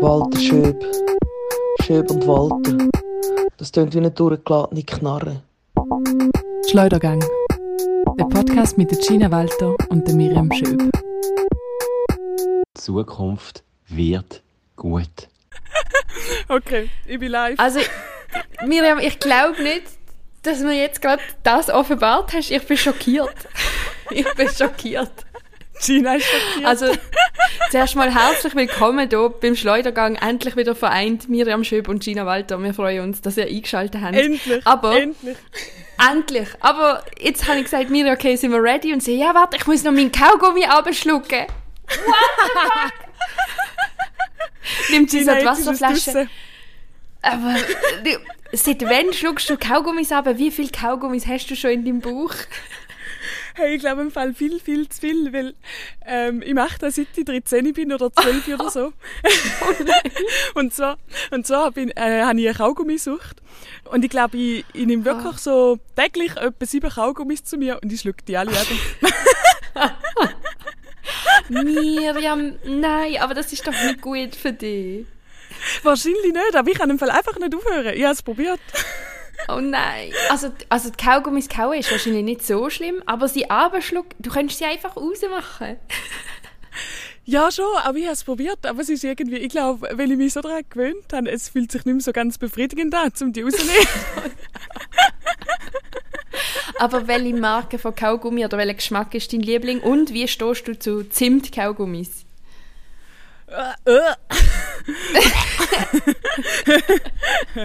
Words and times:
Walter 0.00 0.40
Schöb. 0.40 0.84
Schöb 1.84 2.10
und 2.10 2.26
Walter. 2.26 2.88
Das 3.58 3.70
tönt 3.70 3.94
wie 3.94 3.98
eine 3.98 4.10
durchgeladene 4.10 4.82
Knarre. 4.82 5.42
Schleudergang. 6.68 7.20
Der 8.18 8.24
Podcast 8.24 8.76
mit 8.76 8.90
der 8.90 8.98
Gina 8.98 9.30
Walter 9.30 9.76
und 9.88 10.06
der 10.08 10.16
Miriam 10.16 10.50
Schöb. 10.52 10.90
Die 12.10 12.80
Zukunft 12.80 13.62
wird 13.88 14.42
gut. 14.74 15.06
Okay, 16.48 16.90
ich 17.06 17.20
bin 17.20 17.30
live. 17.30 17.58
Also, 17.60 17.78
Miriam, 18.64 18.98
ich 18.98 19.20
glaube 19.20 19.62
nicht, 19.62 19.82
dass 20.42 20.58
du 20.58 20.64
mir 20.66 20.80
jetzt 20.80 21.00
gerade 21.02 21.22
das 21.44 21.70
offenbart 21.70 22.32
hast. 22.32 22.50
Ich 22.50 22.66
bin 22.66 22.76
schockiert. 22.76 23.34
Ich 24.10 24.34
bin 24.34 24.48
schockiert. 24.48 25.10
Gina 25.84 26.14
ist 26.14 26.26
schockiert. 26.26 26.66
Also, 26.66 26.86
zuerst 27.70 27.96
mal 27.96 28.12
herzlich 28.14 28.54
willkommen 28.54 29.08
hier 29.08 29.28
beim 29.28 29.56
Schleudergang. 29.56 30.16
Endlich 30.16 30.56
wieder 30.56 30.74
vereint 30.74 31.28
Miriam 31.28 31.64
Schöb 31.64 31.88
und 31.88 32.02
Gina 32.02 32.26
Walter. 32.26 32.62
Wir 32.62 32.74
freuen 32.74 33.02
uns, 33.04 33.20
dass 33.20 33.36
ihr 33.36 33.46
eingeschaltet 33.46 34.00
habt. 34.02 34.16
endlich, 34.16 34.66
Aber, 34.66 34.98
endlich. 34.98 35.36
endlich. 36.10 36.48
Aber 36.60 37.04
jetzt 37.18 37.46
habe 37.46 37.58
ich 37.58 37.64
gesagt, 37.64 37.90
Miriam, 37.90 38.14
okay, 38.14 38.36
sind 38.36 38.52
wir 38.52 38.62
ready? 38.62 38.92
Und 38.92 39.02
sie, 39.02 39.18
ja, 39.18 39.34
warte, 39.34 39.56
ich 39.56 39.66
muss 39.66 39.82
noch 39.84 39.92
meinen 39.92 40.12
Kaugummi 40.12 40.64
abschlucken. 40.64 41.46
What? 41.88 42.92
Nimmt 44.90 45.10
sie 45.10 45.22
so 45.22 45.30
Gina, 45.30 45.40
die 45.40 45.46
Wasserflasche. 45.46 46.28
Aber 47.22 47.56
seit 48.52 48.82
wann 48.82 49.12
schluckst 49.12 49.50
du 49.50 49.56
Kaugummis 49.56 50.12
ab? 50.12 50.26
Wie 50.36 50.50
viele 50.50 50.70
Kaugummis 50.70 51.26
hast 51.26 51.48
du 51.50 51.56
schon 51.56 51.70
in 51.70 51.84
deinem 51.84 52.00
Bauch? 52.00 52.34
Hey, 53.58 53.76
ich 53.76 53.80
glaube 53.80 54.02
im 54.02 54.10
Fall 54.10 54.34
viel, 54.34 54.60
viel 54.60 54.86
zu 54.86 55.00
viel, 55.00 55.32
weil 55.32 55.54
ähm, 56.04 56.42
ich 56.42 56.52
mache 56.52 56.76
das 56.78 56.96
seit 56.96 57.06
ich 57.16 57.24
13 57.24 57.72
bin 57.72 57.90
oder 57.90 58.12
12 58.12 58.48
oder 58.48 58.70
so. 58.70 58.92
und 60.54 60.74
zwar, 60.74 60.98
und 61.30 61.46
zwar 61.46 61.70
bin, 61.70 61.90
äh, 61.96 62.22
habe 62.22 62.38
ich 62.38 62.48
eine 62.48 62.54
Kaugummisucht. 62.54 63.40
Und 63.90 64.04
ich 64.04 64.10
glaube, 64.10 64.36
ich, 64.36 64.64
ich 64.74 64.84
nehme 64.84 65.06
wirklich 65.06 65.38
so 65.38 65.78
täglich 65.96 66.36
etwa 66.36 66.66
sieben 66.66 66.90
Kaugummis 66.90 67.44
zu 67.44 67.56
mir 67.56 67.80
und 67.82 67.90
ich 67.90 68.02
schlucke 68.02 68.22
die 68.28 68.36
alle 68.36 68.50
ab. 68.50 68.66
Miriam, 71.48 72.56
nein, 72.66 73.16
aber 73.20 73.32
das 73.32 73.54
ist 73.54 73.66
doch 73.66 73.72
nicht 73.72 74.02
gut 74.02 74.36
für 74.36 74.52
dich. 74.52 75.06
Wahrscheinlich 75.82 76.32
nicht, 76.32 76.54
aber 76.54 76.70
ich 76.70 76.76
kann 76.76 76.90
im 76.90 76.98
Fall 76.98 77.10
einfach 77.10 77.38
nicht 77.38 77.54
aufhören. 77.54 77.94
Ich 77.94 78.04
habe 78.04 78.12
es 78.12 78.22
probiert. 78.22 78.60
Oh 79.48 79.60
nein. 79.60 80.12
Also, 80.30 80.48
also 80.68 80.90
die 80.90 81.04
Kaugummis 81.04 81.48
kauen 81.48 81.78
ist 81.78 81.90
wahrscheinlich 81.90 82.24
nicht 82.24 82.44
so 82.44 82.68
schlimm, 82.70 83.02
aber 83.06 83.28
sie 83.28 83.48
abschlucken, 83.48 84.14
du 84.18 84.30
könntest 84.30 84.58
sie 84.58 84.64
einfach 84.64 84.96
rausmachen. 84.96 85.76
Ja, 87.28 87.50
schon, 87.50 87.66
aber 87.82 87.98
ich 87.98 88.04
habe 88.04 88.12
es 88.12 88.22
probiert. 88.22 88.64
Aber 88.64 88.82
es 88.82 88.88
ist 88.88 89.02
irgendwie, 89.02 89.38
ich 89.38 89.48
glaube, 89.48 89.88
weil 89.94 90.12
ich 90.12 90.16
mich 90.16 90.32
so 90.32 90.40
daran 90.42 90.62
gewöhnt 90.70 91.12
habe, 91.12 91.28
es 91.28 91.48
fühlt 91.48 91.72
sich 91.72 91.84
nicht 91.84 91.94
mehr 91.94 92.00
so 92.00 92.12
ganz 92.12 92.38
befriedigend 92.38 92.94
an, 92.94 93.10
um 93.20 93.32
die 93.32 93.42
rauszunehmen. 93.42 93.74
Aber 96.78 97.08
welche 97.08 97.34
Marke 97.34 97.78
von 97.78 97.96
Kaugummi 97.96 98.44
oder 98.44 98.58
welcher 98.58 98.74
Geschmack 98.74 99.12
ist 99.14 99.32
dein 99.32 99.40
Liebling 99.40 99.80
und 99.80 100.12
wie 100.12 100.28
stehst 100.28 100.68
du 100.68 100.78
zu 100.78 101.02
Zimt-Kaugummis? 101.02 102.26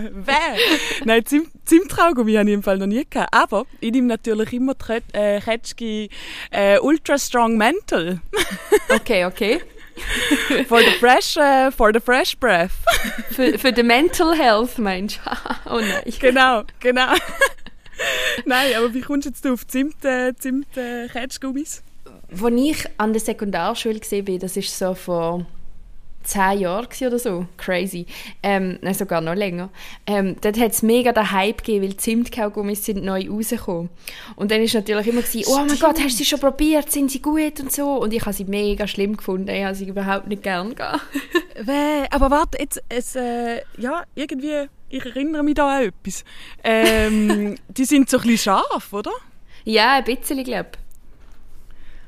Wer? 0.13 0.57
Nein, 1.05 1.25
Zimt, 1.25 1.49
Zimttraugummi 1.65 2.33
habe 2.33 2.49
ich 2.49 2.53
im 2.53 2.63
Fall 2.63 2.77
noch 2.77 2.87
nie 2.87 3.05
gehabt. 3.09 3.33
Aber 3.33 3.65
ich 3.79 3.91
nehme 3.91 4.07
natürlich 4.07 4.53
immer 4.53 4.75
äh, 5.13 5.39
Ketschki 5.39 6.09
äh, 6.51 6.79
Ultra 6.79 7.17
Strong 7.17 7.57
Mental. 7.57 8.21
Okay, 8.89 9.25
okay. 9.25 9.61
for 10.67 10.79
the 10.79 10.91
fresh, 10.99 11.37
äh, 11.37 11.71
for 11.71 11.91
the 11.93 11.99
fresh 11.99 12.37
breath. 12.37 12.71
Für, 13.29 13.57
für 13.57 13.71
die 13.71 13.83
Mental 13.83 14.35
Health, 14.35 14.77
meinst 14.77 15.19
du? 15.23 15.71
oh 15.71 15.79
nein. 15.79 16.03
genau, 16.19 16.63
genau. 16.79 17.13
Nein, 18.45 18.73
aber 18.77 18.93
wie 18.93 19.01
kommst 19.01 19.25
du 19.25 19.29
jetzt 19.29 19.47
auf 19.47 19.65
Zimt, 19.67 20.03
äh, 20.03 20.33
Zimt 20.35 20.75
äh, 20.75 21.07
Ketschgummis? 21.07 21.83
Als 22.31 22.53
ich 22.55 22.85
an 22.97 23.13
der 23.13 23.21
Sekundarschule 23.21 23.99
gesehen 23.99 24.25
bin, 24.25 24.39
das 24.39 24.57
ist 24.57 24.77
so 24.77 24.93
vor 24.93 25.45
zehn 26.23 26.59
gewesen 26.59 27.07
oder 27.07 27.19
so, 27.19 27.45
crazy, 27.57 28.05
ähm, 28.43 28.77
nein, 28.81 28.93
sogar 28.93 29.21
noch 29.21 29.35
länger, 29.35 29.69
ähm, 30.07 30.35
dort 30.41 30.59
hat 30.59 30.71
es 30.71 30.81
mega 30.81 31.11
den 31.11 31.31
Hype 31.31 31.63
gegeben, 31.63 31.85
weil 31.85 31.97
Zimtkaugummis 31.97 32.85
sind 32.85 33.03
neu 33.03 33.27
rausgekommen. 33.29 33.89
Und 34.35 34.51
dann 34.51 34.61
ist 34.61 34.73
natürlich 34.73 35.07
immer 35.07 35.21
gewesen, 35.21 35.51
oh 35.51 35.65
mein 35.67 35.79
Gott, 35.79 35.99
hast 35.99 36.13
du 36.13 36.17
sie 36.17 36.25
schon 36.25 36.39
probiert, 36.39 36.91
sind 36.91 37.11
sie 37.11 37.21
gut 37.21 37.59
und 37.59 37.71
so. 37.71 37.95
Und 37.95 38.13
ich 38.13 38.21
habe 38.21 38.33
sie 38.33 38.45
mega 38.45 38.87
schlimm 38.87 39.17
gefunden, 39.17 39.49
ich 39.49 39.63
habe 39.63 39.75
sie 39.75 39.87
überhaupt 39.87 40.27
nicht 40.27 40.43
gern 40.43 40.75
gehabt. 40.75 41.01
Aber 42.11 42.31
warte, 42.31 42.59
jetzt, 42.59 42.81
es, 42.89 43.15
äh, 43.15 43.61
ja, 43.77 44.03
irgendwie, 44.15 44.67
ich 44.89 45.05
erinnere 45.05 45.43
mich 45.43 45.55
da 45.55 45.77
an 45.77 45.83
etwas. 45.83 46.23
Ähm, 46.63 47.55
die 47.69 47.85
sind 47.85 48.09
so 48.09 48.17
ein 48.17 48.23
bisschen 48.23 48.55
scharf, 48.55 48.93
oder? 48.93 49.11
ja, 49.63 49.97
ein 49.97 50.03
bisschen, 50.03 50.43
glaube 50.43 50.71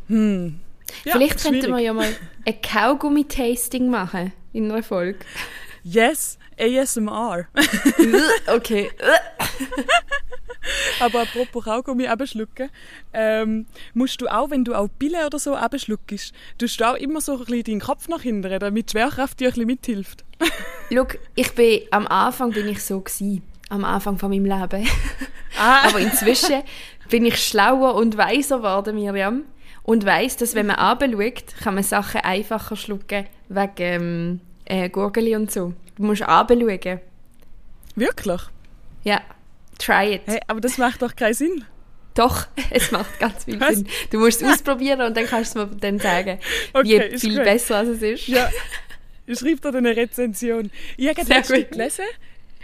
Hm. 0.08 0.60
Ja, 1.06 1.14
Vielleicht 1.14 1.42
könnten 1.44 1.72
wir 1.72 1.80
ja 1.80 1.94
mal 1.94 2.14
ein 2.46 2.62
Kaugummi-Tasting 2.62 3.90
machen 3.90 4.34
in 4.52 4.72
einer 4.72 4.84
Folge. 4.84 5.20
Yes, 5.84 6.38
ASMR. 6.60 7.48
okay. 8.48 8.92
Aber 11.00 11.24
apropos 11.24 11.66
Kaugummi 11.66 12.08
abschlucken, 12.08 12.70
ähm, 13.12 13.66
musst 13.94 14.22
du 14.22 14.28
auch, 14.28 14.50
wenn 14.50 14.64
du 14.64 14.74
auch 14.74 14.88
Pille 14.98 15.26
oder 15.26 15.40
so 15.40 15.56
abschluckst, 15.56 16.34
tust 16.58 16.80
du 16.80 16.86
auch 16.86 16.96
immer 16.96 17.20
so 17.20 17.34
ein 17.34 17.40
bisschen 17.40 17.64
deinen 17.64 17.80
Kopf 17.82 18.08
nach 18.08 18.22
hinten, 18.22 18.60
damit 18.60 18.90
die 18.90 18.92
Schwerkraft 18.92 19.40
dir 19.40 19.48
ein 19.48 19.52
bisschen 19.52 19.68
mithilft. 19.68 20.24
Schau, 20.94 21.08
ich 21.36 21.52
bin, 21.54 21.82
am 21.92 22.08
Anfang 22.08 22.52
bin 22.52 22.68
ich 22.68 22.84
so 22.84 23.02
gewesen. 23.02 23.44
Am 23.70 23.84
Anfang 23.84 24.18
von 24.18 24.30
meinem 24.30 24.46
Leben. 24.46 24.88
Ah. 25.58 25.88
Aber 25.88 26.00
inzwischen 26.00 26.62
bin 27.10 27.26
ich 27.26 27.38
schlauer 27.38 27.96
und 27.96 28.18
weiser 28.18 28.58
geworden, 28.58 28.96
Miriam. 28.96 29.44
Und 29.84 30.06
weiss, 30.06 30.38
dass 30.38 30.56
wenn 30.56 30.68
man 30.68 30.78
runterschaut, 30.78 31.58
kann 31.62 31.76
man 31.76 31.84
Sachen 31.84 32.22
einfacher 32.22 32.76
schlucken, 32.76 33.26
wegen 33.50 33.72
ähm, 33.78 34.40
äh, 34.66 34.90
Gurgeli 34.90 35.36
und 35.36 35.52
so. 35.52 35.74
Du 35.98 36.04
musst 36.04 36.22
runterschauen. 36.22 37.00
Wirklich? 37.96 38.42
Ja, 39.04 39.22
try 39.78 40.16
it. 40.16 40.22
Hey, 40.26 40.40
aber 40.48 40.62
das 40.62 40.78
macht 40.78 41.02
doch 41.02 41.16
keinen 41.16 41.34
Sinn. 41.34 41.66
Doch, 42.16 42.48
es 42.70 42.92
macht 42.92 43.20
ganz 43.20 43.44
viel 43.44 43.60
Was? 43.60 43.76
Sinn. 43.76 43.88
Du 44.12 44.20
musst 44.20 44.42
es 44.42 44.48
ausprobieren 44.54 45.02
und 45.02 45.18
dann 45.18 45.26
kannst 45.26 45.56
du 45.56 45.62
es 45.62 45.70
mir 45.72 45.76
dann 45.78 46.00
sagen, 46.00 46.40
Okay, 46.74 47.10
wie 47.12 47.20
viel 47.20 47.36
gut. 47.36 47.44
besser 47.44 47.78
als 47.78 47.90
es 47.90 48.02
ist. 48.02 48.28
Ja, 48.28 48.50
ich 49.26 49.40
schreibe 49.40 49.72
dir 49.72 49.78
eine 49.78 49.96
Rezension. 49.96 50.72
Ich 50.96 51.08
habe 51.10 51.24
Sehr 51.26 51.42
gut. 51.42 51.72
gelesen, 51.72 52.06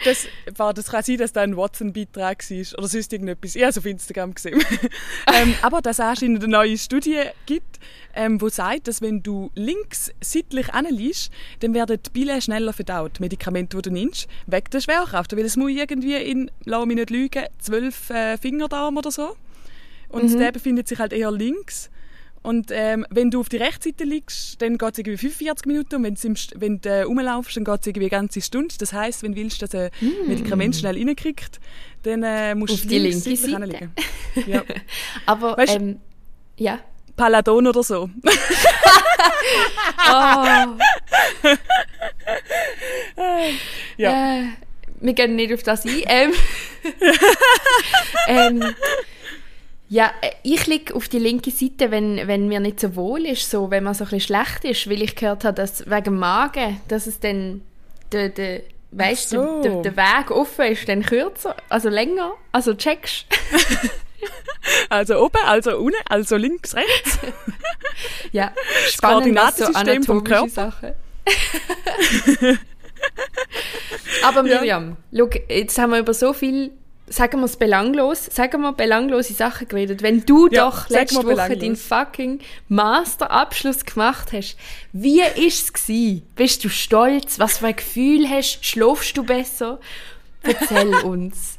das, 0.06 0.28
war, 0.56 0.74
das 0.74 0.88
kann 0.88 1.04
sein, 1.04 1.18
dass 1.18 1.34
da 1.34 1.42
ein 1.42 1.58
Watson-Beitrag 1.58 2.50
war 2.50 2.80
oder 2.80 2.88
sonst 2.88 3.12
irgendetwas. 3.12 3.56
Ich 3.56 3.62
habe 3.62 3.70
es 3.70 3.78
auf 3.78 3.86
Instagram 3.86 4.34
gesehen. 4.34 4.62
ähm, 5.34 5.56
aber 5.62 5.82
dass 5.82 5.98
es 5.98 6.00
anscheinend 6.00 6.44
eine 6.44 6.52
neue 6.52 6.78
Studie 6.78 7.22
gibt, 7.46 7.80
ähm, 8.14 8.42
wo 8.42 8.50
sagt, 8.50 8.88
dass 8.88 9.02
wenn 9.02 9.22
du 9.22 9.52
links 9.56 10.12
seitlich 10.22 10.74
anliest, 10.74 11.32
dann 11.60 11.74
werden 11.74 12.00
die 12.04 12.10
Pille 12.10 12.42
schneller 12.42 12.74
verdaut, 12.74 13.20
Medikamente, 13.20 13.78
die 13.78 13.82
du 13.84 13.92
nimmst, 13.92 14.28
wegen 14.48 14.70
der 14.72 14.82
Schwerkraft. 14.82 15.36
Weil 15.36 15.46
es 15.46 15.58
muss 15.58 15.72
irgendwie 15.72 16.16
in, 16.16 16.52
lass 16.66 16.86
mich 16.86 16.96
nicht 16.96 17.10
lügen, 17.10 17.46
zwölf 17.60 18.10
äh, 18.10 18.38
Fingerdarm 18.38 18.98
oder 18.98 19.12
so. 19.12 19.36
Und 20.10 20.40
der 20.40 20.52
befindet 20.52 20.88
sich 20.88 20.98
halt 20.98 21.14
eher 21.14 21.32
links. 21.32 21.92
Und 22.42 22.72
ähm, 22.72 23.06
wenn 23.10 23.30
du 23.32 23.42
auf 23.42 23.50
die 23.50 23.58
Rechtsseite 23.58 24.06
liegst, 24.06 24.62
dann 24.62 24.78
geht 24.78 24.92
es 24.94 24.98
irgendwie 25.00 25.18
45 25.18 25.66
Minuten 25.66 25.96
und 25.96 26.04
wenn 26.04 26.16
du, 26.16 26.28
im 26.28 26.36
wenn 26.56 26.80
du 26.82 26.90
äh, 26.90 27.02
rumlaufst, 27.02 27.58
dann 27.58 27.66
geht 27.66 27.82
es 27.82 27.88
irgendwie 27.88 28.06
eine 28.06 28.10
ganze 28.22 28.42
Stunde. 28.42 28.74
Das 28.80 28.94
heisst, 28.94 29.24
wenn 29.24 29.34
du 29.34 29.42
willst, 29.42 29.62
dass 29.62 29.76
ein 29.76 29.90
Medikament 30.28 30.76
schnell 30.76 30.96
reinkriegt, 30.96 31.60
dann 32.04 32.24
äh, 32.24 32.56
musst 32.56 32.74
Auf 32.74 32.82
du 32.84 32.88
die 32.88 33.00
linke 33.00 33.36
Seite. 33.36 33.48
hinlegen. 33.60 33.92
Ja. 34.48 34.64
Aber, 35.26 35.58
Weißt- 35.60 35.76
ähm, 35.76 36.00
ja. 36.58 36.80
Paladon 37.18 37.68
oder 37.68 37.84
so. 37.84 38.10
Oh, 40.12 40.78
Ja. 43.98 44.38
Äh, 44.40 44.44
wir 45.02 45.14
gehen 45.14 45.36
nicht 45.36 45.54
auf 45.54 45.64
das 45.64 45.86
ein. 45.86 46.02
Ähm, 46.08 46.34
ähm, 48.28 48.76
ja, 49.90 50.12
äh, 50.22 50.32
ich 50.44 50.68
liege 50.68 50.96
auf 50.96 51.10
die 51.10 51.20
linke 51.20 51.52
Seite, 51.52 51.92
wenn, 51.92 52.28
wenn 52.28 52.48
mir 52.48 52.60
nicht 52.60 52.80
so 52.80 52.96
wohl 52.96 53.26
ist, 53.26 53.50
so, 53.50 53.72
wenn 53.72 53.84
man 53.84 53.96
so 53.96 54.04
ein 54.04 54.12
bisschen 54.12 54.36
schlecht 54.36 54.64
ist, 54.64 54.90
weil 54.90 55.02
ich 55.02 55.16
gehört 55.16 55.44
habe, 55.44 55.56
dass 55.56 55.90
wegen 55.90 56.04
dem 56.04 56.20
Magen, 56.20 56.80
dass 56.88 57.08
es 57.08 57.20
dann 57.20 57.62
der, 58.12 58.30
der, 58.30 58.62
weißt, 58.92 59.30
so. 59.30 59.62
der, 59.64 59.82
der, 59.82 59.98
Weg 59.98 60.32
offen 60.32 60.66
ist, 60.66 60.88
dann 60.88 61.04
kürzer, 61.04 61.56
also 61.70 61.90
länger, 61.90 62.34
also 62.52 62.74
checkst. 62.74 63.26
Also 64.90 65.18
oben, 65.24 65.40
also 65.46 65.78
unten, 65.78 65.98
also 66.10 66.36
links, 66.36 66.76
rechts. 66.76 67.20
Ja, 68.34 68.52
spannend, 68.88 69.36
was 69.36 69.58
so 69.58 69.66
Koordinatensystem 69.66 70.04
vom 70.04 70.18
anatomische 70.20 70.54
Sachen. 70.54 70.92
Aber 74.24 74.46
Ja. 74.46 74.60
Miriam, 74.60 74.98
schau, 75.16 75.30
jetzt 75.48 75.78
haben 75.78 75.92
wir 75.92 76.00
über 76.00 76.14
so 76.14 76.34
viele 76.34 76.72
sagen 77.10 77.40
wir 77.40 77.46
es 77.46 77.58
belanglos, 77.58 78.26
sagen 78.26 78.62
wir 78.62 78.74
belanglose 78.74 79.34
Sachen 79.34 79.68
geredet. 79.68 80.02
Wenn 80.02 80.26
du 80.26 80.48
Ja, 80.48 80.70
doch 80.70 80.90
letzte 80.90 81.24
Woche 81.26 81.58
deinen 81.58 81.76
fucking 81.76 82.40
Masterabschluss 82.68 83.86
gemacht 83.86 84.32
hast, 84.34 84.58
wie 84.94 85.22
ist 85.22 85.64
es 85.64 85.74
gsi? 85.74 86.24
Bist 86.36 86.64
du 86.64 86.70
stolz? 86.70 87.40
Was 87.40 87.60
für 87.60 87.68
ein 87.68 87.76
Gefühl 87.76 88.30
hast? 88.30 88.66
Schlafst 88.66 89.18
du 89.18 89.24
besser? 89.24 89.80
Erzähl 90.44 90.94
uns. 91.04 91.58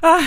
Ah, 0.00 0.20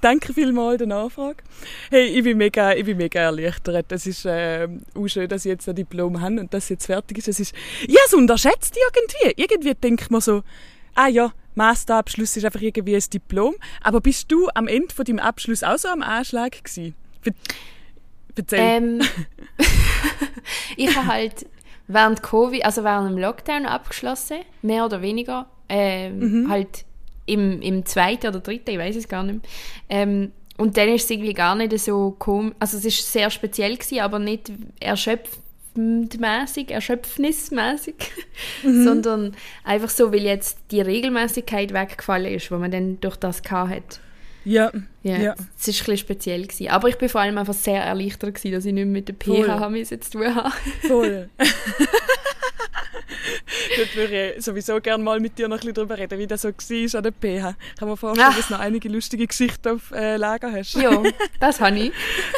danke 0.00 0.32
vielmals 0.32 0.78
der 0.78 0.86
Nachfrage. 0.86 1.42
Hey, 1.90 2.06
ich 2.06 2.24
bin 2.24 2.38
mega, 2.38 2.72
ich 2.72 2.84
bin 2.84 2.96
mega 2.96 3.20
erleichtert. 3.20 3.92
Es 3.92 4.06
ist 4.06 4.24
äh, 4.24 4.66
auch 4.94 5.08
schön, 5.08 5.28
dass 5.28 5.44
ich 5.44 5.50
jetzt 5.50 5.68
ein 5.68 5.74
Diplom 5.74 6.20
habe 6.20 6.40
und 6.40 6.54
dass 6.54 6.64
es 6.64 6.70
jetzt 6.70 6.86
fertig 6.86 7.18
ist. 7.18 7.28
Es 7.28 7.40
ist 7.40 7.54
habe 7.54 7.98
es 8.06 8.14
unterschätzt 8.14 8.76
irgendwie. 8.76 9.42
Irgendwie 9.42 9.74
denkt 9.74 10.10
man 10.10 10.20
so, 10.20 10.42
ah 10.94 11.08
ja, 11.08 11.32
Masterabschluss 11.58 12.36
ist 12.36 12.44
einfach 12.44 12.62
irgendwie 12.62 12.96
ein 12.96 13.04
Diplom. 13.12 13.54
Aber 13.82 14.00
bist 14.00 14.32
du 14.32 14.48
am 14.54 14.66
Ende 14.66 14.94
von 14.94 15.04
deinem 15.04 15.18
Abschluss 15.18 15.62
auch 15.62 15.76
so 15.76 15.88
am 15.88 16.02
Anschlag 16.02 16.64
gewesen? 16.64 16.94
Erzähl. 18.34 18.58
Ähm, 18.58 19.02
ich 20.76 20.96
habe 20.96 21.06
halt 21.06 21.46
während 21.88 22.22
Covid, 22.22 22.64
also 22.64 22.84
während 22.84 23.10
dem 23.10 23.18
Lockdown 23.18 23.66
abgeschlossen, 23.66 24.38
mehr 24.62 24.84
oder 24.84 25.02
weniger. 25.02 25.46
Ähm, 25.68 26.46
Halt 26.48 26.84
im, 27.26 27.60
im 27.60 27.84
zweiten 27.84 28.28
oder 28.28 28.40
dritten, 28.40 28.70
ich 28.70 28.78
weiß 28.78 28.96
es 28.96 29.08
gar 29.08 29.22
nicht 29.22 29.42
mehr. 29.42 29.50
Ähm, 29.90 30.32
und 30.56 30.76
dann 30.76 30.88
ist 30.88 31.04
es 31.04 31.10
irgendwie 31.10 31.34
gar 31.34 31.54
nicht 31.54 31.78
so 31.78 32.16
komisch, 32.18 32.54
also 32.58 32.78
es 32.78 32.84
ist 32.84 33.12
sehr 33.12 33.30
speziell 33.30 33.76
gewesen, 33.76 34.00
aber 34.00 34.18
nicht 34.18 34.50
erschöpfendmäßig, 35.78 36.70
erschöpfnismäßig, 36.70 37.94
sondern 38.62 39.34
einfach 39.64 39.90
so, 39.90 40.12
weil 40.12 40.22
jetzt 40.22 40.58
die 40.70 40.80
Regelmäßigkeit 40.80 41.72
weggefallen 41.72 42.32
ist, 42.34 42.50
wo 42.50 42.56
man 42.56 42.70
dann 42.70 43.00
durch 43.00 43.16
das 43.16 43.42
gehabt 43.42 43.70
hat. 43.70 44.00
ja, 44.44 44.70
Ja, 45.02 45.16
ja. 45.16 45.34
es 45.34 45.38
war 45.38 45.38
ein 45.38 45.44
bisschen 45.64 45.96
speziell. 45.96 46.42
Gewesen. 46.46 46.68
Aber 46.68 46.88
ich 46.88 46.96
bin 46.98 47.08
vor 47.08 47.20
allem 47.20 47.38
einfach 47.38 47.54
sehr 47.54 47.82
erleichtert, 47.82 48.34
gewesen, 48.34 48.52
dass 48.54 48.64
ich 48.64 48.72
nicht 48.72 48.84
mehr 48.84 48.92
mit 48.92 49.08
der. 49.08 49.14
PH 49.14 50.00
zu 50.00 50.10
tun 50.10 50.34
habe. 50.34 50.52
Voll. 50.86 51.28
Dort 53.76 53.94
würde 53.96 54.34
ich 54.36 54.44
sowieso 54.44 54.80
gerne 54.80 55.02
mal 55.04 55.20
mit 55.20 55.38
dir 55.38 55.46
noch 55.48 55.56
ein 55.56 55.60
bisschen 55.60 55.74
darüber 55.74 55.96
reden, 55.98 56.18
wie 56.18 56.26
das 56.26 56.42
so 56.42 56.48
war 56.48 56.98
an 56.98 57.02
der 57.02 57.12
PH. 57.12 57.54
Ich 57.74 57.78
kann 57.78 57.88
mir 57.88 57.96
vorstellen, 57.96 58.28
Ah. 58.32 58.36
dass 58.36 58.48
du 58.48 58.54
noch 58.54 58.60
einige 58.60 58.88
lustige 58.88 59.26
Geschichten 59.26 59.68
auf 59.68 59.90
äh, 59.92 60.16
Lager 60.16 60.52
hast. 60.52 60.74
ja, 60.74 61.02
das 61.40 61.60
habe 61.60 61.78
ich. 61.78 61.92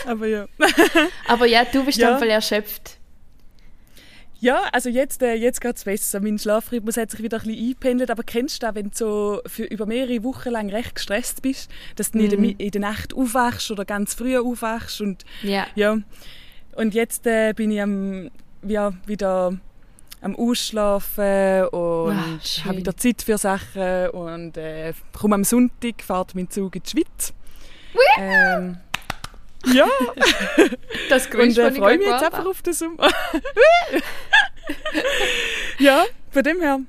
Aber 0.07 0.27
ja. 0.27 0.47
Aber 1.29 1.47
ja, 1.47 1.65
du 1.65 1.85
bist 1.85 1.99
Ja. 1.99 2.11
dann 2.11 2.19
voll 2.19 2.29
erschöpft. 2.29 2.99
Ja, 4.41 4.63
also 4.73 4.89
jetzt, 4.89 5.23
äh, 5.23 5.35
jetzt 5.35 5.61
geht 5.61 5.77
es 5.77 5.85
besser. 5.85 6.21
Mein 6.21 6.39
Schlafrhythmus 6.39 6.97
hat 6.97 7.11
sich 7.11 7.23
wieder 7.23 7.39
ein 7.39 7.43
bisschen 7.45 7.63
eingependelt. 7.63 8.11
Aber 8.11 8.23
kennst 8.23 8.63
du 8.63 8.67
das, 8.67 8.75
wenn 8.75 8.91
du 8.91 8.97
so 8.97 9.41
für 9.47 9.65
über 9.65 9.85
mehrere 9.87 10.25
Wochen 10.25 10.49
lang 10.51 10.71
recht 10.71 10.95
gestresst 10.95 11.43
bist, 11.43 11.71
dass 11.97 12.11
du 12.13 12.19
nicht 12.19 12.33
in, 12.33 12.43
der, 12.43 12.59
in 12.59 12.71
der 12.71 12.81
Nacht 12.81 13.15
aufwachst 13.15 13.71
oder 13.71 13.85
ganz 13.85 14.15
früh 14.15 14.39
aufwachst 14.39 15.01
und 15.03 15.25
Ja. 15.43 15.67
ja. 15.75 15.99
Und 16.75 16.95
jetzt 16.95 17.27
äh, 17.27 17.53
bin 17.53 17.71
ich 17.71 17.83
am, 17.83 18.31
ja, 18.67 18.93
wieder 19.07 19.59
am 20.23 20.37
Ausschlafen 20.37 21.65
und 21.69 22.13
Ah, 22.17 22.39
habe 22.65 22.77
wieder 22.79 22.97
Zeit 22.97 23.23
für 23.23 23.39
Sachen 23.39 24.09
und 24.11 24.57
äh, 24.57 24.93
komme 25.19 25.35
am 25.35 25.45
Sonntag, 25.45 26.03
fährt 26.03 26.35
mein 26.35 26.49
Zug 26.51 26.77
in 26.77 26.83
die 26.83 26.91
Schweiz. 26.91 27.33
Ähm, 28.19 28.79
ja, 29.67 29.87
Das 31.09 31.27
und 31.27 31.41
äh, 31.41 31.55
das 31.55 31.73
ich 31.73 31.79
freue 31.79 31.99
mich 31.99 32.07
jetzt 32.07 32.23
einfach 32.23 32.47
auf 32.47 32.63
den 32.63 32.73
Sommer. 32.73 33.09
ja, 35.79 36.05
von 36.31 36.43
dem 36.43 36.61
her. 36.61 36.81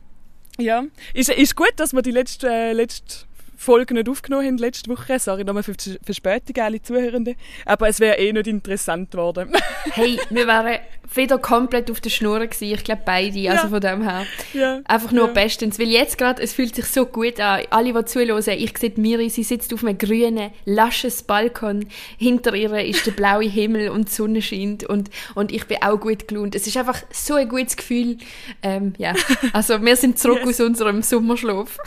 Ja, 0.58 0.84
ist, 1.14 1.30
ist 1.30 1.56
gut, 1.56 1.74
dass 1.78 1.94
wir 1.94 2.02
die 2.02 2.12
letzte, 2.12 2.48
äh, 2.48 2.74
letzte 2.74 3.26
Folge 3.62 3.94
nicht 3.94 4.10
aufgenommen 4.10 4.46
haben 4.46 4.58
letzte 4.58 4.90
Woche. 4.90 5.20
Sorry 5.20 5.44
nochmal 5.44 5.64
für 5.64 5.74
die 5.74 5.98
Verspätung, 6.04 6.64
alle 6.64 6.82
Zuhörenden. 6.82 7.36
Aber 7.66 7.88
es 7.88 8.00
wäre 8.00 8.18
eh 8.18 8.34
nicht 8.34 8.48
interessant 8.48 9.12
geworden. 9.12 9.52
Hey, 9.92 10.20
wir 10.30 10.48
wären 10.48 10.80
wieder 11.14 11.38
komplett 11.38 11.92
auf 11.92 12.00
der 12.00 12.10
Schnur 12.10 12.40
gewesen. 12.40 12.74
Ich 12.74 12.84
glaube 12.84 13.02
beide, 13.06 13.50
also 13.52 13.64
Ja. 13.64 13.70
von 13.70 13.82
dem 13.82 14.02
her. 14.04 14.26
ja. 14.54 14.80
Einfach 14.86 15.12
nur 15.12 15.28
Ja. 15.28 15.34
bestens. 15.34 15.78
Weil 15.80 15.90
jetzt 15.90 16.18
gerade, 16.18 16.42
es 16.42 16.54
fühlt 16.54 16.76
sich 16.76 16.86
so 16.86 17.06
gut 17.06 17.40
an. 17.40 17.62
Alle, 17.70 17.94
die 17.94 18.06
zuhören, 18.06 18.42
ich 18.58 18.78
sehe 18.78 18.94
Miri, 18.96 19.30
sie 19.30 19.44
sitzt 19.44 19.74
auf 19.74 19.84
einem 19.84 19.98
grünen, 19.98 20.52
lasches 20.66 21.24
Balkon. 21.24 21.88
Hinter 22.18 22.56
ihr 22.56 22.74
ist 22.86 23.06
der 23.06 23.12
blaue 23.12 23.44
Himmel 23.44 23.90
und 23.90 24.08
die 24.10 24.14
Sonne 24.14 24.42
scheint. 24.42 24.84
Und, 24.86 25.10
und 25.36 25.52
ich 25.52 25.66
bin 25.66 25.78
auch 25.82 26.00
gut 26.00 26.28
gelaunt. 26.28 26.56
Es 26.56 26.66
ist 26.68 26.78
einfach 26.78 27.02
so 27.12 27.36
ein 27.36 27.50
gutes 27.50 27.76
Gefühl. 27.76 28.18
Ähm, 28.64 28.94
ja, 28.98 29.14
also 29.54 29.82
wir 29.84 29.96
sind 29.96 30.18
zurück 30.18 30.40
Yes. 30.46 30.60
aus 30.62 30.66
unserem 30.68 31.02
Sommerschlaf. 31.02 31.78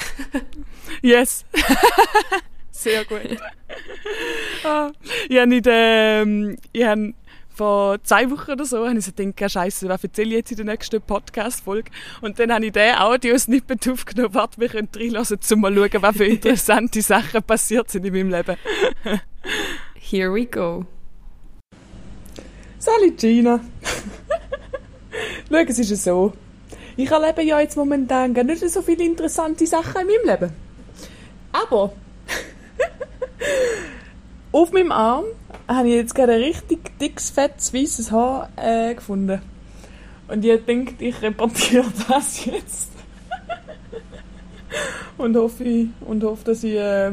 Yes. 1.03 1.45
Sehr 2.71 3.05
gut. 3.05 3.21
ah, 4.65 4.91
ich 5.29 5.37
habe 5.39 5.47
nicht, 5.47 5.67
ähm, 5.69 6.57
ich 6.73 6.85
habe 6.85 7.15
vor 7.55 8.03
zwei 8.03 8.29
Wochen 8.31 8.51
oder 8.51 8.65
so 8.65 8.87
habe 8.87 8.99
ich 8.99 9.05
so 9.05 9.13
gedacht, 9.13 9.53
Scheiße, 9.53 9.89
was 9.89 10.03
erzähle 10.03 10.31
ich 10.31 10.35
jetzt 10.37 10.51
in 10.51 10.57
der 10.59 10.67
nächsten 10.67 11.01
Podcast-Folge? 11.01 11.91
Und 12.21 12.39
dann 12.39 12.53
habe 12.53 12.67
ich 12.67 12.73
den 12.73 12.97
Audio-Snippet 12.97 13.89
aufgenommen, 13.93 14.35
warte, 14.35 14.61
wir 14.61 14.69
können 14.69 14.89
reinlassen, 14.95 15.39
um 15.53 15.61
mal 15.61 15.75
schauen, 15.75 16.03
was 16.03 16.17
für 16.17 16.25
interessante 16.25 17.03
Sachen 17.03 17.43
passiert 17.43 17.91
sind 17.91 18.05
in 18.05 18.13
meinem 18.13 18.31
Leben. 18.31 18.57
Here 19.95 20.35
we 20.35 20.47
go. 20.47 20.85
Salut 22.79 23.17
Gina. 23.17 23.61
Schau, 25.49 25.57
es 25.57 25.79
ist 25.79 25.91
ja 25.91 25.97
so. 25.97 26.33
Ich 26.97 27.11
erlebe 27.11 27.43
ja 27.43 27.61
jetzt 27.61 27.77
momentan 27.77 28.35
gar 28.35 28.45
nicht 28.45 28.69
so 28.69 28.83
viele 28.83 29.05
interessante 29.05 29.67
Sachen 29.67 30.03
in 30.03 30.07
meinem 30.07 30.41
Leben. 30.41 30.53
Aber 31.53 31.93
auf 34.55 34.73
meinem 34.73 34.93
Arm 34.93 35.25
habe 35.67 35.89
ich 35.89 35.95
jetzt 35.95 36.15
gerade 36.15 36.35
ein 36.35 36.43
richtig 36.43 36.97
dickes, 37.01 37.31
fettes, 37.31 37.75
weißes 37.75 38.13
Haar 38.13 38.51
äh, 38.57 38.95
gefunden. 38.95 39.43
Und 40.29 40.45
ich 40.45 40.65
denke, 40.65 41.05
ich 41.05 41.21
reportiere 41.21 41.93
das 42.09 42.45
jetzt. 42.45 42.93
und 45.19 45.37
hoffe, 45.37 45.89
und 46.03 46.23
hoffe 46.23 46.45
dass 46.45 46.63
ich 46.63 46.77
äh, 46.77 47.13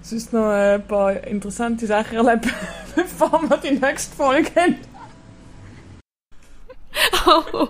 sonst 0.00 0.32
noch 0.32 0.48
ein 0.48 0.86
paar 0.86 1.24
interessante 1.24 1.86
Sachen 1.86 2.18
erlebe, 2.18 2.48
bevor 2.94 3.42
wir 3.42 3.56
die 3.56 3.72
nächste 3.72 4.14
Folge 4.14 4.50
haben. 4.54 4.78
Oh. 7.26 7.68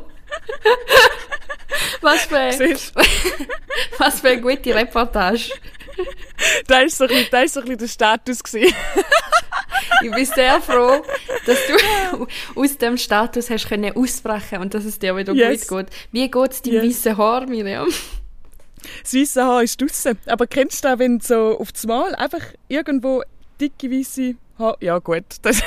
für, 2.52 2.74
was 3.98 4.20
für 4.20 4.28
eine 4.28 4.40
gute 4.42 4.74
Reportage. 4.74 5.52
Da 6.66 6.80
war 6.80 6.88
so 6.88 7.04
ein 7.04 7.08
bisschen, 7.08 7.26
da 7.30 7.40
ist 7.42 7.54
so 7.54 7.60
ein 7.60 7.64
bisschen 7.66 7.78
der 7.78 7.88
Status. 7.88 8.38
Ich 10.02 10.10
bin 10.10 10.24
sehr 10.26 10.60
froh, 10.60 11.04
dass 11.46 11.58
du 11.66 12.26
aus 12.60 12.78
dem 12.78 12.96
Status 12.98 13.50
hast 13.50 13.68
können 13.68 13.96
ausbrechen 13.96 14.58
und 14.60 14.74
dass 14.74 14.84
es 14.84 14.98
dir 14.98 15.16
wieder 15.16 15.32
Yes. 15.32 15.66
gut 15.66 15.86
geht. 15.86 15.96
Wie 16.12 16.30
geht 16.30 16.50
es 16.52 16.62
deinem 16.62 16.84
Yes. 16.84 17.04
weißen 17.04 17.16
Haar, 17.16 17.46
Miriam? 17.46 17.88
Das 19.02 19.14
weiße 19.14 19.44
Haar 19.44 19.62
ist 19.62 19.80
draussen. 19.80 20.18
Aber 20.26 20.46
kennst 20.46 20.84
du 20.84 20.88
das, 20.88 20.98
wenn 20.98 21.18
du 21.18 21.24
so 21.24 21.58
auf 21.58 21.72
das 21.72 21.86
Mal 21.86 22.14
einfach 22.14 22.42
irgendwo 22.68 23.22
dicke 23.60 23.90
weiße 23.90 24.34
Haar... 24.58 24.76
Ja 24.80 24.98
gut, 24.98 25.24
das 25.42 25.60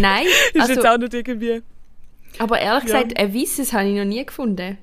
Nein, 0.00 0.26
ist 0.54 0.60
also, 0.60 0.72
jetzt 0.74 0.86
auch 0.86 0.98
nicht 0.98 1.14
irgendwie... 1.14 1.62
aber 2.38 2.60
ehrlich 2.60 2.88
Ja. 2.90 3.02
gesagt, 3.02 3.18
ein 3.18 3.34
weißes 3.34 3.72
habe 3.72 3.88
ich 3.88 3.94
noch 3.94 4.04
nie 4.04 4.24
gefunden. 4.24 4.78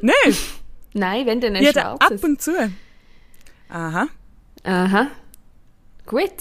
Nein, 0.00 0.36
Nein, 0.94 1.26
wenn 1.26 1.40
dann 1.40 1.56
ein 1.56 1.66
ab 1.76 1.98
schwarzes. 2.00 2.22
und 2.24 2.40
zu. 2.40 2.52
Aha. 3.68 4.08
Aha. 4.64 5.06
Gut. 6.06 6.32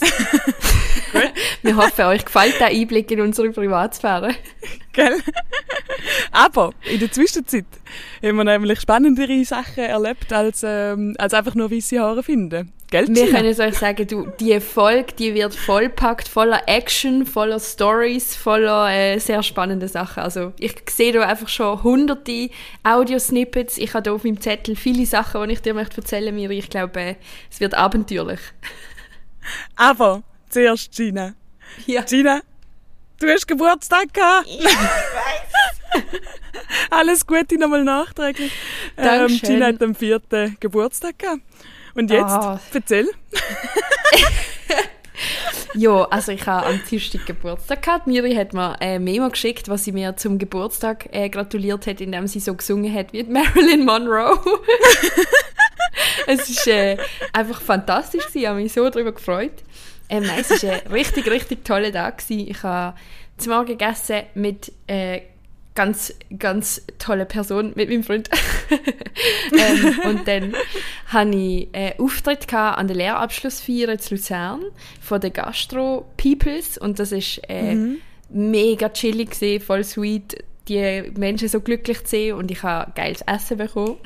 Wir 1.61 1.77
hoffen, 1.77 2.05
euch 2.05 2.25
gefällt 2.25 2.59
der 2.59 2.67
Einblick 2.67 3.09
in 3.11 3.21
unsere 3.21 3.49
Privatsphäre. 3.51 4.35
Gell? 4.91 5.21
Aber 6.31 6.73
in 6.91 6.99
der 6.99 7.11
Zwischenzeit 7.11 7.65
haben 8.21 8.35
wir 8.35 8.43
nämlich 8.43 8.81
spannendere 8.81 9.45
Sachen 9.45 9.85
erlebt, 9.85 10.33
als, 10.33 10.63
ähm, 10.65 11.15
als 11.17 11.33
einfach 11.33 11.55
nur 11.55 11.71
weiße 11.71 11.99
Haare 11.99 12.23
finden. 12.23 12.73
Gell, 12.93 13.07
Wir 13.09 13.31
können 13.31 13.47
es 13.47 13.59
euch 13.59 13.79
sagen, 13.79 14.05
du, 14.05 14.27
die 14.39 14.59
Folge, 14.59 15.13
die 15.17 15.33
wird 15.33 15.55
vollpackt, 15.55 16.27
voller 16.27 16.61
Action, 16.67 17.25
voller 17.25 17.59
Stories, 17.59 18.35
voller 18.35 18.93
äh, 18.93 19.17
sehr 19.17 19.41
spannende 19.41 19.87
Sachen. 19.87 20.21
Also 20.21 20.53
ich 20.59 20.75
sehe 20.91 21.11
da 21.11 21.21
einfach 21.21 21.47
schon 21.47 21.81
hunderte 21.81 22.51
Audiosnippets. 22.83 23.79
Ich 23.79 23.95
habe 23.95 24.03
da 24.03 24.13
auf 24.13 24.23
meinem 24.23 24.39
Zettel 24.39 24.75
viele 24.75 25.07
Sachen, 25.07 25.47
die 25.47 25.55
ich 25.55 25.61
dir 25.63 25.73
möchte 25.73 26.01
erzählen 26.01 26.35
möchte. 26.35 26.53
Ich 26.53 26.69
glaube, 26.69 26.99
äh, 26.99 27.15
es 27.51 27.59
wird 27.59 27.73
abenteuerlich. 27.73 28.41
Aber 29.75 30.21
zuerst 30.49 30.95
Gina. 30.95 31.33
Ja. 31.87 32.03
Gina, 32.03 32.41
du 33.19 33.27
hast 33.27 33.47
Geburtstag 33.47 34.13
gehabt. 34.13 34.47
Alles 36.91 37.25
Gute 37.25 37.57
nochmal 37.57 37.83
nachträglich. 37.83 38.51
Ähm. 38.97 39.39
Gina 39.41 39.65
hat 39.65 39.81
am 39.81 39.95
vierten 39.95 40.57
Geburtstag 40.59 41.17
gehabt. 41.17 41.41
Und 41.95 42.09
jetzt, 42.11 42.23
Ah. 42.31 42.59
erzähl. 42.73 43.09
Ja, 45.75 46.03
also 46.11 46.31
ich 46.31 46.45
habe 46.45 46.67
am 46.67 46.79
Dienstag 46.87 47.25
Geburtstag 47.25 47.81
gehabt. 47.81 48.05
Miri 48.05 48.35
hat 48.35 48.53
mir 48.53 48.75
äh, 48.79 48.95
ein 48.95 49.03
Memo 49.03 49.27
geschickt, 49.29 49.69
was 49.69 49.83
sie 49.83 49.91
mir 49.91 50.15
zum 50.15 50.37
Geburtstag 50.37 51.07
äh, 51.11 51.29
gratuliert 51.29 51.87
hat, 51.87 51.99
indem 51.99 52.27
sie 52.27 52.39
so 52.39 52.53
gesungen 52.53 52.93
hat 52.93 53.11
wie 53.11 53.23
Marilyn 53.23 53.83
Monroe. 53.83 54.39
es 56.27 56.67
war 56.67 56.73
äh, 56.73 56.97
einfach 57.31 57.59
fantastisch, 57.59 58.21
gewesen. 58.27 58.37
ich 58.39 58.47
habe 58.47 58.59
mich 58.61 58.71
so 58.73 58.87
darüber 58.87 59.13
gefreut. 59.13 59.51
Ähm, 60.09 60.23
nein, 60.27 60.41
es 60.47 60.61
war 60.63 60.73
ein 60.73 60.91
richtig, 60.91 61.25
richtig 61.27 61.65
toller 61.65 61.91
Tag. 61.91 62.19
Gewesen. 62.19 62.47
Ich 62.51 62.61
habe 62.61 62.95
zum 63.37 63.53
Morgen 63.53 63.65
gegessen 63.65 64.23
mit 64.35 64.71
äh, 64.85 65.21
ganz, 65.75 66.13
ganz 66.37 66.81
toller 66.99 67.25
Person, 67.25 67.73
mit 67.75 67.89
meinem 67.89 68.03
Freund. 68.03 68.29
ähm, 69.51 69.99
und 70.05 70.27
dann 70.27 70.53
hatte 71.07 71.35
ich 71.35 71.67
einen 71.73 71.99
Auftritt 71.99 72.53
an 72.53 72.87
der 72.87 72.95
Lehrabschlussfeier 72.95 73.89
in 73.89 73.99
Luzern 74.09 74.61
von 75.01 75.19
den 75.21 75.33
Gastro 75.33 76.05
Peoples 76.17 76.77
und 76.77 76.99
das 76.99 77.11
ist 77.11 77.41
äh, 77.49 77.75
Mhm. 77.75 77.97
mega 78.29 78.89
chillig 78.89 79.31
gewesen, 79.31 79.63
voll 79.63 79.83
sweet, 79.83 80.43
die 80.67 81.11
Menschen 81.17 81.47
so 81.49 81.59
glücklich 81.59 82.03
zu 82.03 82.09
sehen 82.11 82.37
und 82.37 82.51
ich 82.51 82.63
habe 82.63 82.91
geiles 82.95 83.21
Essen 83.21 83.57
bekommen. 83.57 83.97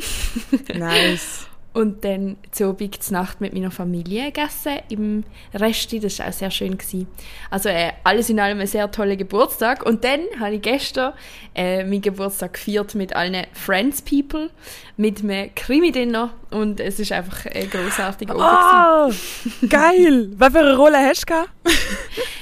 Nice. 0.73 1.47
Und 1.77 2.03
dann 2.03 2.37
zu 2.49 2.69
Abend 2.69 3.03
zur 3.03 3.13
Nacht 3.13 3.39
mit 3.39 3.53
meiner 3.53 3.69
Familie 3.69 4.31
gegessen 4.31 4.79
im 4.89 5.23
Resti. 5.53 5.99
Das 5.99 6.17
war 6.17 6.29
auch 6.29 6.33
sehr 6.33 6.49
schön. 6.49 6.75
Gewesen. 6.75 7.05
Also 7.51 7.69
äh, 7.69 7.91
alles 8.03 8.31
in 8.31 8.39
allem 8.39 8.59
ein 8.59 8.65
sehr 8.65 8.89
toller 8.89 9.15
Geburtstag. 9.15 9.85
Und 9.85 10.03
dann 10.03 10.21
habe 10.39 10.55
ich 10.55 10.63
gestern 10.63 11.13
äh, 11.53 11.83
meinen 11.83 12.01
Geburtstag 12.01 12.53
gefeiert 12.53 12.95
mit 12.95 13.15
allen 13.15 13.45
Friends 13.53 14.01
People, 14.01 14.49
mit 14.95 15.19
einem 15.19 15.53
Krimi-Dinner. 15.53 16.33
Und 16.49 16.79
es 16.79 16.99
ist 16.99 17.11
einfach 17.11 17.45
ein 17.45 17.69
grossartiger 17.69 18.35
Abend. 18.39 19.15
Oh, 19.45 19.67
geil. 19.69 20.31
Was 20.35 20.51
für 20.51 20.59
eine 20.61 20.75
Rolle 20.75 20.97
hast 20.97 21.21
du 21.21 21.25
gehabt? 21.27 21.51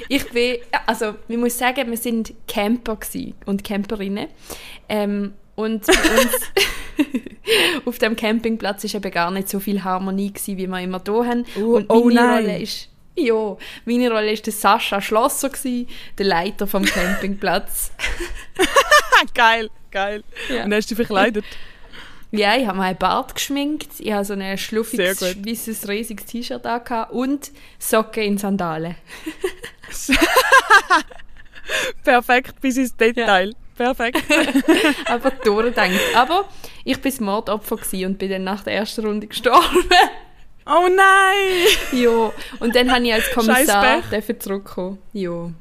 Ich 0.07 0.29
bin, 0.29 0.59
also 0.85 1.15
man 1.27 1.41
muss 1.41 1.57
sagen, 1.57 1.89
wir 1.89 1.97
sind 1.97 2.33
Camper 2.47 2.95
gewesen 2.95 3.33
und 3.45 3.65
Camperinnen. 3.65 4.27
Ähm, 4.87 5.33
und 5.55 5.85
bei 5.85 5.93
uns 5.93 6.51
auf 7.85 7.97
dem 7.99 8.15
Campingplatz 8.15 8.83
ist 8.83 8.95
eben 8.95 9.11
gar 9.11 9.31
nicht 9.31 9.49
so 9.49 9.59
viel 9.59 9.83
Harmonie 9.83 10.33
gewesen, 10.33 10.57
wie 10.57 10.67
wir 10.67 10.79
immer 10.79 11.01
hier 11.05 11.25
haben. 11.25 11.45
Oh, 11.57 11.75
und 11.75 11.89
oh 11.89 12.05
meine 12.05 12.15
nein. 12.15 12.43
Rolle 12.43 12.59
ist, 12.59 12.89
ja, 13.15 13.57
meine 13.85 14.11
Rolle 14.11 14.33
der 14.35 14.53
Sascha 14.53 15.01
Schlosser 15.01 15.49
gewesen, 15.49 15.87
der 16.17 16.25
Leiter 16.25 16.67
vom 16.67 16.83
Campingplatz. 16.83 17.91
Geil, 19.33 19.69
geil. 19.91 20.23
Ja. 20.49 20.65
Und 20.65 20.73
hast 20.73 20.91
du 20.91 20.95
dich 20.95 21.07
verkleidet? 21.07 21.45
Ja, 22.31 22.57
ich 22.57 22.67
habe 22.67 22.77
mir 22.77 22.85
einen 22.85 22.97
Bart 22.97 23.33
geschminkt, 23.35 23.91
ich 23.99 24.11
habe 24.11 24.25
so 24.25 24.33
ein 24.33 24.57
schluffiges, 24.57 25.21
weißes, 25.21 25.87
riesiges 25.87 26.25
T-Shirt 26.25 26.65
und 27.11 27.51
Socken 27.79 28.23
in 28.23 28.37
Sandalen. 28.37 28.95
Perfekt, 32.03 32.59
bis 32.59 32.75
ins 32.75 32.95
Detail. 32.97 33.55
Perfekt. 33.75 34.23
einfach 35.05 35.31
durchdenkt. 35.43 35.99
Aber 36.15 36.45
ich 36.83 36.95
war 36.95 37.03
das 37.03 37.19
Mordopfer 37.19 37.77
und 38.05 38.17
bin 38.17 38.29
dann 38.29 38.43
nach 38.43 38.63
der 38.63 38.73
ersten 38.73 39.05
Runde 39.05 39.27
gestorben. 39.27 39.85
Oh 40.67 40.87
nein! 40.89 41.67
ja. 41.91 42.31
Und 42.59 42.75
dann 42.75 42.91
habe 42.91 43.05
ich 43.05 43.13
als 43.13 43.29
Kommissar 43.29 44.01
dürfen 44.01 44.39
zurückkommen. 44.39 44.97
Ja. 45.13 45.51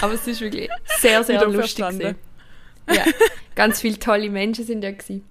Aber 0.00 0.14
es 0.14 0.26
ist 0.26 0.40
wirklich 0.40 0.70
sehr, 0.98 1.22
sehr 1.24 1.46
lustig. 1.46 1.84
Ja. 2.90 3.04
Ganz 3.54 3.82
viele 3.82 3.98
tolle 3.98 4.30
Menschen 4.30 4.64
sind 4.64 4.80
da 4.80 4.92
gewesen. 4.92 5.28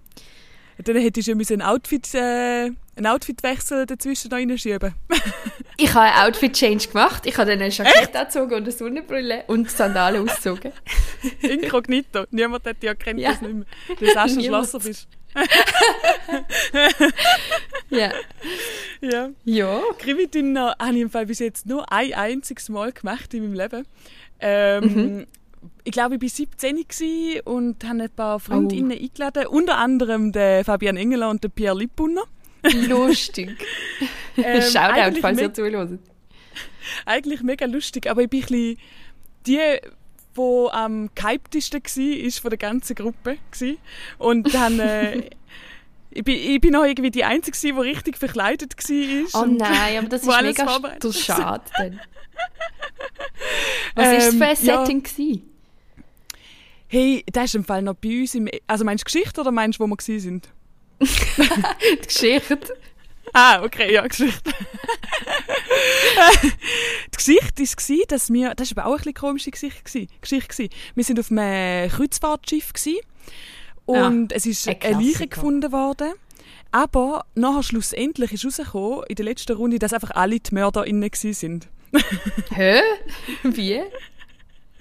Dann 0.83 0.97
hättest 0.97 1.27
du 1.27 1.31
ja 1.31 1.35
müssen 1.35 1.61
ein 1.61 1.67
Outfit, 1.67 2.13
äh, 2.13 2.71
einen 2.95 3.07
Outfitwechsel 3.07 3.85
dazwischen 3.85 4.29
noch 4.29 4.37
reinschieben. 4.37 4.93
Ich 5.77 5.93
habe 5.93 6.05
einen 6.05 6.27
Outfit-Change 6.29 6.87
gemacht. 6.87 7.25
Ich 7.25 7.37
habe 7.37 7.51
dann 7.51 7.61
ein 7.61 7.69
Jackett 7.69 8.15
angezogen 8.15 8.53
und 8.53 8.61
eine 8.63 8.71
Sonnenbrille 8.71 9.43
und 9.47 9.69
Sandalen 9.69 10.21
ausgezogen. 10.29 10.71
Inkognito. 11.41 12.23
Niemand 12.31 12.65
hat 12.65 12.81
dich 12.81 12.87
erkannt, 12.87 13.19
Ja. 13.19 13.31
dass 13.31 13.41
du 13.41 13.47
nicht 13.47 13.55
mehr 13.57 13.97
der 13.99 14.07
Sascha 14.13 14.35
Niemand. 14.37 14.69
Schlosser 14.69 14.79
bist. 14.79 15.07
Ja. 17.89 18.11
Ja. 19.01 19.29
Ja. 19.43 19.81
Krimi-Dinner 19.99 20.75
habe 20.79 20.95
ich 20.95 21.01
im 21.01 21.09
Fall 21.09 21.25
bis 21.25 21.39
jetzt 21.39 21.65
nur 21.65 21.91
ein 21.91 22.13
einziges 22.13 22.69
Mal 22.69 22.91
gemacht 22.91 23.33
in 23.33 23.43
meinem 23.43 23.53
Leben. 23.53 23.85
Ähm, 24.39 24.83
Mhm. 24.83 25.27
Ich 25.83 25.91
glaube, 25.91 26.15
ich 26.15 26.21
war 26.21 26.29
17 26.29 26.75
gewesen 26.87 27.41
und 27.45 27.83
habe 27.83 28.03
ein 28.03 28.09
paar 28.09 28.39
Freundinnen 28.39 28.97
Oh. 28.97 29.01
eingeladen, 29.03 29.47
unter 29.47 29.77
anderem 29.77 30.31
den 30.31 30.63
Fabian 30.63 30.97
Engeler 30.97 31.29
und 31.29 31.43
den 31.43 31.51
Pierre 31.51 31.77
Lippunner. 31.77 32.23
Lustig. 32.87 33.55
Ähm, 34.37 34.61
Shoutout, 34.69 35.21
falls 35.21 35.39
ihr 35.39 35.53
zuhört. 35.53 35.97
Eigentlich 37.05 37.41
mega 37.41 37.65
lustig, 37.67 38.09
aber 38.09 38.23
ich 38.23 38.29
bin 38.29 38.41
ein 38.41 38.47
bisschen 38.47 38.77
die, 39.47 39.59
die 40.35 40.67
am 40.71 41.09
gehyptesten 41.15 41.81
war, 41.81 42.17
ist 42.17 42.39
von 42.39 42.49
der 42.49 42.57
ganzen 42.57 42.95
Gruppe. 42.95 43.37
Gewesen. 43.49 43.77
Und 44.17 44.53
dann... 44.53 44.79
Äh, 44.81 45.29
ich 46.11 46.23
bin, 46.23 46.35
ich 46.35 46.59
bin 46.61 46.71
noch 46.71 46.83
irgendwie 46.85 47.11
die 47.11 47.23
Einzige, 47.25 47.57
die 47.57 47.71
richtig 47.71 48.17
verkleidet 48.17 48.73
war. 48.77 49.41
Oh 49.43 49.45
nein, 49.45 49.97
aber 49.99 50.07
das 50.07 50.25
wo 50.25 50.31
ist 50.31 50.41
mega 50.41 50.79
ist. 51.01 51.19
Schade. 51.25 51.63
Was 53.95 54.05
war 54.05 54.13
es 54.17 54.33
Ähm, 54.33 54.37
für 54.37 54.45
ein 54.45 54.57
ja. 54.61 54.85
Setting? 54.85 55.03
gewesen? 55.03 55.54
Hey, 56.95 57.25
das 57.29 57.47
ist 57.47 57.55
im 57.55 57.65
Fall 57.65 57.81
noch 57.81 57.95
bei 57.95 58.21
uns 58.21 58.35
im... 58.35 58.47
Also 58.67 58.85
meinst 58.85 59.01
du 59.01 59.11
Geschichte 59.11 59.41
oder 59.41 59.51
meinst 59.51 59.79
du, 59.79 59.83
wo 59.83 59.87
wir 59.87 59.97
gewesen 59.97 60.21
sind? 60.21 60.49
Die 61.01 62.07
Geschichte. 62.07 62.77
Ah, 63.33 63.61
okay, 63.61 63.93
ja, 63.93 64.07
Geschichte. 64.07 64.49
die 66.43 67.17
Geschichte 67.17 67.63
war, 67.63 68.05
dass 68.07 68.31
wir... 68.31 68.55
Das 68.55 68.73
war 68.73 68.85
aber 68.85 68.89
auch 68.89 68.93
ein 68.93 68.97
bisschen 68.99 69.13
komische 69.13 69.51
Geschichte. 69.51 70.07
Geschichte. 70.21 70.69
Wir 70.95 71.03
sind 71.03 71.19
auf 71.19 71.31
einem 71.31 71.89
Kreuzfahrtschiff 71.89 72.71
gewesen, 72.71 72.99
und 73.83 74.31
es 74.31 74.45
ist 74.45 74.65
ein 74.69 74.81
eine 74.81 75.03
Leiche 75.03 75.27
gefunden 75.27 75.73
worden. 75.73 76.13
Aber 76.71 77.25
nachher 77.35 77.63
schlussendlich 77.63 78.31
ist 78.31 78.43
herausgekommen, 78.43 79.03
in 79.09 79.15
der 79.15 79.25
letzten 79.25 79.57
Runde, 79.57 79.79
dass 79.79 79.91
einfach 79.91 80.11
alle 80.11 80.39
die 80.39 80.55
MörderInnen 80.55 81.11
sind. 81.13 81.67
Hä? 82.51 82.79
Wie? 83.43 83.81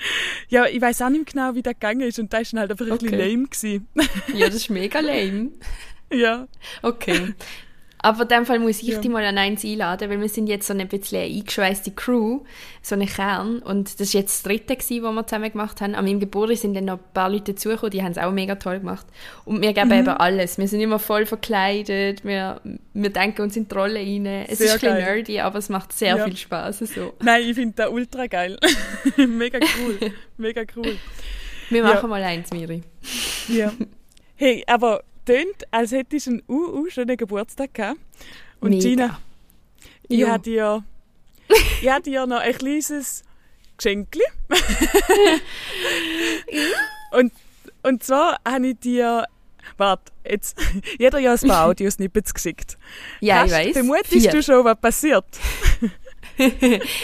Ja, 0.48 0.66
ich 0.66 0.80
weiß 0.80 1.02
auch 1.02 1.08
nicht 1.08 1.32
genau, 1.32 1.54
wie 1.54 1.62
das 1.62 1.74
gegangen 1.74 2.02
ist 2.02 2.18
und 2.18 2.32
das 2.32 2.52
war 2.52 2.60
dann 2.60 2.60
halt 2.60 2.70
einfach 2.72 2.86
ein 2.86 2.98
bisschen 2.98 3.14
Okay. 3.14 3.30
lame. 3.30 3.48
Gewesen. 3.48 3.88
Ja, 4.34 4.46
das 4.46 4.56
ist 4.56 4.70
mega 4.70 5.00
lame. 5.00 5.50
ja. 6.12 6.46
Okay. 6.82 7.34
Aber 8.04 8.22
in 8.22 8.28
dem 8.28 8.44
Fall 8.46 8.58
muss 8.58 8.82
ich 8.82 8.88
Ja. 8.88 8.98
dich 9.00 9.10
mal 9.10 9.24
an 9.24 9.38
eins 9.38 9.64
einladen, 9.64 10.10
weil 10.10 10.20
wir 10.20 10.28
sind 10.28 10.46
jetzt 10.46 10.66
so 10.66 10.74
eine 10.74 10.84
bisschen 10.84 11.22
eingeschweißte 11.22 11.92
Crew, 11.92 12.40
so 12.82 12.94
eine 12.94 13.06
Kern. 13.06 13.60
Und 13.60 13.98
das 13.98 14.12
war 14.12 14.20
jetzt 14.20 14.34
das 14.36 14.42
dritte, 14.42 14.76
gewesen, 14.76 15.02
was 15.02 15.14
wir 15.14 15.26
zusammen 15.26 15.50
gemacht 15.52 15.80
haben. 15.80 15.94
An 15.94 16.04
meinem 16.04 16.20
Geburtstag 16.20 16.58
sind 16.58 16.74
dann 16.74 16.84
noch 16.84 16.98
ein 16.98 17.04
paar 17.14 17.30
Leute 17.30 17.54
dazugekommen, 17.54 17.90
die 17.92 18.02
haben 18.02 18.12
es 18.12 18.18
auch 18.18 18.30
mega 18.30 18.56
toll 18.56 18.80
gemacht. 18.80 19.06
Und 19.46 19.62
wir 19.62 19.70
Mhm. 19.70 19.74
geben 19.74 19.92
eben 19.92 20.08
alles. 20.08 20.58
Wir 20.58 20.68
sind 20.68 20.80
immer 20.80 20.98
voll 20.98 21.24
verkleidet, 21.24 22.24
wir, 22.24 22.60
wir 22.92 23.10
denken 23.10 23.40
uns 23.40 23.56
in 23.56 23.68
die 23.68 23.74
Rolle 23.74 24.00
rein. 24.00 24.26
Es 24.26 24.58
Sehr 24.58 24.66
ist 24.66 24.72
ein 24.74 24.80
bisschen 24.80 24.88
geil. 24.98 25.14
nerdy, 25.16 25.40
aber 25.40 25.58
es 25.58 25.68
macht 25.70 25.92
sehr 25.94 26.16
Ja. 26.18 26.24
viel 26.24 26.36
Spaß. 26.36 26.80
So. 26.80 27.14
Nein, 27.22 27.42
ich 27.48 27.54
finde 27.54 27.72
das 27.76 27.88
ultra 27.90 28.26
geil. 28.26 28.58
Mega 29.16 29.58
cool. 29.78 29.98
Mega 30.36 30.62
cool. 30.76 30.98
Wir 31.70 31.78
Ja. 31.82 31.94
machen 31.94 32.10
mal 32.10 32.22
eins, 32.22 32.50
Miri. 32.52 32.82
Ja. 33.48 33.72
Hey, 34.36 34.62
aber 34.66 35.02
tönt, 35.24 35.64
als 35.70 35.92
hättest 35.92 36.26
du 36.26 36.30
einen 36.32 36.42
uh, 36.48 36.80
uh, 36.80 36.90
schönen 36.90 37.16
Geburtstag 37.16 37.72
gehabt. 37.74 38.00
Und 38.60 38.70
Mega. 38.70 38.82
Gina, 38.82 39.20
ich 40.08 40.18
Ja. 40.20 40.28
habe 40.28 40.42
dir, 40.42 40.84
ich 41.82 41.88
habe 41.88 42.02
dir 42.02 42.26
noch 42.26 42.40
ein 42.40 42.54
kleines 42.54 43.22
Geschenkli. 43.76 44.22
und, 47.12 47.32
und 47.82 48.02
zwar 48.02 48.38
habe 48.46 48.68
ich 48.68 48.78
dir, 48.78 49.24
warte, 49.76 50.12
jetzt, 50.28 50.58
jeder 50.98 51.18
ja 51.18 51.32
ein 51.34 51.48
paar 51.48 51.66
Audiosnippets 51.68 52.32
geschickt. 52.34 52.78
Ja, 53.20 53.40
Hast- 53.40 53.52
ich 53.52 53.52
weiß. 53.52 53.72
Vermutest 53.74 54.32
du 54.32 54.42
schon, 54.42 54.64
was 54.64 54.80
passiert? 54.80 55.24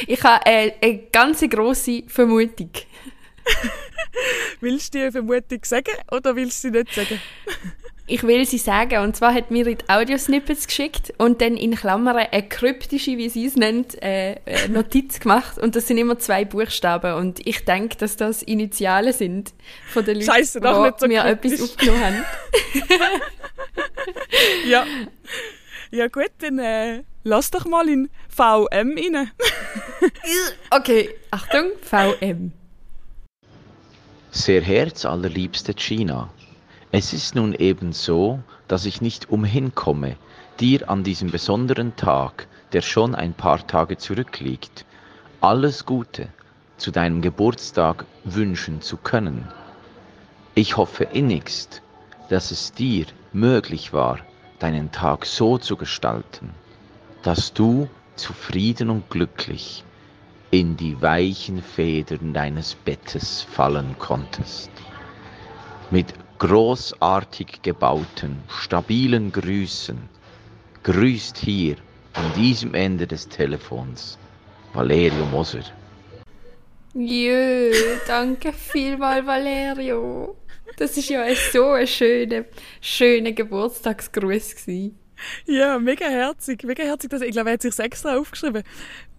Ich 0.06 0.22
habe 0.24 0.44
äh, 0.46 0.72
eine 0.80 0.98
ganz 1.12 1.40
grosse 1.48 2.02
Vermutung. 2.08 2.70
Willst 4.60 4.94
du 4.94 5.04
die 5.04 5.10
Vermutung 5.10 5.60
sagen 5.64 5.92
oder 6.10 6.36
willst 6.36 6.64
du 6.64 6.68
sie 6.68 6.78
nicht 6.78 6.94
sagen? 6.94 7.20
Ich 8.06 8.24
will 8.24 8.44
sie 8.44 8.58
sagen. 8.58 9.04
Und 9.04 9.14
zwar 9.14 9.32
hat 9.32 9.52
mir 9.52 9.64
die 9.64 9.78
Audiosnippets 9.88 10.66
geschickt 10.66 11.14
und 11.18 11.40
dann 11.40 11.56
in 11.56 11.76
Klammern 11.76 12.16
eine 12.16 12.48
kryptische, 12.48 13.16
wie 13.16 13.28
sie 13.28 13.46
es 13.46 13.54
nennt, 13.54 14.02
äh, 14.02 14.32
äh, 14.46 14.68
Notiz 14.68 15.20
gemacht. 15.20 15.58
Und 15.58 15.76
das 15.76 15.86
sind 15.86 15.96
immer 15.96 16.18
zwei 16.18 16.44
Buchstaben. 16.44 17.14
Und 17.14 17.46
ich 17.46 17.64
denke, 17.64 17.96
dass 17.98 18.16
das 18.16 18.42
Initialen 18.42 19.12
sind 19.12 19.54
von 19.88 20.04
den 20.04 20.16
Leuten, 20.20 20.60
doch 20.60 20.82
nicht 20.84 20.98
so 20.98 21.06
die 21.06 21.12
mir 21.12 21.22
kryptisch. 21.22 21.52
etwas 21.52 21.70
aufgenommen 21.70 22.04
haben. 22.04 22.24
Ja. 24.66 24.86
Ja 25.90 26.06
gut, 26.08 26.30
dann 26.38 26.58
äh, 26.58 27.02
lass 27.24 27.50
doch 27.50 27.66
mal 27.66 27.88
in 27.88 28.08
VM 28.28 28.96
rein. 28.96 29.30
Okay, 30.70 31.10
Achtung, 31.30 31.72
VM. 31.82 32.52
Sehr 34.32 34.62
herzallerliebste 34.62 35.74
Gina, 35.74 36.30
es 36.92 37.12
ist 37.12 37.34
nun 37.34 37.52
eben 37.52 37.92
so, 37.92 38.38
dass 38.68 38.84
ich 38.84 39.00
nicht 39.00 39.28
umhin 39.28 39.74
komme, 39.74 40.14
dir 40.60 40.88
an 40.88 41.02
diesem 41.02 41.32
besonderen 41.32 41.96
Tag, 41.96 42.46
der 42.72 42.80
schon 42.80 43.16
ein 43.16 43.34
paar 43.34 43.66
Tage 43.66 43.98
zurückliegt, 43.98 44.84
alles 45.40 45.84
Gute 45.84 46.28
zu 46.76 46.92
deinem 46.92 47.22
Geburtstag 47.22 48.04
wünschen 48.22 48.80
zu 48.82 48.98
können. 48.98 49.48
Ich 50.54 50.76
hoffe 50.76 51.04
innigst, 51.04 51.82
dass 52.28 52.52
es 52.52 52.72
dir 52.72 53.06
möglich 53.32 53.92
war, 53.92 54.20
deinen 54.60 54.92
Tag 54.92 55.26
so 55.26 55.58
zu 55.58 55.76
gestalten, 55.76 56.50
dass 57.22 57.52
du 57.52 57.88
zufrieden 58.14 58.90
und 58.90 59.10
glücklich 59.10 59.82
in 60.50 60.76
die 60.76 61.00
weichen 61.00 61.62
Federn 61.62 62.32
deines 62.32 62.74
Bettes 62.74 63.42
fallen 63.42 63.94
konntest. 63.98 64.70
Mit 65.90 66.12
großartig 66.38 67.62
gebauten, 67.62 68.42
stabilen 68.48 69.30
Grüßen 69.30 69.98
grüßt 70.82 71.36
hier 71.38 71.76
an 72.14 72.32
diesem 72.34 72.74
Ende 72.74 73.06
des 73.06 73.28
Telefons 73.28 74.18
Valerio 74.72 75.24
Moser. 75.26 75.64
Jö, 76.94 77.72
danke 78.06 78.52
vielmal, 78.52 79.24
Valerio. 79.24 80.36
Das 80.76 80.96
ist 80.96 81.08
ja 81.08 81.24
so 81.52 81.70
ein 81.72 81.86
schöner, 81.86 82.44
schöner 82.80 83.32
Geburtstagsgruß 83.32 84.56
gewesen. 84.56 84.98
Ja, 85.46 85.78
mega 85.78 86.06
herzig, 86.06 86.64
mega 86.64 86.82
herzig. 86.82 87.10
Das, 87.10 87.20
ich 87.20 87.32
glaube, 87.32 87.50
er 87.50 87.54
hat 87.54 87.62
sich 87.62 87.78
extra 87.78 88.16
aufgeschrieben. 88.16 88.62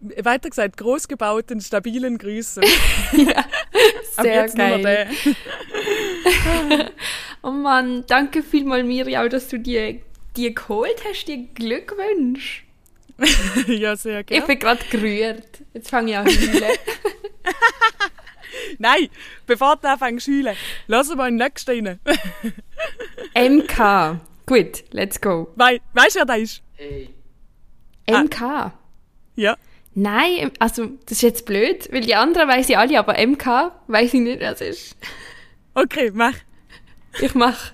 Weiter 0.02 0.50
gesagt, 0.50 0.78
großgebauten, 0.78 1.62
stabilen 1.62 2.18
Grüßen. 2.18 2.64
ja, 3.14 3.46
sehr 4.22 4.48
geil. 4.50 5.08
Oh 7.44 7.50
Mann, 7.50 8.04
danke 8.08 8.44
vielmal, 8.44 8.84
Miriam, 8.84 9.28
dass 9.28 9.48
du 9.48 9.58
die, 9.58 10.02
die 10.38 10.54
geholt 10.54 11.04
hast, 11.10 11.26
die 11.28 11.48
Glückwünsche. 11.56 12.62
ja, 13.68 13.96
sehr 13.96 14.20
Ich 14.20 14.28
gerne. 14.28 14.46
bin 14.46 14.60
gerade 14.60 14.86
gerührt. 14.92 15.64
Jetzt 15.74 15.90
fange 15.90 16.12
ich 16.12 16.18
an 16.18 16.28
zu. 16.30 16.62
Nein, 18.78 19.08
bevor 19.48 19.76
du 19.78 19.88
anfängst 19.88 20.26
zu 20.26 20.32
heulen, 20.32 20.56
lass 20.86 21.14
mal 21.16 21.32
den 21.32 21.38
nächsten 21.38 21.88
rein. 21.88 22.00
MK. 23.36 24.20
Gut, 24.46 24.84
let's 24.92 25.20
go. 25.20 25.48
Wei 25.56 25.82
weißt 25.94 26.16
du, 26.16 26.20
wer 26.20 26.26
der 26.26 26.38
ist? 26.38 26.62
MK. 28.08 28.72
Ja. 29.36 29.58
Nein, 29.94 30.52
also 30.60 30.88
das 31.06 31.18
ist 31.18 31.22
jetzt 31.22 31.46
blöd, 31.46 31.92
weil 31.92 32.02
die 32.02 32.16
anderen 32.16 32.48
weiß 32.48 32.70
ich 32.70 32.78
alle, 32.78 32.98
aber 32.98 33.16
MK 33.26 33.72
weiß 33.88 34.14
ich 34.14 34.22
nicht, 34.22 34.40
wer 34.40 34.54
es 34.54 34.62
ist. 34.62 34.96
Okay, 35.74 36.12
mach. 36.14 36.36
Ich 37.22 37.36
mach. 37.36 37.72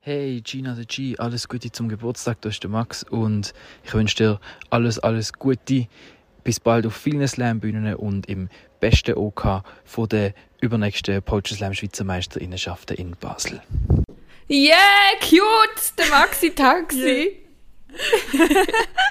Hey 0.00 0.40
Gina 0.42 0.74
the 0.74 0.84
G, 0.84 1.16
alles 1.18 1.48
Gute 1.48 1.72
zum 1.72 1.88
Geburtstag, 1.88 2.40
da 2.42 2.50
ist 2.50 2.62
der 2.62 2.70
Max 2.70 3.02
und 3.04 3.54
ich 3.84 3.94
wünsche 3.94 4.16
dir 4.16 4.40
alles, 4.70 4.98
alles 4.98 5.32
Gute. 5.32 5.88
Bis 6.44 6.60
bald 6.60 6.86
auf 6.86 6.94
vielen 6.94 7.26
Slam-Bühnen 7.26 7.94
und 7.94 8.28
im 8.28 8.50
besten 8.80 9.14
OK 9.14 9.62
von 9.84 10.08
der 10.10 10.34
übernächsten 10.60 11.22
Poetry 11.22 11.54
Slam 11.54 11.72
Schweizer 11.72 12.04
Meisterinnenschaften 12.04 12.98
in 12.98 13.16
Basel. 13.18 13.62
Yeah, 14.50 14.76
cute! 15.20 15.96
Der 15.96 16.06
Maxi 16.10 16.50
Taxi. 16.50 17.40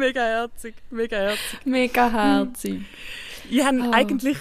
Mega 0.00 0.22
herzig, 0.22 0.74
mega 0.90 1.16
herzig. 1.18 1.58
Mega 1.66 2.10
herzig. 2.10 2.80
Ich 3.50 3.62
habe 3.62 3.82
Ah. 3.82 3.90
eigentlich 3.92 4.38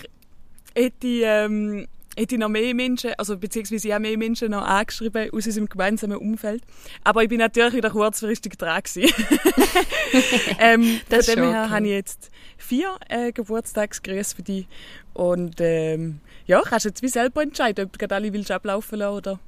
hätte 0.73 1.07
ich, 1.07 1.21
ähm, 1.25 1.87
hätte 2.15 2.35
ich 2.35 2.39
noch 2.39 2.47
mehr 2.47 2.73
Menschen, 2.73 3.11
also 3.17 3.37
beziehungsweise 3.37 3.87
ich 3.89 3.93
habe 3.93 4.03
mehr 4.03 4.17
Menschen 4.17 4.51
noch 4.51 4.65
angeschrieben 4.65 5.29
aus 5.33 5.45
unserem 5.47 5.67
gemeinsamen 5.67 6.17
Umfeld. 6.17 6.63
Aber 7.03 7.23
ich 7.23 7.29
bin 7.29 7.39
natürlich 7.39 7.73
wieder 7.73 7.89
kurzfristig 7.89 8.57
dran 8.57 8.81
gewesen. 8.83 9.13
ähm, 10.59 11.01
Das 11.09 11.25
von 11.25 11.35
dem 11.35 11.51
her 11.51 11.63
okay. 11.65 11.71
habe 11.73 11.85
ich 11.87 11.91
jetzt 11.91 12.31
vier 12.57 12.95
äh, 13.09 13.33
Geburtstagsgrüße 13.33 14.37
für 14.37 14.43
dich. 14.43 14.67
Und 15.13 15.55
ähm, 15.59 16.21
ja, 16.45 16.61
kannst 16.61 16.85
jetzt 16.85 17.01
wie 17.01 17.09
selber 17.09 17.41
entscheiden, 17.43 17.85
ob 17.85 17.91
du 17.91 17.97
gerade 17.97 18.15
alle 18.15 18.31
willst 18.31 18.51
ablaufen 18.51 18.99
lassen 18.99 19.17
oder... 19.17 19.39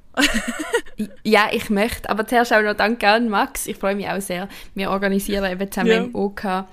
Ja, 1.24 1.48
ich 1.52 1.70
möchte. 1.70 2.08
Aber 2.10 2.26
zuerst 2.26 2.52
auch 2.52 2.62
noch 2.62 2.74
danke 2.74 3.08
an 3.08 3.28
Max. 3.28 3.66
Ich 3.66 3.76
freue 3.76 3.94
mich 3.94 4.08
auch 4.08 4.20
sehr. 4.20 4.48
Wir 4.74 4.90
organisieren 4.90 5.50
eben 5.50 5.70
zusammen 5.70 5.90
Ja. 5.90 6.02
im 6.02 6.14
OK 6.14 6.64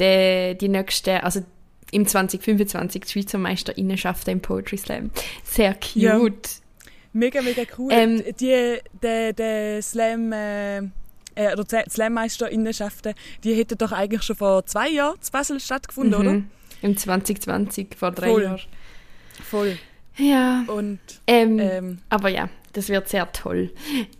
die, 0.00 0.56
die 0.58 0.68
nächste, 0.68 1.22
also 1.22 1.42
im 1.92 2.06
2025 2.06 3.02
die 3.04 3.08
Schweizer 3.12 3.38
Meisterinnenschaften 3.38 4.32
im 4.32 4.40
Poetry 4.40 4.76
Slam. 4.78 5.10
Sehr 5.44 5.74
cute. 5.74 5.94
Ja. 5.94 6.18
Mega, 7.12 7.40
mega 7.42 7.62
cool. 7.78 7.90
Ähm, 7.92 8.22
die, 8.40 8.78
der, 9.02 9.32
der 9.32 9.82
Slam, 9.82 10.32
äh, 10.32 10.78
äh, 10.78 11.52
oder 11.52 11.64
die 11.64 11.90
Slam-Meisterinnenschaften, 11.90 13.14
die 13.44 13.54
hätten 13.54 13.78
doch 13.78 13.92
eigentlich 13.92 14.22
schon 14.22 14.36
vor 14.36 14.66
zwei 14.66 14.88
Jahren 14.90 15.20
zu 15.22 15.32
Basel 15.32 15.60
stattgefunden, 15.60 16.14
oder? 16.14 16.32
Mhm. 16.32 16.50
Im 16.82 16.96
2020, 16.96 17.94
vor 17.96 18.10
drei 18.10 18.28
Voll. 18.28 18.42
Jahren. 18.42 18.60
Voll. 19.48 19.78
Ja. 20.16 20.64
Und 20.66 20.98
Ähm, 21.26 21.58
ähm, 21.58 21.98
aber 22.10 22.28
ja, 22.28 22.48
das 22.76 22.88
wird 22.88 23.08
sehr 23.08 23.30
toll. 23.32 23.72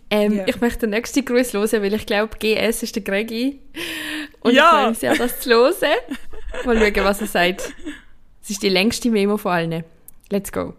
Ähm, 0.09 0.33
Ja. 0.33 0.47
Ich 0.47 0.59
möchte 0.61 0.81
den 0.81 0.91
nächsten 0.91 1.23
Gruß 1.25 1.53
hören, 1.53 1.81
weil 1.83 1.93
ich 1.93 2.05
glaube, 2.05 2.37
GS 2.37 2.83
ist 2.83 2.95
der 2.95 3.03
Gregi. 3.03 3.59
Und 4.41 4.53
Ja. 4.53 4.63
ich 4.63 4.69
freue 4.69 4.89
mich 4.89 4.97
sehr, 4.99 5.15
das 5.15 5.39
zu 5.39 5.49
hören. 5.51 5.75
Mal 6.65 6.77
schauen, 6.77 7.05
was 7.05 7.21
er 7.21 7.27
sagt. 7.27 7.73
Es 8.41 8.49
ist 8.49 8.63
die 8.63 8.69
längste 8.69 9.09
Memo 9.09 9.37
von 9.37 9.51
allen. 9.51 9.83
Let's 10.29 10.51
go. 10.51 10.73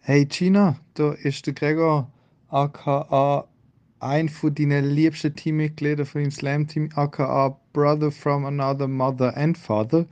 Hey 0.00 0.24
Gina, 0.26 0.76
da 0.94 1.12
ist 1.12 1.46
der 1.46 1.54
Gregor, 1.54 2.10
aka 2.48 3.46
ein 4.00 4.28
von 4.28 4.52
deinen 4.54 4.90
liebsten 4.90 5.34
Teammitgliedern 5.34 6.06
von 6.06 6.22
dem 6.22 6.30
Slam-Team, 6.32 6.90
aka 6.96 7.56
Brother 7.72 8.10
from 8.10 8.44
another 8.44 8.88
mother 8.88 9.36
and 9.36 9.56
father. 9.56 10.06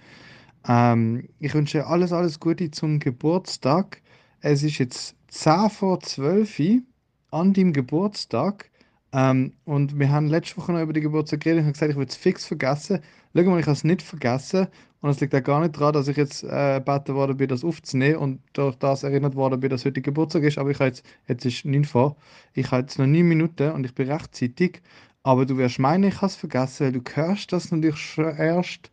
Ähm, 0.69 1.29
ich 1.41 1.53
wünsche 1.55 1.79
dir 1.79 1.87
alles, 1.89 2.13
alles 2.13 2.39
Gute 2.39 2.71
zum 2.71 3.01
Geburtstag. 3.01 4.01
Es 4.43 4.63
ist 4.63 4.79
jetzt 4.79 5.17
10 5.31 5.71
vor 5.71 6.01
12 6.01 6.59
Uhr 6.59 6.83
an 7.31 7.53
deinem 7.53 7.73
Geburtstag. 7.73 8.71
Ähm, 9.12 9.55
und 9.64 9.99
wir 9.99 10.11
haben 10.11 10.29
letzte 10.29 10.57
Woche 10.57 10.73
noch 10.73 10.83
über 10.83 10.93
die 10.93 11.01
Geburtstag 11.01 11.40
geredet 11.40 11.61
und 11.61 11.66
haben 11.66 11.73
gesagt, 11.73 11.90
ich 11.90 11.97
würde 11.97 12.11
es 12.11 12.16
fix 12.16 12.45
vergessen. 12.45 13.01
Schau 13.35 13.43
mal, 13.45 13.61
ich 13.61 13.66
habe 13.66 13.73
es 13.73 13.85
nicht 13.85 14.03
vergessen. 14.03 14.66
Und 15.01 15.11
es 15.11 15.21
liegt 15.21 15.35
auch 15.35 15.43
gar 15.43 15.61
nicht 15.61 15.77
daran, 15.77 15.95
dass 15.95 16.09
ich 16.09 16.16
jetzt 16.16 16.45
äh, 16.45 16.81
gebeten 16.81 17.14
worden 17.14 17.37
bin, 17.37 17.49
das 17.49 17.64
aufzunehmen 17.64 18.16
und 18.16 18.40
durch 18.53 18.77
das 18.77 19.03
erinnert 19.03 19.35
worden 19.35 19.61
bin, 19.61 19.71
dass 19.71 19.85
heute 19.85 20.03
Geburtstag 20.03 20.43
ist. 20.43 20.59
Aber 20.59 20.71
ich 20.71 20.79
habe 20.79 20.88
jetzt, 20.88 21.05
jetzt 21.27 21.47
ist 21.47 21.64
9 21.64 21.85
vor. 21.85 22.16
Ich 22.53 22.71
habe 22.71 22.83
jetzt 22.83 22.99
noch 22.99 23.07
9 23.07 23.23
Minuten 23.27 23.71
und 23.71 23.85
ich 23.85 23.95
bin 23.95 24.11
rechtzeitig. 24.11 24.83
Aber 25.23 25.47
du 25.47 25.57
wirst 25.59 25.79
meinen, 25.79 26.05
ich 26.05 26.16
habe 26.16 26.27
es 26.27 26.37
vergessen, 26.37 26.87
weil 26.87 26.93
du 26.93 27.03
hörst 27.14 27.53
das 27.53 27.71
natürlich 27.71 27.99
schon 27.99 28.37
erst, 28.37 28.90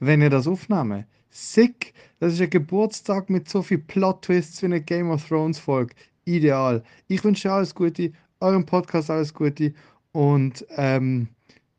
wenn 0.00 0.22
ihr 0.22 0.30
das 0.30 0.46
aufnehmt. 0.46 1.06
Sick! 1.30 1.94
Das 2.20 2.32
ist 2.32 2.40
ein 2.40 2.50
Geburtstag 2.50 3.30
mit 3.30 3.48
so 3.48 3.62
viel 3.62 3.78
Plot-Twists 3.78 4.62
wie 4.62 4.66
eine 4.66 4.80
Game 4.80 5.10
of 5.10 5.26
Thrones-Folge. 5.28 5.94
Ideal. 6.24 6.82
Ich 7.06 7.22
wünsche 7.24 7.50
alles 7.50 7.74
Gute, 7.74 8.12
eurem 8.40 8.66
Podcast 8.66 9.10
alles 9.10 9.32
Gute 9.32 9.72
und 10.12 10.66
ähm, 10.76 11.28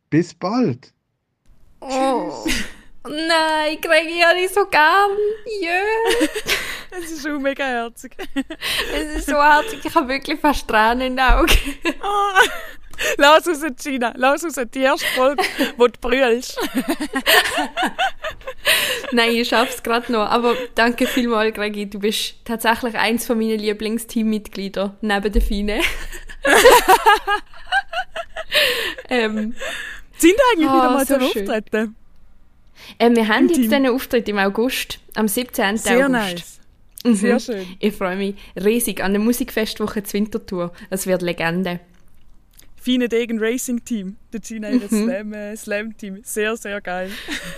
bis 0.10 0.34
bald. 0.34 0.94
Oh. 1.82 2.46
Nein, 3.04 3.78
Gregi 3.82 4.20
habe 4.20 4.40
ich 4.40 4.52
so 4.52 4.66
gern. 4.66 5.12
Jö. 5.62 6.28
es 7.02 7.12
ist 7.12 7.24
schon 7.24 7.42
mega 7.42 7.66
herzig. 7.66 8.16
Es 8.94 9.16
ist 9.16 9.28
so 9.28 9.42
herzig. 9.42 9.80
Ich 9.84 9.96
habe 9.96 10.08
wirklich 10.08 10.40
fast 10.40 10.68
Tränen 10.68 11.02
in 11.02 11.16
den 11.16 11.26
Augen. 11.26 11.52
Ah. 12.02 12.40
Lass 13.18 13.48
raus, 13.48 13.62
Gina. 13.82 14.14
Lass 14.18 14.44
raus, 14.44 14.56
die 14.74 14.80
erste 14.80 15.06
Folge, 15.16 15.44
wo 15.78 15.88
du 15.88 15.94
brüllst. 16.02 16.58
Nein, 19.12 19.32
ich 19.32 19.48
schaff's 19.50 19.82
gerade 19.84 20.12
noch. 20.12 20.28
Aber 20.30 20.56
danke 20.76 21.08
vielmals, 21.08 21.54
Gregi. 21.56 21.90
Du 21.90 22.00
bist 22.00 22.36
tatsächlich 22.46 22.96
eins 22.96 23.26
von 23.26 23.38
meinen 23.38 23.60
Lieblingsteammitglieder 23.60 24.98
neben 25.02 25.32
der 25.32 25.42
Fine. 25.42 25.82
ähm, 29.10 29.56
Sind 30.18 30.36
eigentlich 30.54 30.70
Ah, 30.70 30.76
wieder 30.78 30.92
mal 30.92 31.06
so 31.06 31.16
auftreten? 31.16 31.96
äh, 32.98 33.10
wir 33.16 33.28
haben 33.28 33.44
Im 33.44 33.50
jetzt 33.50 33.58
Team. 33.62 33.74
einen 33.74 33.94
Auftritt 33.94 34.28
im 34.30 34.38
August, 34.40 35.00
am 35.16 35.28
17. 35.28 35.78
Sehr 35.78 35.98
August. 35.98 36.10
nice. 36.12 36.60
Mhm. 37.06 37.16
Sehr 37.16 37.40
schön. 37.40 37.66
Ich 37.80 37.96
freue 37.96 38.18
mich 38.18 38.36
riesig 38.62 39.02
an 39.02 39.14
der 39.14 39.22
Musikfestwoche 39.22 40.04
zur 40.04 40.14
Wintertour. 40.20 40.74
Das 40.90 41.08
wird 41.08 41.22
Legende. 41.22 41.80
Feine 42.90 43.08
Degen 43.08 43.38
Racing 43.40 43.84
Team. 43.86 44.18
Der 44.34 44.40
Gina 44.40 44.70
Mhm. 44.72 44.88
Slam, 44.90 45.34
äh, 45.34 45.56
Slam 45.56 45.96
Team. 45.98 46.22
Sehr, 46.24 46.58
sehr 46.58 46.82
geil. 46.82 47.12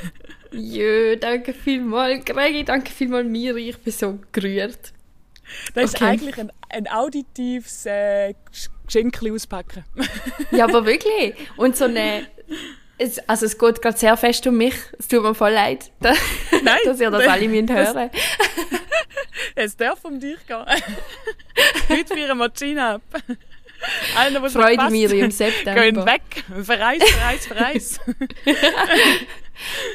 Jö, 0.52 1.16
danke 1.16 1.54
vielmals, 1.54 2.26
Gregi, 2.26 2.66
danke 2.66 2.92
vielmals, 2.92 3.28
Miri. 3.28 3.70
Ich 3.70 3.78
bin 3.78 3.94
so 3.94 4.20
gerührt. 4.34 4.92
Das 5.74 5.86
ist 5.86 5.96
Okay. 5.96 6.06
eigentlich 6.06 6.38
ein, 6.38 6.52
ein 6.70 6.88
auditives 6.90 7.86
äh, 7.86 8.34
Geschenk 8.86 9.20
auspacken. 9.32 9.86
Ja, 10.52 10.66
aber 10.66 10.86
wirklich. 10.86 11.34
Und 11.56 11.78
so 11.78 11.86
eine. 11.86 12.28
Es, 12.98 13.18
also, 13.30 13.46
es 13.46 13.58
geht 13.58 13.82
gerade 13.82 13.98
sehr 13.98 14.18
fest 14.18 14.46
um 14.48 14.58
mich. 14.58 14.76
Es 15.00 15.08
tut 15.08 15.24
mir 15.24 15.34
voll 15.34 15.52
leid, 15.54 15.92
dass, 16.02 16.18
Nein, 16.62 16.78
dass 16.84 17.00
ihr 17.00 17.10
das 17.10 17.24
das- 17.24 17.32
alle 17.34 17.48
müsst 17.48 17.70
hören 17.72 18.10
Es 19.56 19.78
darf 19.78 20.04
um 20.04 20.20
dich 20.20 20.46
gehen. 20.46 20.66
Heute 21.88 22.06
feiern 22.16 22.38
wir 22.38 22.50
Gina 22.50 22.96
ab. 22.96 23.02
Einer, 24.16 24.42
was 24.42 24.54
Freude, 24.54 24.78
passt, 24.78 24.92
Miri, 24.92 25.14
im 25.14 25.30
Gehen 25.30 25.32
September. 25.32 26.06
weg. 26.06 26.22
Verreis, 26.64 27.04
verreis, 27.04 27.48
verreis. 27.48 28.00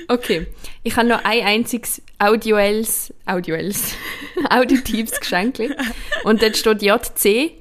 Okay, 0.09 0.47
ich 0.83 0.97
habe 0.97 1.09
noch 1.09 1.25
ein 1.25 1.45
einziges 1.45 2.03
audioelles, 2.19 3.13
audioelles, 3.27 3.95
auditives 4.51 5.19
Geschenk. 5.19 5.59
Und 6.25 6.43
dort 6.43 6.57
steht 6.57 6.83
JC. 6.83 7.53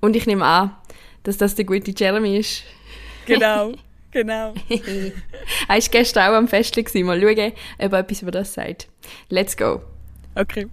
Und 0.00 0.16
ich 0.16 0.26
nehme 0.26 0.44
an, 0.44 0.76
dass 1.22 1.38
das 1.38 1.54
der 1.54 1.64
gute 1.64 1.92
Jeremy 1.96 2.38
ist. 2.38 2.62
Genau, 3.26 3.72
genau. 4.10 4.52
er 4.68 5.12
war 5.68 5.80
gestern 5.80 6.30
auch 6.30 6.36
am 6.36 6.48
Fest. 6.48 6.76
Mal 6.76 7.20
schauen, 7.20 7.52
ob 7.78 7.92
er 7.92 7.98
etwas 7.98 8.22
über 8.22 8.30
das 8.30 8.52
sagt. 8.52 8.88
Let's 9.30 9.56
go. 9.56 9.82
Okay. 10.34 10.66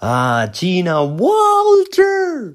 Ah, 0.00 0.46
Gina 0.46 1.00
Walter! 1.18 2.54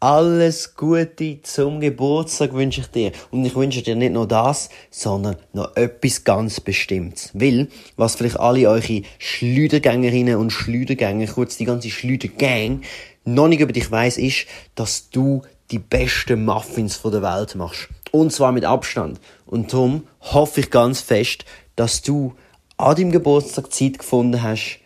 Alles 0.00 0.76
Gute 0.76 1.42
zum 1.42 1.80
Geburtstag 1.80 2.52
wünsche 2.52 2.82
ich 2.82 2.86
dir. 2.86 3.10
Und 3.32 3.44
ich 3.44 3.56
wünsche 3.56 3.82
dir 3.82 3.96
nicht 3.96 4.12
nur 4.12 4.28
das, 4.28 4.68
sondern 4.90 5.34
noch 5.52 5.74
etwas 5.74 6.22
ganz 6.22 6.60
Bestimmtes. 6.60 7.32
Weil, 7.34 7.66
was 7.96 8.14
vielleicht 8.14 8.38
alle 8.38 8.68
eure 8.68 9.02
Schleudergängerinnen 9.18 10.36
und 10.36 10.50
Schleudergänger, 10.50 11.26
kurz 11.26 11.56
die 11.56 11.64
ganze 11.64 11.90
Schleudergang, 11.90 12.82
noch 13.24 13.48
nicht 13.48 13.58
über 13.58 13.72
dich 13.72 13.90
weiss, 13.90 14.18
ist, 14.18 14.46
dass 14.76 15.10
du 15.10 15.42
die 15.72 15.80
besten 15.80 16.44
Muffins 16.44 16.94
von 16.94 17.10
der 17.10 17.22
Welt 17.22 17.56
machst. 17.56 17.88
Und 18.12 18.32
zwar 18.32 18.52
mit 18.52 18.64
Abstand. 18.64 19.18
Und 19.46 19.72
darum 19.72 20.06
hoffe 20.20 20.60
ich 20.60 20.70
ganz 20.70 21.00
fest, 21.00 21.44
dass 21.74 22.02
du 22.02 22.36
an 22.76 22.94
deinem 22.94 23.10
Geburtstag 23.10 23.72
Zeit 23.72 23.98
gefunden 23.98 24.44
hast, 24.44 24.78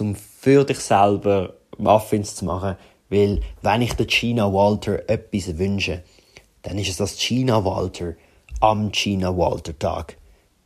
um 0.00 0.16
für 0.16 0.64
dich 0.64 0.80
selber 0.80 1.54
Muffins 1.78 2.34
zu 2.34 2.44
machen. 2.44 2.76
Weil, 3.10 3.40
wenn 3.62 3.82
ich 3.82 3.94
der 3.94 4.06
Gina 4.06 4.52
Walter 4.52 5.08
etwas 5.08 5.58
wünsche, 5.58 6.02
dann 6.62 6.78
ist 6.78 6.90
es, 6.90 6.96
dass 6.96 7.18
Gina 7.18 7.64
Walter 7.64 8.14
am 8.60 8.90
Gina 8.92 9.36
Walter 9.36 9.78
Tag 9.78 10.16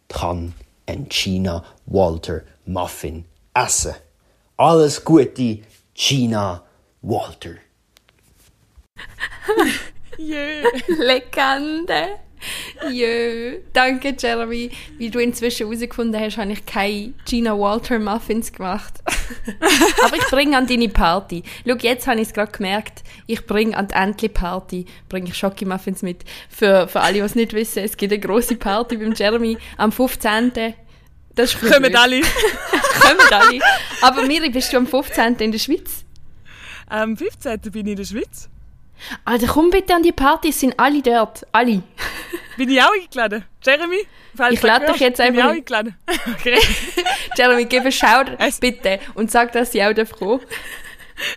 kann 0.09 0.55
ein 0.87 1.09
Gina 1.09 1.65
Walter 1.87 2.43
Muffin 2.67 3.25
essen. 3.55 3.95
Alles 4.57 5.05
Gute, 5.05 5.61
Gina 5.95 6.65
Walter. 7.03 7.57
Yeah. 10.19 10.69
Legende. 10.89 12.19
Jö. 12.91 13.59
Danke, 13.73 14.15
Jeremy. 14.19 14.71
Wie 14.99 15.11
du 15.11 15.19
inzwischen 15.19 15.67
herausgefunden 15.67 16.21
hast, 16.21 16.37
habe 16.37 16.53
ich 16.53 16.67
keine 16.67 17.13
Gina 17.25 17.59
Walter 17.59 17.99
Muffins 17.99 18.53
gemacht. 18.53 18.95
Aber 20.05 20.17
ich 20.17 20.27
bringe 20.27 20.57
an 20.57 20.67
deine 20.67 20.89
Party. 20.89 21.43
Schau, 21.67 21.75
jetzt 21.77 22.07
habe 22.07 22.21
ich 22.21 22.29
es 22.29 22.35
gerade 22.35 22.53
gemerkt. 22.53 23.03
Ich 23.27 23.47
bringe 23.47 23.77
an 23.77 23.89
die 23.89 23.95
Entli-Party 23.95 24.87
bringe 25.09 25.29
ich 25.29 25.37
Schoki-Muffins 25.37 26.03
mit. 26.03 26.25
Für, 26.49 26.89
für 26.89 27.01
alle, 27.01 27.15
die 27.15 27.21
es 27.21 27.35
nicht 27.35 27.53
wissen, 27.53 27.85
es 27.85 27.97
gibt 27.97 28.13
eine 28.13 28.21
grosse 28.21 28.57
Party 28.57 28.97
beim 28.97 29.13
Jeremy 29.13 29.57
am 29.77 29.93
15. 29.93 30.75
Das 31.35 31.55
ist 31.55 31.61
Kommen 31.61 31.97
alle. 31.97 32.21
Kommen 33.01 33.33
alle. 33.33 33.61
Aber 34.03 34.27
Miri, 34.27 34.51
bist 34.51 34.73
du 34.73 34.77
am 34.77 34.87
15. 34.87 35.37
in 35.37 35.53
der 35.53 35.59
Schweiz? 35.59 36.05
Am 36.87 37.17
15. 37.17 37.61
bin 37.73 37.87
ich 37.87 37.93
in 37.93 37.97
der 37.97 38.05
Schweiz. 38.05 38.51
Alter, 39.25 39.47
komm 39.49 39.71
bitte 39.71 39.95
an 39.95 40.03
die 40.03 40.13
Party, 40.13 40.49
es 40.51 40.61
sind 40.61 40.79
alle 40.79 41.03
dort. 41.03 41.47
Alle. 41.53 41.83
Bin 42.57 42.69
ich 42.71 42.81
auch 42.83 42.93
eingeladen? 42.93 43.45
Jeremy? 43.65 44.07
Ich 44.51 44.63
lade 44.63 44.87
dich 44.87 45.01
jetzt 45.01 45.19
bin 45.19 45.35
ich 45.35 45.41
einfach- 45.41 45.51
auch 45.51 45.55
eingeladen. 45.55 45.97
Okay. 46.39 46.59
Jeremy, 47.37 47.65
gib 47.67 47.81
einen 47.83 47.93
Shout, 47.93 48.33
Es- 48.39 48.61
bitte. 48.61 48.99
Und 49.15 49.31
sag, 49.31 49.53
dass 49.53 49.75
ich 49.75 49.83
auch 49.83 49.93
froh. 50.07 50.41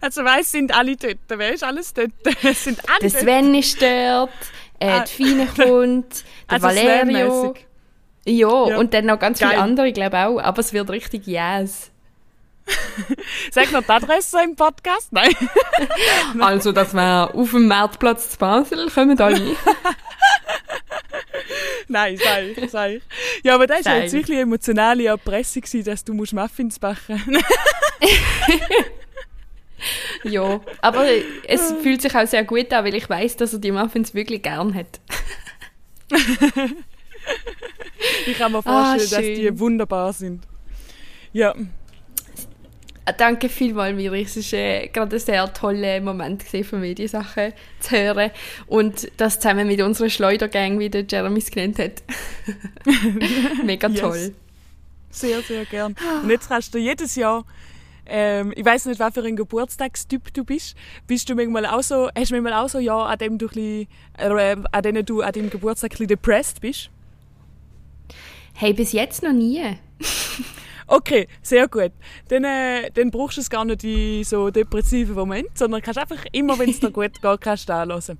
Also 0.01 0.23
weiss, 0.23 0.51
sind 0.51 0.73
alle 0.75 0.95
dort. 0.95 1.17
Wer 1.27 1.53
ist 1.53 1.63
alles 1.63 1.93
dort? 1.93 2.11
Es 2.43 2.63
sind 2.63 2.79
alle 2.89 2.99
Der 3.01 3.09
dort. 3.09 3.21
Sven 3.21 3.53
ist 3.55 3.81
dort, 3.81 4.29
äh, 4.79 4.89
Ah. 4.89 4.99
die 5.01 5.11
Fine 5.11 5.45
kommt, 5.47 6.23
der 6.49 6.53
Also 6.53 6.67
Valerio. 6.67 7.53
Ja, 8.27 8.67
Ja. 8.69 8.77
und 8.77 8.93
dann 8.93 9.05
noch 9.05 9.19
ganz 9.19 9.37
viele 9.39 9.51
Geil. 9.51 9.59
andere, 9.59 9.91
glaube 9.93 10.17
auch. 10.17 10.39
Aber 10.39 10.59
es 10.59 10.73
wird 10.73 10.89
richtig 10.89 11.27
yes. 11.27 11.91
Sag 13.51 13.71
noch 13.71 13.83
die 13.83 13.89
Adresse 13.89 14.43
im 14.43 14.55
Podcast? 14.55 15.11
Nein. 15.11 15.35
Also, 16.39 16.71
das 16.71 16.93
wäre 16.93 17.33
auf 17.33 17.51
dem 17.51 17.67
Marktplatz 17.67 18.31
zu 18.31 18.37
Basel, 18.37 18.89
kommen 18.89 19.19
alle. 19.19 19.39
Nein, 21.87 22.17
sag 22.17 22.43
ich, 22.43 22.71
sag 22.71 22.91
ich. 22.91 23.03
Ja, 23.43 23.55
aber 23.55 23.67
das 23.67 23.85
war 23.85 23.97
jetzt 23.97 24.13
ich. 24.13 24.21
wirklich 24.21 24.39
emotionale 24.39 25.05
Erpressung, 25.05 25.63
dass 25.83 26.03
du 26.03 26.13
musst 26.13 26.33
Muffins 26.33 26.79
backen 26.79 27.21
ja, 30.23 30.59
aber 30.81 31.05
es 31.47 31.73
fühlt 31.83 32.01
sich 32.01 32.15
auch 32.15 32.25
sehr 32.25 32.43
gut 32.43 32.73
an, 32.73 32.85
weil 32.85 32.95
ich 32.95 33.07
weiß, 33.07 33.37
dass 33.37 33.53
er 33.53 33.59
die 33.59 33.71
Muffins 33.71 34.13
wirklich 34.15 34.41
gern 34.41 34.73
hat. 34.73 34.99
Ich 38.25 38.37
kann 38.37 38.51
mir 38.51 38.59
Ah, 38.65 38.95
vorstellen, 38.95 39.09
dass 39.11 39.19
schön. 39.19 39.35
die 39.35 39.59
wunderbar 39.59 40.13
sind. 40.13 40.43
Ja, 41.33 41.53
Ah, 41.53 41.57
Danke 43.17 43.49
vielmals, 43.49 43.95
Miri. 43.95 44.23
Es 44.23 44.35
war 44.51 44.59
äh, 44.59 44.87
gerade 44.87 45.15
ein 45.15 45.19
sehr 45.19 45.53
toller 45.53 46.01
Moment 46.01 46.41
für 46.41 46.77
mich, 46.77 46.95
die 46.95 47.07
Sachen 47.07 47.53
zu 47.79 47.91
hören. 47.95 48.31
Und 48.65 49.11
das 49.17 49.39
zusammen 49.39 49.67
mit 49.67 49.79
unserer 49.81 50.09
Schleudergang, 50.09 50.79
wie 50.79 50.89
der 50.89 51.05
Jeremy 51.07 51.37
es 51.37 51.51
genannt 51.51 51.77
hat. 51.77 52.03
Mega 53.63 53.87
Yes. 53.89 53.99
toll. 53.99 54.33
sehr, 55.11 55.41
sehr 55.41 55.65
gern. 55.65 55.95
Und 56.23 56.29
jetzt 56.31 56.47
kannst 56.49 56.73
du 56.73 56.79
jedes 56.79 57.15
Jahr, 57.15 57.45
ähm, 58.07 58.51
ich 58.55 58.65
weiß 58.65 58.85
nicht, 58.87 58.99
was 58.99 59.13
für 59.13 59.23
ein 59.23 59.35
Geburtstagstyp 59.35 60.33
du 60.33 60.43
bist, 60.43 60.75
bist 61.05 61.29
du 61.29 61.35
manchmal 61.35 61.67
auch 61.67 61.83
so, 61.83 62.09
hast 62.17 62.31
du 62.31 62.35
manchmal 62.41 62.53
auch 62.53 62.69
so 62.69 62.79
Jahr, 62.79 63.07
an 63.07 63.17
dem 63.19 63.37
du 63.37 63.47
bisschen, 63.47 63.87
äh, 64.17 64.55
an 64.71 64.81
denen 64.83 65.05
du 65.05 65.21
an 65.21 65.31
deinem 65.31 65.49
Geburtstag 65.51 65.89
ein 65.91 65.93
bisschen 65.93 66.07
depressed 66.07 66.59
bist? 66.61 66.89
Hey, 68.55 68.73
bis 68.73 68.93
jetzt 68.93 69.21
noch 69.21 69.33
nie. 69.33 69.61
Okay, 70.87 71.27
sehr 71.41 71.67
gut. 71.67 71.91
Dann, 72.29 72.43
äh, 72.43 72.91
dann 72.93 73.09
brauchst 73.11 73.37
du 73.37 73.41
es 73.41 73.49
gar 73.49 73.65
nicht 73.65 73.83
in 73.83 74.23
so 74.23 74.49
depressiven 74.51 75.15
Momenten, 75.15 75.51
sondern 75.55 75.81
kannst 75.81 75.99
einfach 75.99 76.23
immer, 76.31 76.57
wenn 76.59 76.69
es 76.69 76.79
dir 76.79 76.91
gut 76.91 77.21
geht, 77.21 77.41
kannst 77.41 77.69
du 77.69 77.73
anhören. 77.73 78.17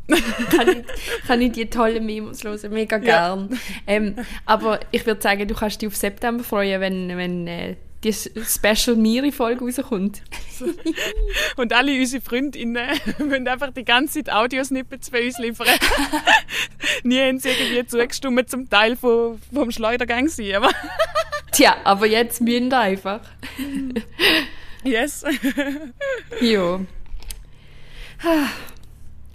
kann, 0.49 0.69
ich, 0.69 1.27
kann 1.27 1.41
ich 1.41 1.51
die 1.51 1.69
tollen 1.69 2.05
Memos 2.05 2.43
hören, 2.43 2.71
mega 2.73 2.97
Ja. 2.97 3.35
gern. 3.35 3.59
Ähm, 3.85 4.15
aber 4.45 4.79
ich 4.91 5.05
würde 5.05 5.21
sagen, 5.21 5.47
du 5.47 5.53
kannst 5.53 5.81
dich 5.81 5.87
auf 5.87 5.95
September 5.95 6.43
freuen, 6.43 6.81
wenn, 6.81 7.17
wenn 7.17 7.47
äh, 7.47 7.75
die 8.05 8.13
Special 8.13 8.95
Miri-Folge 8.95 9.65
rauskommt. 9.65 10.21
Und 11.57 11.73
alle 11.73 11.91
unsere 11.99 12.21
Freundinnen 12.21 12.87
müssen 13.19 13.47
einfach 13.47 13.71
die 13.71 13.83
ganze 13.83 14.23
Zeit 14.23 14.33
Audiosnippets 14.33 15.09
für 15.09 15.21
uns 15.21 15.39
liefern. 15.39 15.67
Nie 17.03 17.19
haben 17.19 17.39
sie 17.39 17.49
irgendwie 17.49 17.85
zugestimmt 17.87 18.49
zum 18.49 18.69
Teil 18.69 18.95
vom, 18.95 19.39
vom 19.53 19.71
Schleudergang 19.71 20.27
sein, 20.27 20.55
aber 20.55 20.69
Tja, 21.51 21.77
aber 21.83 22.05
jetzt 22.05 22.41
müssen 22.41 22.69
wir 22.69 22.79
einfach. 22.79 23.21
yes. 24.83 25.23
Ja. 26.41 26.79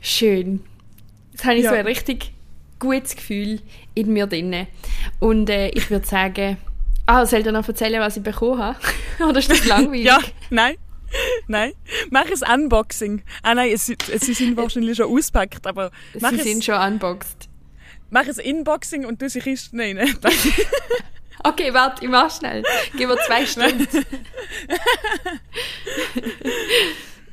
Schön. 0.01 0.63
Jetzt 1.33 1.45
habe 1.45 1.57
ich 1.57 1.65
Ja. 1.65 1.71
so 1.71 1.77
ein 1.77 1.87
richtig 1.87 2.33
gutes 2.79 3.17
Gefühl 3.17 3.61
in 3.95 4.13
mir 4.13 4.27
drin. 4.27 4.67
Und 5.19 5.51
äh, 5.51 5.69
ich 5.71 5.91
würde 5.91 6.07
sagen, 6.07 6.57
ah, 7.11 7.27
soll 7.27 7.40
ich 7.40 7.44
dir 7.44 7.53
noch 7.53 7.66
erzählen, 7.66 8.01
was 8.01 8.16
ich 8.16 8.23
bekommen 8.23 8.59
habe? 8.62 8.79
Oder 9.29 9.38
ist 9.38 9.51
das 9.51 9.64
langweilig? 9.66 10.05
Ja, 10.05 10.18
nein. 10.51 10.77
Nein. 11.49 11.73
Mach 12.11 12.25
ein 12.27 12.61
Unboxing. 12.62 13.23
Ah 13.42 13.55
nein, 13.55 13.73
es, 13.73 13.88
es, 13.88 14.20
sie 14.20 14.33
sind 14.35 14.57
wahrscheinlich 14.57 14.96
schon 14.96 15.11
ausgepackt, 15.12 15.66
aber 15.66 15.90
mach, 16.20 16.31
Sie 16.31 16.37
es, 16.37 16.44
sind 16.44 16.64
schon 16.64 16.77
unboxed. 16.81 17.49
mach 18.11 18.27
ein 18.29 18.38
Inboxing 18.38 19.05
und 19.07 19.20
du 19.20 19.29
sie 19.29 19.40
Kisten 19.40 19.81
rein. 19.81 19.99
Okay, 21.42 21.73
warte, 21.73 22.05
ich 22.05 22.11
mach 22.11 22.31
schnell. 22.31 22.62
Gib 22.99 23.09
mir 23.09 23.16
zwei 23.27 23.46
Stunden. 23.46 23.87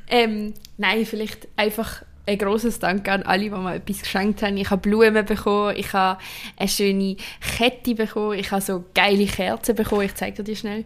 ähm, 0.08 0.54
nein, 0.78 1.04
vielleicht 1.04 1.46
einfach 1.56 2.04
ein 2.28 2.38
grosses 2.38 2.78
Dank 2.78 3.08
an 3.08 3.22
alle, 3.22 3.44
die 3.44 3.50
mir 3.50 3.74
etwas 3.74 4.00
geschenkt 4.02 4.42
haben. 4.42 4.56
Ich 4.56 4.70
habe 4.70 4.80
Blumen 4.82 5.24
bekommen, 5.24 5.74
ich 5.76 5.92
habe 5.92 6.20
eine 6.56 6.68
schöne 6.68 7.16
Kette 7.56 7.94
bekommen, 7.94 8.38
ich 8.38 8.50
habe 8.50 8.60
so 8.62 8.84
geile 8.94 9.26
Kerzen 9.26 9.74
bekommen. 9.74 10.02
Ich 10.02 10.14
zeige 10.14 10.36
dir 10.36 10.44
die 10.44 10.56
schnell. 10.56 10.84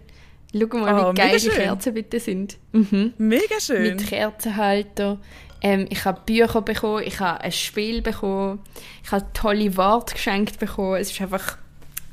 Schau 0.55 0.79
mal, 0.79 1.07
Oh, 1.07 1.11
wie 1.13 1.15
geil 1.17 1.33
mega 1.33 1.39
die. 1.39 1.49
Kerzen 1.49 1.95
bitte 1.95 2.21
sind. 2.21 2.59
Mhm. 2.73 3.15
Mega 3.19 3.59
schön. 3.61 3.97
Mit 3.97 4.07
Kerzenhalter. 4.07 5.19
Ähm, 5.63 5.87
ich 5.91 6.05
habe 6.05 6.21
Bücher 6.27 6.61
bekommen, 6.63 7.05
ich 7.07 7.21
habe 7.21 7.41
ein 7.41 7.53
Spiel 7.53 8.03
bekommen, 8.03 8.61
ich 9.05 9.13
habe 9.13 9.25
tolle 9.33 9.77
Worte 9.77 10.15
geschenkt 10.15 10.59
bekommen. 10.59 10.97
Es 10.97 11.11
ist 11.13 11.21
einfach, 11.21 11.57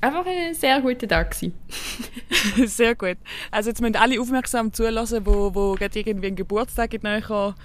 einfach 0.01 0.25
ein 0.25 0.53
sehr 0.53 0.79
guter 0.81 1.07
Tag. 1.07 1.35
Sehr 2.65 2.95
gut. 2.95 3.17
Also 3.51 3.69
jetzt 3.69 3.81
müssen 3.81 3.95
alle 3.95 4.19
aufmerksam 4.21 4.71
zulassen, 4.71 5.25
wo, 5.25 5.53
wo 5.53 5.73
gerade 5.73 5.99
irgendwie 5.99 6.27
einen 6.27 6.35
Geburtstag 6.35 6.93
in 6.93 7.01
näher, 7.01 7.55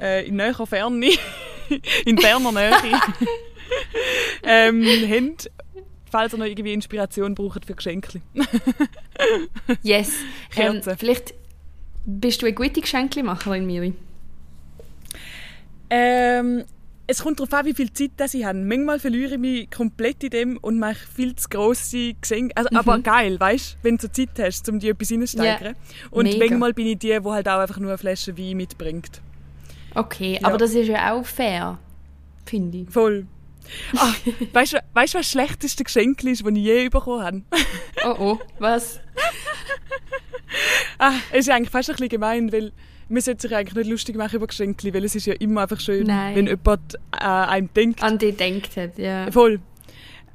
äh, 0.00 0.26
in 0.26 0.36
näher 0.36 0.66
Ferne, 0.66 1.10
in 2.04 2.16
Berner 2.16 2.52
Nähe, 2.52 2.72
ähm, 4.42 4.84
haben, 4.84 5.36
falls 6.10 6.32
ihr 6.32 6.38
noch 6.38 6.46
irgendwie 6.46 6.72
Inspiration 6.72 7.34
braucht 7.34 7.64
für 7.64 7.74
Geschenke. 7.74 8.20
Yes. 9.82 10.12
Ähm, 10.56 10.82
vielleicht 10.98 11.34
bist 12.04 12.42
du 12.42 12.46
eine 12.46 12.54
gute 12.54 12.80
Geschenkemacherin, 12.80 13.64
Miri. 13.64 13.94
Ähm, 15.88 16.64
es 17.06 17.22
kommt 17.22 17.38
darauf 17.38 17.52
an, 17.52 17.66
wie 17.66 17.74
viel 17.74 17.92
Zeit 17.92 18.12
das 18.16 18.34
ich 18.34 18.44
habe. 18.44 18.58
Manchmal 18.58 18.98
verliere 18.98 19.34
ich 19.34 19.38
mich 19.38 19.70
komplett 19.70 20.24
in 20.24 20.30
dem 20.30 20.56
und 20.58 20.78
mache 20.78 21.06
viel 21.14 21.36
zu 21.36 21.48
grosse 21.48 22.14
Geschenke. 22.14 22.56
Also, 22.56 22.70
Aber 22.74 22.98
geil, 23.00 23.38
weißt 23.38 23.74
du, 23.74 23.78
wenn 23.82 23.96
du 23.96 24.10
Zeit 24.10 24.30
hast, 24.38 24.68
um 24.68 24.78
die 24.78 24.88
etwas 24.88 25.12
reinzusteigern. 25.12 25.76
Und 26.10 26.24
mega. 26.24 26.38
manchmal 26.38 26.72
bin 26.72 26.86
ich 26.86 26.98
die, 26.98 27.08
die 27.08 27.20
halt 27.20 27.48
auch 27.48 27.58
einfach 27.58 27.78
nur 27.78 27.90
eine 27.90 27.98
Flasche 27.98 28.36
Wein 28.38 28.56
mitbringt. 28.56 29.20
Okay, 29.94 30.38
Ja. 30.40 30.48
aber 30.48 30.58
das 30.58 30.72
ist 30.74 30.88
ja 30.88 31.12
auch 31.12 31.24
fair. 31.24 31.78
finde 32.46 32.78
ich. 32.78 32.90
Voll. 32.90 33.26
Ah, 33.96 34.12
weißt 34.52 34.74
du, 34.74 34.78
weißt, 34.92 35.14
was 35.14 35.20
das 35.22 35.30
schlechteste 35.30 35.84
Geschenk 35.84 36.22
ist, 36.24 36.44
das 36.44 36.52
ich 36.52 36.58
je 36.58 36.88
bekommen 36.90 37.22
habe? 37.24 37.42
Oh 38.04 38.16
oh, 38.18 38.38
was? 38.58 39.00
ah, 40.98 41.12
es 41.32 41.46
ist 41.46 41.50
eigentlich 41.50 41.70
fast 41.70 41.88
ein 41.88 41.94
bisschen 41.94 42.08
gemein, 42.10 42.52
weil 42.52 42.72
man 43.08 43.22
sollte 43.22 43.48
sich 43.48 43.56
eigentlich 43.56 43.74
nicht 43.74 43.90
lustig 43.90 44.16
machen 44.16 44.36
über 44.36 44.46
Geschenke, 44.46 44.92
weil 44.92 45.04
es 45.04 45.14
ist 45.14 45.26
ja 45.26 45.34
immer 45.34 45.62
einfach 45.62 45.80
schön, 45.80 46.06
Nein. 46.06 46.36
wenn 46.36 46.46
jemand 46.46 46.98
an 47.12 47.48
einem 47.48 47.72
denkt. 47.74 48.02
An 48.02 48.18
die 48.18 48.32
denkt 48.32 48.76
hat, 48.76 48.98
ja. 48.98 49.30
Voll. 49.30 49.60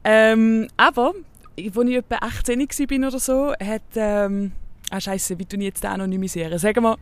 Ähm, 0.04 0.68
aber, 0.78 1.14
als 1.58 1.66
ich 1.88 1.96
etwa 1.96 2.16
18 2.22 2.60
war 2.60 3.08
oder 3.08 3.20
so, 3.20 3.54
hat, 3.54 3.82
ähm, 3.96 4.52
ah 4.90 5.00
scheiße, 5.00 5.38
wie 5.40 5.46
tue 5.46 5.60
ich 5.60 5.66
jetzt 5.66 5.86
anonymisieren? 5.86 6.58
Sagen 6.58 6.84
wir, 6.84 6.98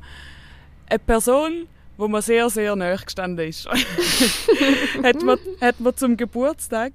eine 0.89 0.99
Person, 0.99 1.67
wo 1.97 2.07
mir 2.07 2.21
sehr, 2.21 2.49
sehr 2.49 2.75
nahe 2.75 2.97
gestanden 2.97 3.47
ist, 3.47 3.67
hat, 5.03 5.21
mir, 5.23 5.39
hat 5.59 5.79
mir 5.79 5.95
zum 5.95 6.15
Geburtstag 6.15 6.93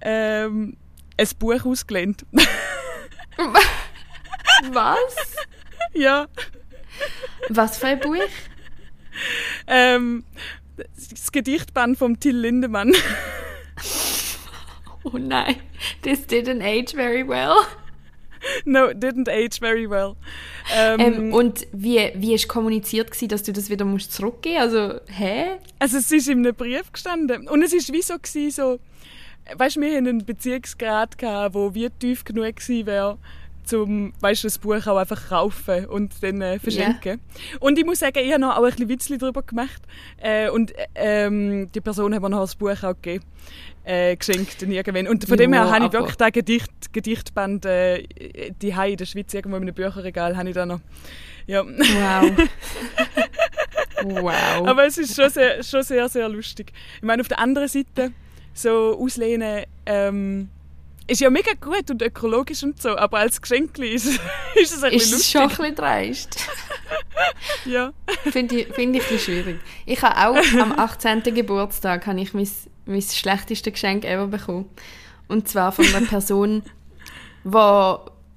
ähm, 0.00 0.76
ein 1.16 1.28
Buch 1.38 1.64
ausgelehnt. 1.64 2.24
Was? 4.70 5.16
ja. 5.92 6.28
Was 7.48 7.78
für 7.78 7.88
ein 7.88 8.00
Buch? 8.00 8.16
Ähm, 9.66 10.24
das 10.76 11.32
Gedichtband 11.32 11.98
von 11.98 12.20
Till 12.20 12.36
Lindemann. 12.36 12.92
Oh 15.04 15.18
nein, 15.18 15.56
this 16.02 16.26
didn't 16.26 16.62
age 16.62 16.94
very 16.94 17.26
well. 17.26 17.56
no, 18.64 18.88
didn't 18.88 19.28
age 19.28 19.60
very 19.60 19.88
well. 19.88 20.16
Ähm, 20.74 21.00
Ähm, 21.00 21.32
und 21.32 21.66
wie, 21.72 22.10
wie 22.14 22.34
ist 22.34 22.48
kommuniziert 22.48 23.10
gewesen, 23.10 23.28
dass 23.28 23.42
du 23.42 23.52
das 23.52 23.70
wieder 23.70 23.84
musst 23.84 24.12
zurückgeben? 24.12 24.58
Also, 24.58 25.00
hä? 25.06 25.58
Also 25.78 25.98
es 25.98 26.10
ist 26.10 26.28
in 26.28 26.38
einem 26.38 26.54
Brief 26.54 26.92
gestanden. 26.92 27.48
Und 27.48 27.62
es 27.62 27.72
ist 27.72 27.92
wie 27.92 28.02
so, 28.02 28.14
gewesen, 28.14 28.50
so 28.50 28.78
weißt, 29.56 29.80
wir 29.80 29.96
haben 29.96 30.06
einen 30.06 30.24
Beziehungsgrad 30.24 31.18
gehabt, 31.18 31.54
wo 31.54 31.74
wie 31.74 31.90
tief 31.90 32.24
genug 32.24 32.56
gewesen 32.56 32.86
wäre, 32.86 33.18
zum, 33.64 34.12
weißt, 34.20 34.44
das 34.44 34.58
Buch 34.58 34.86
auch 34.86 34.96
einfach 34.96 35.28
kaufen 35.28 35.86
und 35.86 36.22
dann 36.22 36.40
äh, 36.40 36.58
verschenken. 36.58 37.20
Und 37.60 37.78
ich 37.78 37.84
muss 37.84 38.00
sagen, 38.00 38.18
ich 38.18 38.30
habe 38.30 38.40
noch 38.40 38.56
auch 38.56 38.64
ein 38.64 38.70
bisschen 38.70 38.88
Witzli 38.88 39.18
darüber 39.18 39.42
gemacht. 39.42 39.82
Äh, 40.18 40.50
und 40.50 40.72
ähm, 40.94 41.70
die 41.72 41.80
Person 41.80 42.14
hat 42.14 42.22
mir 42.22 42.30
noch 42.30 42.40
das 42.40 42.54
Buch 42.54 42.82
auch 42.82 42.94
gegeben. 42.94 43.24
Äh, 43.84 44.16
geschenkt 44.16 44.62
irgendwann. 44.62 45.08
Und 45.08 45.28
von 45.28 45.36
dem 45.36 45.52
her 45.52 45.64
Ja, 45.64 45.70
habe 45.74 45.86
ich 45.86 45.92
wirklich 45.92 46.16
das 46.16 46.32
Gedicht, 46.32 46.92
Gedichtband 46.92 47.66
äh, 47.66 48.02
die 48.62 48.70
in 48.70 48.96
der 48.96 49.04
Schweiz 49.04 49.34
irgendwo 49.34 49.56
in 49.56 49.62
einem 49.62 49.74
Bücherregal 49.74 50.36
habe 50.36 50.48
ich 50.48 50.54
da 50.54 50.64
noch. 50.64 50.80
Ja. 51.46 51.64
Wow. 51.64 52.48
wow. 54.22 54.66
Aber 54.66 54.86
es 54.86 54.96
ist 54.96 55.14
schon 55.14 55.28
sehr, 55.28 55.62
schon 55.62 55.82
sehr, 55.82 56.08
sehr 56.08 56.28
lustig. 56.30 56.72
Ich 56.96 57.02
meine, 57.02 57.20
auf 57.20 57.28
der 57.28 57.38
anderen 57.38 57.68
Seite, 57.68 58.12
so 58.54 58.98
auslehnen, 58.98 59.64
ähm, 59.84 60.48
ist 61.06 61.20
ja 61.20 61.30
mega 61.30 61.52
gut 61.60 61.90
und 61.90 62.00
ökologisch 62.02 62.62
und 62.62 62.80
so, 62.80 62.96
aber 62.96 63.18
als 63.18 63.40
Geschenk 63.40 63.78
ist, 63.78 64.06
ist 64.54 64.74
es 64.76 64.82
ein 64.82 64.92
ist 64.92 65.10
bisschen 65.10 65.18
es 65.18 65.30
schon 65.30 65.40
ein 65.42 65.48
lustig. 65.48 65.58
bisschen 65.66 65.74
dreist. 65.76 66.36
Ja. 67.64 67.92
Finde 68.30 68.56
ich, 68.60 68.68
find 68.74 68.96
ich 68.96 69.10
ein 69.10 69.18
schwierig. 69.18 69.60
Ich 69.86 70.02
habe 70.02 70.16
auch 70.28 70.60
am 70.60 70.72
18. 70.72 71.22
Geburtstag 71.22 72.06
habe 72.06 72.20
ich 72.20 72.34
mein, 72.34 72.48
mein 72.86 73.02
schlechteste 73.02 73.70
Geschenk 73.70 74.04
ever 74.04 74.26
bekommen. 74.26 74.66
Und 75.28 75.48
zwar 75.48 75.72
von 75.72 75.86
einer 75.86 76.04
Person, 76.06 76.62
die 77.44 77.48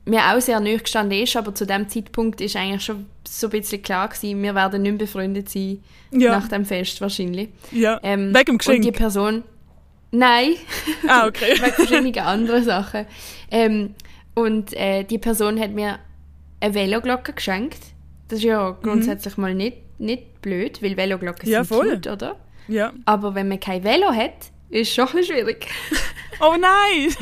mir 0.06 0.21
auch 0.32 0.39
sehr 0.39 0.60
nahe 0.60 0.77
gestanden 0.77 1.19
ist, 1.21 1.36
aber 1.36 1.53
zu 1.56 1.65
dem 1.65 1.89
Zeitpunkt 1.89 2.39
ist 2.41 2.56
eigentlich 2.56 2.84
schon 2.84 3.08
so 3.27 3.47
ein 3.47 3.51
bisschen 3.51 3.82
klar 3.82 4.08
gewesen, 4.08 4.41
wir 4.41 4.56
werden 4.56 4.82
nicht 4.84 4.91
mehr 4.91 4.99
befreundet 4.99 5.49
sein 5.49 5.84
Ja. 6.12 6.39
nach 6.39 6.47
dem 6.47 6.65
Fest 6.65 7.01
wahrscheinlich. 7.01 7.49
ja. 7.71 7.99
Ähm, 8.03 8.34
Wegen 8.34 8.45
dem 8.45 8.53
Und 8.56 8.62
die 8.67 8.77
Geschenk. 8.80 8.95
Person... 8.95 9.43
Nein, 10.12 10.56
Ah, 11.08 11.28
okay. 11.28 11.54
wegen 11.62 11.74
verschiedenen 11.74 12.17
anderen 12.20 12.63
Sachen. 12.63 13.06
Ähm, 13.52 13.96
und 14.36 14.74
äh, 14.74 15.04
die 15.04 15.17
Person 15.17 15.60
hat 15.60 15.72
mir 15.72 16.00
eine 16.60 16.74
Veloglocke 16.74 17.34
geschenkt. 17.34 17.80
Das 18.30 18.39
ist 18.39 18.46
ja 18.46 18.72
grundsätzlich 18.82 19.38
mal 19.38 19.54
nicht, 19.54 19.78
nicht 20.00 20.41
blöd, 20.41 20.82
weil 20.82 20.96
Veloglocken 20.98 21.48
Mhm. 21.48 21.52
Ja, 21.54 21.63
sind 21.63 21.78
voll. 21.78 21.89
cute, 21.96 22.08
oder? 22.08 22.36
Ja. 22.67 22.91
Aber 23.06 23.36
wenn 23.36 23.48
man 23.48 23.60
kein 23.60 23.84
Velo 23.84 24.12
hat, 24.12 24.34
ist 24.70 24.89
es 24.89 24.93
schon 24.96 25.08
ein 25.08 25.15
bisschen 25.15 25.36
schwierig. 25.38 25.67
Oh 26.39 26.56
nein! 26.56 27.15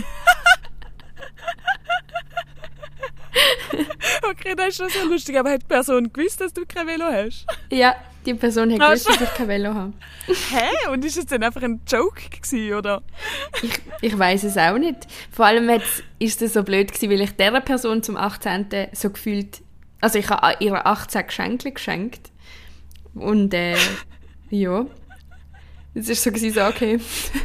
okay, 4.29 4.53
das 4.55 4.67
ist 4.69 4.77
schon 4.77 4.89
sehr 4.89 5.05
lustig, 5.05 5.37
aber 5.37 5.51
hat 5.51 5.61
die 5.61 5.67
Person 5.67 6.11
gewusst, 6.11 6.41
dass 6.41 6.53
du 6.53 6.65
kein 6.65 6.87
Velo 6.87 7.05
hast? 7.05 7.45
ja, 7.71 7.95
die 8.25 8.33
Person 8.33 8.71
hat 8.71 8.79
gewusst, 8.79 9.07
dass 9.09 9.21
ich 9.21 9.33
kein 9.33 9.47
Velo 9.47 9.73
habe. 9.73 9.93
Hä? 10.27 10.89
Und 10.91 11.03
ist 11.05 11.17
es 11.17 11.25
dann 11.25 11.43
einfach 11.43 11.61
ein 11.63 11.81
Joke 11.87 12.21
gewesen, 12.29 12.73
oder? 12.73 13.01
Ich, 13.61 13.71
ich 14.01 14.17
weiß 14.17 14.43
es 14.43 14.57
auch 14.57 14.77
nicht. 14.77 14.97
Vor 15.31 15.45
allem 15.45 15.69
ist 16.19 16.41
es 16.41 16.53
so 16.53 16.63
blöd 16.63 16.91
gewesen, 16.91 17.09
weil 17.11 17.21
ich 17.21 17.31
dieser 17.35 17.61
Person 17.61 18.03
zum 18.03 18.17
18. 18.17 18.67
so 18.93 19.09
gefühlt, 19.09 19.61
also 20.01 20.19
ich 20.19 20.29
habe 20.29 20.55
ihr 20.63 20.85
18 20.85 21.27
Geschenke 21.27 21.71
geschenkt 21.71 22.31
und 23.13 23.53
äh, 23.53 23.75
ja, 24.49 24.85
es 25.93 26.09
ist 26.09 26.23
so 26.23 26.31
gewesen, 26.31 26.53
so 26.53 26.61
okay, 26.65 26.93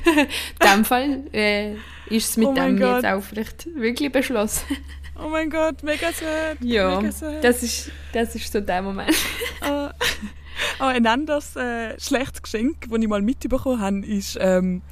in 0.05 0.27
dem 0.69 0.85
Fall 0.85 1.23
äh, 1.33 1.75
ist 2.09 2.31
es 2.31 2.37
mit 2.37 2.49
Oh 2.49 2.55
dem 2.55 2.77
jetzt 2.79 3.03
Gott. 3.03 3.05
auch 3.05 3.23
vielleicht 3.23 3.67
wirklich 3.77 4.11
beschlossen. 4.11 4.65
Oh 5.23 5.29
mein 5.29 5.51
Gott, 5.51 5.83
mega 5.83 6.11
sad. 6.13 6.57
ja, 6.61 6.99
Mega 6.99 7.13
sad. 7.13 7.45
das 7.45 7.63
ist, 7.63 7.91
das 8.13 8.35
ist 8.35 8.51
so 8.51 8.61
der 8.61 8.81
Moment. 8.83 9.15
Ah, 9.61 9.93
ah, 10.79 10.89
ein 10.89 11.07
anderes 11.07 11.57
äh, 11.57 11.99
schlechtes 11.99 12.43
Geschenk, 12.43 12.89
das 12.91 12.99
ich 12.99 13.09
mal 13.09 13.23
mitbekommen 13.23 13.81
habe, 13.81 14.07
ist. 14.07 14.39
Ähm, 14.41 14.83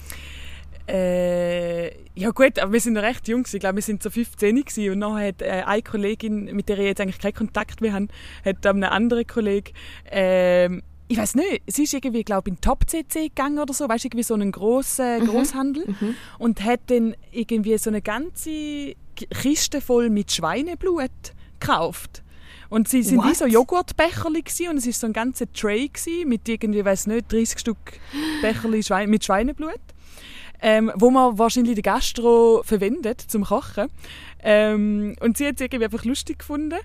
äh, 0.88 1.88
ja 2.14 2.31
gut, 2.31 2.59
aber 2.59 2.72
wir 2.72 2.81
sind 2.81 2.94
noch 2.94 3.02
recht 3.02 3.28
jung, 3.28 3.44
ich 3.50 3.61
glaube, 3.61 3.76
wir 3.76 3.83
sind 3.83 4.02
so 4.02 4.09
15 4.09 4.57
gewesen. 4.57 4.92
und 4.92 4.98
nachher 5.00 5.28
hat 5.28 5.42
äh, 5.42 5.62
eine 5.66 5.83
Kollegin, 5.83 6.44
mit 6.57 6.68
der 6.68 6.78
ich 6.78 6.87
jetzt 6.87 7.00
eigentlich 7.00 7.18
keinen 7.18 7.35
Kontakt 7.35 7.81
mehr 7.81 7.92
habe, 7.92 8.09
hat 8.44 8.66
einem 8.66 8.85
anderen 8.85 9.26
Kollegen, 9.26 9.72
ähm, 10.11 10.83
ich 11.09 11.16
weiß 11.16 11.37
nicht, 11.37 11.62
sie 11.66 11.85
ist 11.85 11.94
irgendwie, 11.94 12.22
glaube 12.22 12.50
ich, 12.50 12.54
in 12.54 12.61
Top 12.61 12.88
CC 12.88 13.28
gegangen 13.28 13.59
oder 13.59 13.72
so, 13.72 13.88
weißt 13.88 14.04
du, 14.04 14.09
irgendwie 14.09 14.24
so 14.24 14.35
einen 14.35 14.52
grossen 14.52 15.26
Großhandel 15.26 15.94
und 16.38 16.62
hat 16.62 16.81
dann 16.88 17.16
irgendwie 17.33 17.78
so 17.78 17.88
eine 17.88 18.02
ganze 18.02 18.94
Kiste 19.16 19.81
voll 19.81 20.11
mit 20.11 20.33
Schweineblut 20.33 21.11
gekauft. 21.59 22.22
Und 22.68 22.88
sie 22.88 23.02
sind 23.02 23.22
wie 23.24 23.28
What? 23.28 23.37
so 23.37 23.46
Joghurtbecherli 23.46 24.44
und 24.68 24.76
es 24.76 24.87
ist 24.87 25.00
so 25.00 25.07
ein 25.07 25.12
ganzer 25.12 25.50
Tray 25.52 25.88
gsi 25.88 26.24
mit 26.26 26.48
irgendwie, 26.48 26.85
weiß 26.85 27.07
nicht, 27.07 27.33
30 27.33 27.59
Stück 27.59 27.78
Becherli 28.42 28.83
Schwein 28.83 29.09
mit 29.09 29.24
Schweineblut, 29.24 29.81
ähm, 30.61 30.92
wo 30.96 31.11
man 31.11 31.38
wahrscheinlich 31.38 31.76
die 31.76 31.83
Gastro 31.83 32.62
verwendet 32.64 33.20
zum 33.20 33.44
Kochen. 33.44 33.88
Ähm, 34.42 35.16
und 35.20 35.38
sie 35.38 35.46
hat 35.46 35.54
es 35.57 35.61
irgendwie 35.62 35.85
einfach 35.85 36.04
lustig 36.04 36.40
gefunden, 36.40 36.78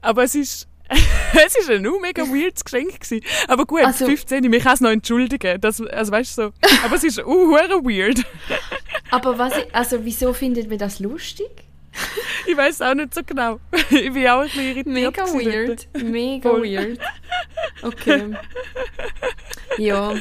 aber 0.00 0.24
es 0.24 0.34
ist 0.34 0.68
es 1.46 1.56
ist 1.56 1.68
ein 1.68 1.82
mega 2.00 2.22
weirdes 2.22 2.64
Geschenk 2.64 3.00
gewesen. 3.00 3.20
Aber 3.48 3.66
gut, 3.66 3.82
Also- 3.82 4.06
15, 4.06 4.52
ich 4.52 4.62
kann 4.62 4.74
es 4.74 4.80
noch 4.80 4.90
entschuldigen. 4.90 5.60
Das, 5.60 5.80
also 5.80 6.12
weißt 6.12 6.38
du 6.38 6.42
so. 6.42 6.52
Aber 6.84 6.94
es 6.94 7.02
ist 7.02 7.18
uh, 7.18 7.52
weird. 7.52 8.24
Aber 9.10 9.36
was, 9.36 9.52
also 9.72 10.04
wieso 10.04 10.32
findet 10.32 10.68
man 10.68 10.78
das 10.78 11.00
lustig? 11.00 11.65
Ich 12.48 12.56
weiß 12.56 12.80
auch 12.82 12.94
nicht 12.94 13.12
so 13.12 13.22
genau. 13.24 13.58
Ich 13.90 14.12
bin 14.12 14.26
auch 14.28 14.42
ein 14.42 14.46
bisschen 14.46 14.64
irritiert. 14.64 14.86
Mega 14.86 15.26
weird. 15.26 15.88
dort. 15.92 16.04
Mega 16.04 16.50
Voll. 16.50 16.62
weird. 16.62 17.00
Okay. 17.82 18.36
Ja. 19.78 20.14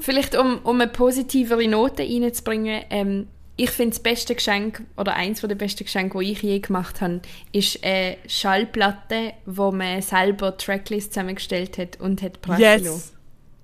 Vielleicht, 0.00 0.36
um, 0.36 0.58
um 0.64 0.80
eine 0.80 0.90
positivere 0.90 1.66
Note 1.68 2.02
reinzubringen, 2.02 2.84
ähm, 2.90 3.28
ich 3.56 3.70
finde 3.70 3.90
das 3.90 4.00
beste 4.00 4.34
Geschenk, 4.34 4.82
oder 4.98 5.14
eins 5.14 5.40
der 5.40 5.54
besten 5.54 5.84
Geschenke, 5.84 6.18
die 6.18 6.32
ich 6.32 6.42
je 6.42 6.58
gemacht 6.58 7.00
habe, 7.00 7.22
ist 7.52 7.82
eine 7.82 8.18
Schallplatte, 8.26 9.32
wo 9.46 9.72
man 9.72 10.02
selber 10.02 10.56
Tracklist 10.56 11.14
zusammengestellt 11.14 11.78
hat 11.78 11.98
und 12.00 12.20
hat 12.22 12.38
lassen. 12.46 12.60
Yes. 12.60 13.12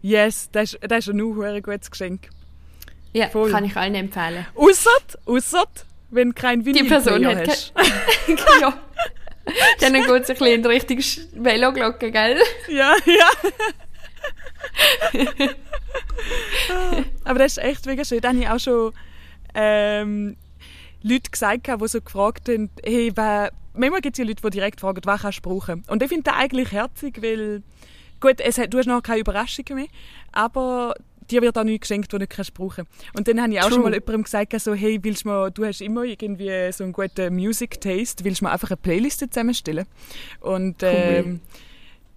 Yes, 0.00 0.48
das 0.50 0.74
ist, 0.74 0.80
das 0.82 1.00
ist 1.00 1.08
ein 1.10 1.16
nur 1.16 1.60
gutes 1.60 1.90
Geschenk. 1.90 2.30
Ja, 3.12 3.28
voll. 3.28 3.50
kann 3.50 3.64
ich 3.64 3.76
allen 3.76 3.94
empfehlen. 3.94 4.46
Ausser, 4.54 4.90
ausser, 5.26 5.66
wenn 6.12 6.28
du 6.28 6.34
kein 6.34 6.62
Die 6.62 6.84
Person 6.84 7.26
hat 7.26 7.48
hast. 7.48 7.72
ja. 8.60 8.74
Dann 9.80 9.92
geht 9.94 10.04
es 10.04 10.30
ein 10.30 10.36
bisschen 10.36 10.46
in 10.46 10.64
Richtung 10.66 10.98
Veloglocke, 11.42 12.12
gell? 12.12 12.38
Ja, 12.68 12.94
ja. 13.04 13.28
Aber 17.24 17.38
das 17.40 17.56
ist 17.56 17.64
echt 17.64 17.86
mega 17.86 18.04
schön. 18.04 18.20
Da 18.20 18.28
habe 18.28 18.38
ich 18.38 18.48
auch 18.48 18.60
schon 18.60 18.92
ähm, 19.54 20.36
Leute 21.02 21.30
gesagt, 21.30 21.66
die 21.66 21.88
so 21.88 22.00
gefragt 22.00 22.48
haben, 22.48 22.70
hey, 22.84 23.10
wer, 23.14 23.50
manchmal 23.74 24.00
gibt 24.00 24.14
es 24.16 24.18
ja 24.18 24.24
Leute, 24.28 24.42
die 24.42 24.50
direkt 24.50 24.80
fragen, 24.80 25.00
was 25.04 25.22
kannst 25.22 25.38
du 25.38 25.42
brauchen? 25.50 25.82
Und 25.88 26.02
ich 26.02 26.08
finde 26.08 26.24
das 26.30 26.34
eigentlich 26.34 26.72
herzig, 26.72 27.20
weil, 27.22 27.62
gut, 28.20 28.40
es, 28.40 28.58
hat- 28.58 28.72
du 28.72 28.78
hast 28.78 28.86
noch 28.86 29.02
keine 29.02 29.20
Überraschungen 29.20 29.74
mehr, 29.74 29.88
aber 30.30 30.94
dir 31.30 31.42
wird 31.42 31.56
auch 31.58 31.64
nichts 31.64 31.88
geschenkt, 31.88 32.06
was 32.06 32.10
du 32.10 32.18
nicht 32.18 32.30
kannst 32.32 32.54
brauchen 32.54 32.86
Und 33.14 33.28
dann 33.28 33.40
habe 33.40 33.52
ich 33.52 33.58
auch 33.60 33.64
True. 33.64 33.74
schon 33.74 33.82
mal 33.82 33.92
jemandem 33.94 34.22
gesagt, 34.24 34.60
so, 34.60 34.74
hey, 34.74 34.98
willst 35.02 35.24
du, 35.24 35.28
mal, 35.28 35.50
du 35.50 35.64
hast 35.64 35.80
immer 35.80 36.04
irgendwie 36.04 36.70
so 36.72 36.84
einen 36.84 36.92
guten 36.92 37.34
Music-Taste, 37.34 38.24
willst 38.24 38.40
du 38.40 38.44
mir 38.46 38.52
einfach 38.52 38.70
eine 38.70 38.76
Playlist 38.76 39.20
zusammenstellen? 39.20 39.86
Und 40.40 40.82
ähm, 40.82 41.40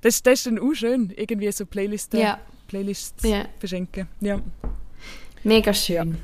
das, 0.01 0.21
das 0.23 0.33
ist 0.39 0.47
dann 0.47 0.59
auch 0.59 0.73
schön, 0.73 1.13
irgendwie 1.15 1.51
so 1.51 1.65
Playlisten, 1.65 2.19
Ja. 2.19 2.39
Playlists 2.67 3.23
Ja. 3.23 3.45
verschenken. 3.59 4.07
Ja. 4.21 4.39
Mega 5.43 5.73
schön. 5.73 6.17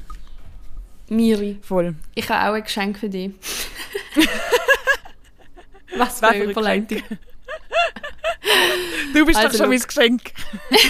Miri, 1.09 1.57
Voll. 1.61 1.95
ich 2.15 2.29
habe 2.29 2.49
auch 2.49 2.55
ein 2.55 2.63
Geschenk 2.63 2.97
für 2.97 3.09
dich. 3.09 3.31
Was 5.97 6.19
für 6.19 6.29
eine 6.29 6.43
Überleitung. 6.45 7.01
Du 9.13 9.25
bist 9.25 9.37
Also, 9.37 9.49
doch 9.49 9.57
schon 9.57 9.69
mein. 9.69 9.79
Geschenk. 9.79 10.21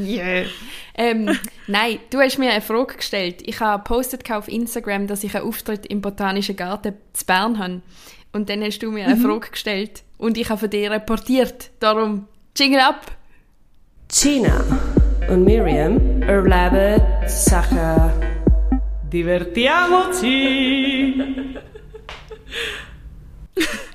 Yeah. 0.00 0.46
ähm, 0.94 1.38
nein, 1.66 1.98
du 2.10 2.18
hast 2.20 2.38
mir 2.38 2.50
eine 2.52 2.62
Frage 2.62 2.96
gestellt. 2.96 3.42
Ich 3.44 3.60
habe 3.60 3.82
gepostet 3.82 4.30
auf 4.30 4.48
Instagram, 4.48 5.06
dass 5.06 5.22
ich 5.24 5.34
einen 5.36 5.46
Auftritt 5.46 5.84
im 5.86 6.00
Botanischen 6.00 6.56
Garten 6.56 6.94
zu 7.12 7.26
Bern 7.26 7.58
habe. 7.58 7.82
Und 8.32 8.48
dann 8.48 8.62
hast 8.62 8.78
du 8.78 8.90
mir 8.90 9.04
eine 9.06 9.18
Frage 9.18 9.50
gestellt 9.50 10.02
und 10.16 10.38
ich 10.38 10.48
habe 10.48 10.60
von 10.60 10.70
dir 10.70 10.90
reportiert. 10.90 11.70
Darum, 11.80 12.28
Jingle 12.56 12.80
ab! 12.80 13.12
Gina 14.08 14.64
und 15.28 15.44
Miriam 15.44 16.22
erleben 16.22 17.02
Sachen. 17.28 18.10
Divertiamoci! 19.12 21.14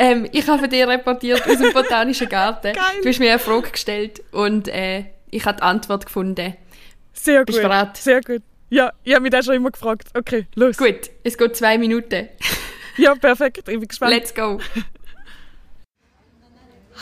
Ähm, 0.00 0.28
ich 0.30 0.46
habe 0.46 0.60
von 0.60 0.70
dir 0.70 0.86
reportiert 0.86 1.42
aus 1.48 1.58
dem 1.58 1.72
Botanischen 1.72 2.28
Garten. 2.28 2.72
Geil. 2.72 2.84
Du 3.02 3.08
hast 3.08 3.18
mir 3.18 3.30
eine 3.30 3.40
Frage 3.40 3.70
gestellt 3.70 4.22
und 4.30 4.68
äh, 4.68 5.06
ich 5.30 5.44
habe 5.44 5.56
die 5.56 5.62
Antwort 5.64 6.06
gefunden. 6.06 6.54
Sehr 7.12 7.44
Bist 7.44 7.58
gut. 7.58 7.68
bereit? 7.68 7.96
Sehr 7.96 8.20
gut. 8.20 8.42
Ja, 8.70 8.92
ich 9.02 9.12
habe 9.12 9.22
mich 9.22 9.32
das 9.32 9.44
schon 9.44 9.54
immer 9.56 9.72
gefragt. 9.72 10.08
Okay, 10.16 10.46
los. 10.54 10.76
Gut, 10.76 11.10
es 11.24 11.36
geht 11.36 11.56
zwei 11.56 11.78
Minuten. 11.78 12.28
Ja, 12.96 13.14
perfekt. 13.16 13.58
Ich 13.58 13.64
bin 13.64 13.88
gespannt. 13.88 14.12
Let's 14.12 14.32
go! 14.32 14.60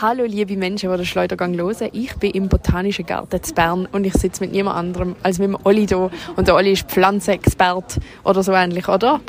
Hallo 0.00 0.24
liebe 0.24 0.56
Menschen, 0.56 0.90
die 0.90 0.96
den 0.96 1.06
Schleudergang 1.06 1.54
hören. 1.56 1.88
Ich 1.92 2.14
bin 2.16 2.30
im 2.32 2.48
Botanischen 2.48 3.04
Garten 3.06 3.42
zu 3.42 3.54
Bern 3.54 3.86
und 3.92 4.04
ich 4.04 4.12
sitze 4.14 4.42
mit 4.42 4.52
niemand 4.52 4.76
anderem 4.76 5.16
als 5.22 5.38
mit 5.38 5.48
dem 5.48 5.58
Olli 5.64 5.86
hier. 5.86 6.10
Und 6.36 6.48
der 6.48 6.54
Olli 6.54 6.72
ist 6.72 6.90
Pflanzenexperte 6.90 8.00
oder 8.24 8.42
so 8.42 8.52
ähnlich, 8.52 8.88
oder? 8.88 9.20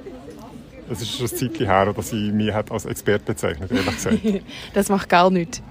Es 0.90 1.02
ist 1.02 1.18
schon 1.18 1.28
ein 1.28 1.36
Zeitchen 1.36 1.66
her, 1.66 1.94
dass 1.94 2.14
ich 2.14 2.32
mich 2.32 2.54
als 2.54 2.86
Experte 2.86 3.26
bezeichnet 3.26 3.72
ehrlich 3.72 3.86
gesagt. 3.96 4.18
Das 4.74 4.90
macht 4.90 5.10
gar 5.10 5.30
nichts. 5.30 5.62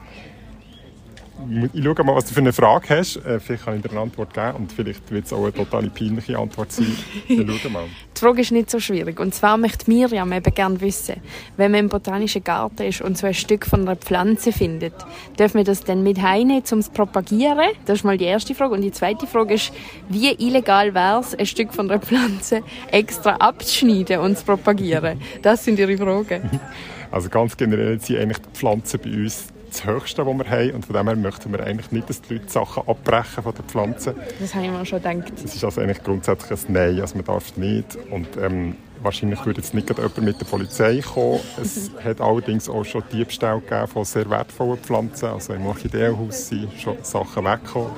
Ich 1.75 1.85
schaue 1.85 2.05
mal, 2.05 2.17
was 2.17 2.25
du 2.25 2.35
für 2.35 2.41
eine 2.41 2.53
Frage 2.53 2.89
hast. 2.89 3.17
Äh, 3.17 3.39
Vielleicht 3.41 3.65
kann 3.65 3.77
ich 3.77 3.83
dir 3.83 3.91
eine 3.91 4.01
Antwort 4.01 4.33
geben 4.33 4.53
und 4.57 4.73
vielleicht 4.73 5.11
wird 5.11 5.27
es 5.27 5.33
auch 5.33 5.43
eine 5.43 5.53
total 5.53 5.89
peinliche 5.91 6.39
Antwort 6.39 6.73
sein. 6.73 6.97
Wir 7.29 7.47
schauen 7.61 7.73
mal. 7.73 7.85
Die 8.17 8.21
Frage 8.21 8.41
ist 8.41 8.53
nicht 8.53 8.71
so 8.71 8.81
schwierig. 8.81 9.21
Und 9.21 9.35
zwar 9.35 9.59
möchte 9.59 9.91
Miriam 9.91 10.33
eben 10.33 10.55
gerne 10.55 10.81
wissen, 10.81 11.17
wenn 11.57 11.73
man 11.73 11.81
im 11.81 11.89
Botanischen 11.89 12.43
Garten 12.43 12.83
ist 12.83 13.03
und 13.03 13.19
so 13.19 13.27
ein 13.27 13.35
Stück 13.35 13.67
von 13.67 13.83
einer 13.83 13.97
Pflanze 13.97 14.51
findet, 14.51 14.95
dürfen 15.39 15.59
wir 15.59 15.65
das 15.65 15.85
dann 15.85 16.03
mit 16.03 16.23
heimnehmen, 16.23 16.63
um 16.73 16.79
es 16.79 16.87
zu 16.87 16.93
propagieren? 16.93 17.71
Das 17.85 17.99
ist 17.99 18.05
mal 18.05 18.17
die 18.17 18.25
erste 18.25 18.55
Frage. 18.55 18.75
Und 18.75 18.81
die 18.81 18.93
zweite 18.93 19.27
Frage 19.27 19.55
ist, 19.55 19.73
wie 20.09 20.31
illegal 20.31 20.95
wäre 20.95 21.21
es, 21.21 21.35
ein 21.35 21.47
Stück 21.47 21.75
von 21.75 21.91
einer 21.91 22.01
Pflanze 22.01 22.63
extra 22.91 23.33
abzuschneiden 23.37 24.21
und 24.21 24.39
zu 24.39 24.45
propagieren? 24.45 25.21
Das 25.43 25.65
sind 25.65 25.79
ihre 25.79 25.97
Fragen. 25.97 26.61
Also 27.09 27.29
ganz 27.29 27.57
generell 27.57 28.01
sind 28.01 28.19
eigentlich 28.19 28.39
die 28.39 28.51
Pflanzen 28.53 29.01
bei 29.03 29.11
uns 29.11 29.47
das 29.77 29.85
Höchste, 29.85 30.27
was 30.27 30.39
wir 30.39 30.51
haben. 30.51 30.71
Und 30.73 30.87
von 30.87 30.97
dem 30.97 31.07
her 31.07 31.17
möchten 31.17 31.53
wir 31.53 31.61
eigentlich 31.65 31.93
nicht, 31.93 32.09
dass 32.09 32.23
die 32.23 32.35
Leute 32.35 32.49
Sachen 32.49 32.89
abbrechen 32.89 33.43
von 33.43 33.55
den 33.55 33.65
Pflanzen. 33.65 34.15
Das 34.41 34.55
habe 34.55 34.67
ich 34.67 34.71
mir 34.71 34.87
schon 34.87 35.03
gedacht. 35.03 35.33
Es 35.45 35.55
ist 35.55 35.65
also 35.65 35.81
eigentlich 35.81 36.03
grundsätzlich 36.03 36.51
ein 36.69 36.73
Nein, 36.73 37.01
also 37.01 37.17
man 37.17 37.25
darf 37.25 37.57
nicht. 37.57 37.99
Und 38.11 38.29
ähm, 38.41 38.77
wahrscheinlich 39.03 39.45
würde 39.45 39.61
jetzt 39.61 39.75
nicht 39.75 39.89
jemand 39.89 40.19
mit 40.19 40.41
der 40.41 40.47
Polizei 40.47 41.01
kommen. 41.01 41.41
Es 41.61 41.91
hat 42.05 42.21
allerdings 42.21 42.69
auch 42.69 42.85
schon 42.85 43.03
Diebstähle 43.13 43.61
gegeben 43.61 43.87
von 43.89 44.05
sehr 44.05 44.29
wertvollen 44.29 44.79
Pflanzen. 44.79 45.27
Also 45.27 45.55
im 45.55 45.67
Orchideenhaus 45.67 46.49
sind 46.49 46.69
schon 46.79 46.97
Sachen 47.03 47.45
weggekommen. 47.45 47.91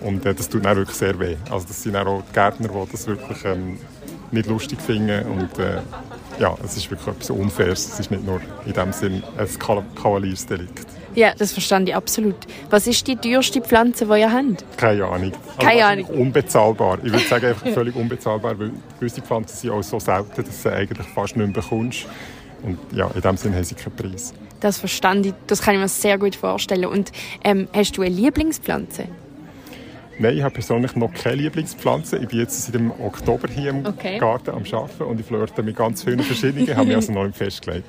Und 0.00 0.24
äh, 0.26 0.34
das 0.34 0.48
tut 0.48 0.64
dann 0.64 0.76
wirklich 0.76 0.96
sehr 0.96 1.18
weh. 1.18 1.36
Also 1.50 1.66
das 1.68 1.82
sind 1.82 1.96
auch 1.96 2.22
die 2.28 2.32
Gärtner, 2.32 2.68
die 2.68 2.92
das 2.92 3.06
wirklich 3.06 3.44
ähm, 3.44 3.78
nicht 4.30 4.48
lustig 4.48 4.80
finden. 4.80 5.26
Und 5.26 5.58
äh, 5.58 5.80
ja, 6.38 6.54
es 6.64 6.76
ist 6.76 6.90
wirklich 6.90 7.08
etwas 7.08 7.30
Unfaires. 7.30 7.86
Es 7.92 8.00
ist 8.00 8.10
nicht 8.10 8.24
nur 8.24 8.40
in 8.64 8.72
dem 8.72 8.92
Sinn 8.92 9.22
ein 9.38 9.58
Ka- 9.58 9.84
Kavaliersdelikt. 10.00 10.86
Ja, 11.14 11.32
das 11.34 11.52
verstand 11.52 11.88
ich 11.88 11.94
absolut. 11.94 12.34
Was 12.68 12.86
ist 12.86 13.06
die 13.06 13.16
teuerste 13.16 13.62
Pflanze, 13.62 14.04
die 14.06 14.20
ihr 14.20 14.30
habt? 14.30 14.64
Keine 14.76 15.04
Ahnung. 15.06 15.32
Also 15.56 15.66
Keine 15.66 15.84
Ahnung. 15.86 16.04
Unbezahlbar. 16.06 16.98
Ich 17.02 17.10
würde 17.12 17.26
sagen, 17.26 17.46
einfach 17.46 17.66
völlig 17.74 17.96
unbezahlbar, 17.96 18.58
weil 18.58 18.70
gewisse 19.00 19.22
Pflanzen 19.22 19.56
sind 19.56 19.70
auch 19.70 19.82
so 19.82 19.98
selten, 19.98 20.30
dass 20.36 20.44
du 20.44 20.52
sie 20.68 20.72
eigentlich 20.72 21.06
fast 21.08 21.36
nicht 21.36 21.46
mehr 21.46 21.54
bekommst. 21.62 22.06
Und 22.62 22.78
ja, 22.92 23.08
in 23.14 23.20
dem 23.22 23.36
Sinne 23.36 23.56
haben 23.56 23.64
sie 23.64 23.74
keinen 23.74 23.96
Preis. 23.96 24.34
Das 24.60 24.78
verstand 24.78 25.24
ich. 25.26 25.34
Das 25.46 25.62
kann 25.62 25.74
ich 25.74 25.80
mir 25.80 25.88
sehr 25.88 26.18
gut 26.18 26.36
vorstellen. 26.36 26.86
Und 26.86 27.12
ähm, 27.44 27.68
hast 27.74 27.96
du 27.96 28.02
eine 28.02 28.14
Lieblingspflanze? 28.14 29.06
Nein, 30.18 30.38
ich 30.38 30.42
habe 30.42 30.54
persönlich 30.54 30.96
noch 30.96 31.12
keine 31.12 31.42
Lieblingspflanze. 31.42 32.16
Ich 32.16 32.28
bin 32.28 32.38
jetzt 32.38 32.64
seit 32.64 32.74
dem 32.74 32.90
Oktober 32.90 33.48
hier 33.48 33.70
im 33.70 33.84
Okay. 33.84 34.18
Garten 34.18 34.50
am 34.50 34.62
Arbeiten 34.72 35.02
und 35.02 35.20
ich 35.20 35.26
flirte 35.26 35.62
mit 35.62 35.76
ganz 35.76 36.04
vielen 36.04 36.20
verschiedenen, 36.20 36.74
habe 36.74 36.86
mich 36.86 36.96
also 36.96 37.12
noch 37.12 37.30
festgelegt. 37.34 37.84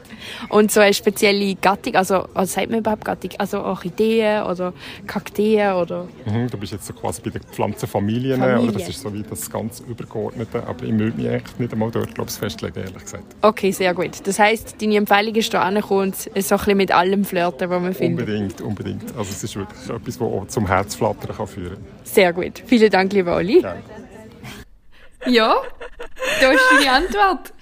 Und 0.49 0.69
so 0.69 0.81
eine 0.81 0.93
spezielle 0.93 1.55
Gattung, 1.55 1.95
also 1.95 2.27
was 2.33 2.51
sagt 2.53 2.69
man 2.69 2.79
überhaupt 2.79 3.05
Gattung? 3.05 3.31
Also 3.37 3.61
Orchideen 3.63 4.43
oder 4.43 4.73
Kakteen 5.05 5.71
oder... 5.71 6.05
Mhm, 6.25 6.49
du 6.49 6.57
bist 6.57 6.73
jetzt 6.73 6.85
so 6.85 6.93
quasi 6.93 7.21
bei 7.21 7.29
den 7.29 7.43
Pflanzenfamilien, 7.43 8.39
Familie. 8.41 8.61
oder 8.61 8.71
das 8.73 8.89
ist 8.89 9.01
so 9.01 9.13
wie 9.13 9.23
das 9.23 9.49
ganz 9.49 9.79
Übergeordnete, 9.79 10.67
aber 10.67 10.83
ich 10.83 10.99
würde 10.99 11.15
mich 11.15 11.29
eigentlich 11.29 11.59
nicht 11.59 11.71
einmal 11.71 11.91
dort 11.91 12.13
glaub 12.13 12.27
ich, 12.27 12.33
festlegen, 12.33 12.77
ehrlich 12.77 13.03
gesagt. 13.03 13.23
Okay, 13.41 13.71
sehr 13.71 13.93
gut. 13.93 14.27
Das 14.27 14.37
heisst, 14.37 14.81
deine 14.81 14.97
Empfehlung 14.97 15.35
ist 15.35 15.53
da 15.53 15.61
angekommen 15.61 16.09
und 16.09 16.15
so 16.17 16.29
ein 16.29 16.41
bisschen 16.41 16.77
mit 16.77 16.91
allem 16.91 17.23
flirten, 17.23 17.69
was 17.69 17.81
man 17.81 17.93
findet. 17.93 18.27
Unbedingt, 18.27 18.61
unbedingt. 18.61 19.15
Also 19.17 19.31
es 19.31 19.43
ist 19.45 19.55
wirklich 19.55 19.89
etwas, 19.89 20.17
das 20.17 20.21
auch 20.21 20.45
zum 20.47 20.67
Herzflattern 20.67 21.35
kann 21.37 21.47
führen 21.47 21.77
Sehr 22.17 22.33
gut. 22.33 22.63
Vielen 22.65 22.89
Dank, 22.89 23.13
lieber 23.13 23.35
Olli. 23.35 23.61
kann. 23.61 23.83
Ja, 25.27 25.61
da 26.41 26.51
ist 26.51 26.63
deine 26.71 26.91
Antwort. 26.91 27.53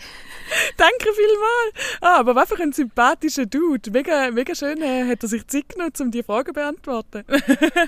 Danke 0.78 1.10
vielmals. 1.14 1.98
Ah, 2.00 2.20
aber 2.20 2.38
einfach 2.40 2.58
ein 2.62 2.72
sympathischer 2.72 3.46
Dude. 3.48 3.92
Mega, 3.92 4.32
mega 4.32 4.56
schön 4.56 4.82
äh, 4.82 5.10
hat 5.10 5.24
er 5.24 5.28
sich 5.28 5.46
Zeit 5.48 5.68
genommen, 5.68 5.92
um 6.00 6.10
die 6.10 6.24
Fragen 6.24 6.48
zu 6.48 6.54
beantworten. 6.54 7.26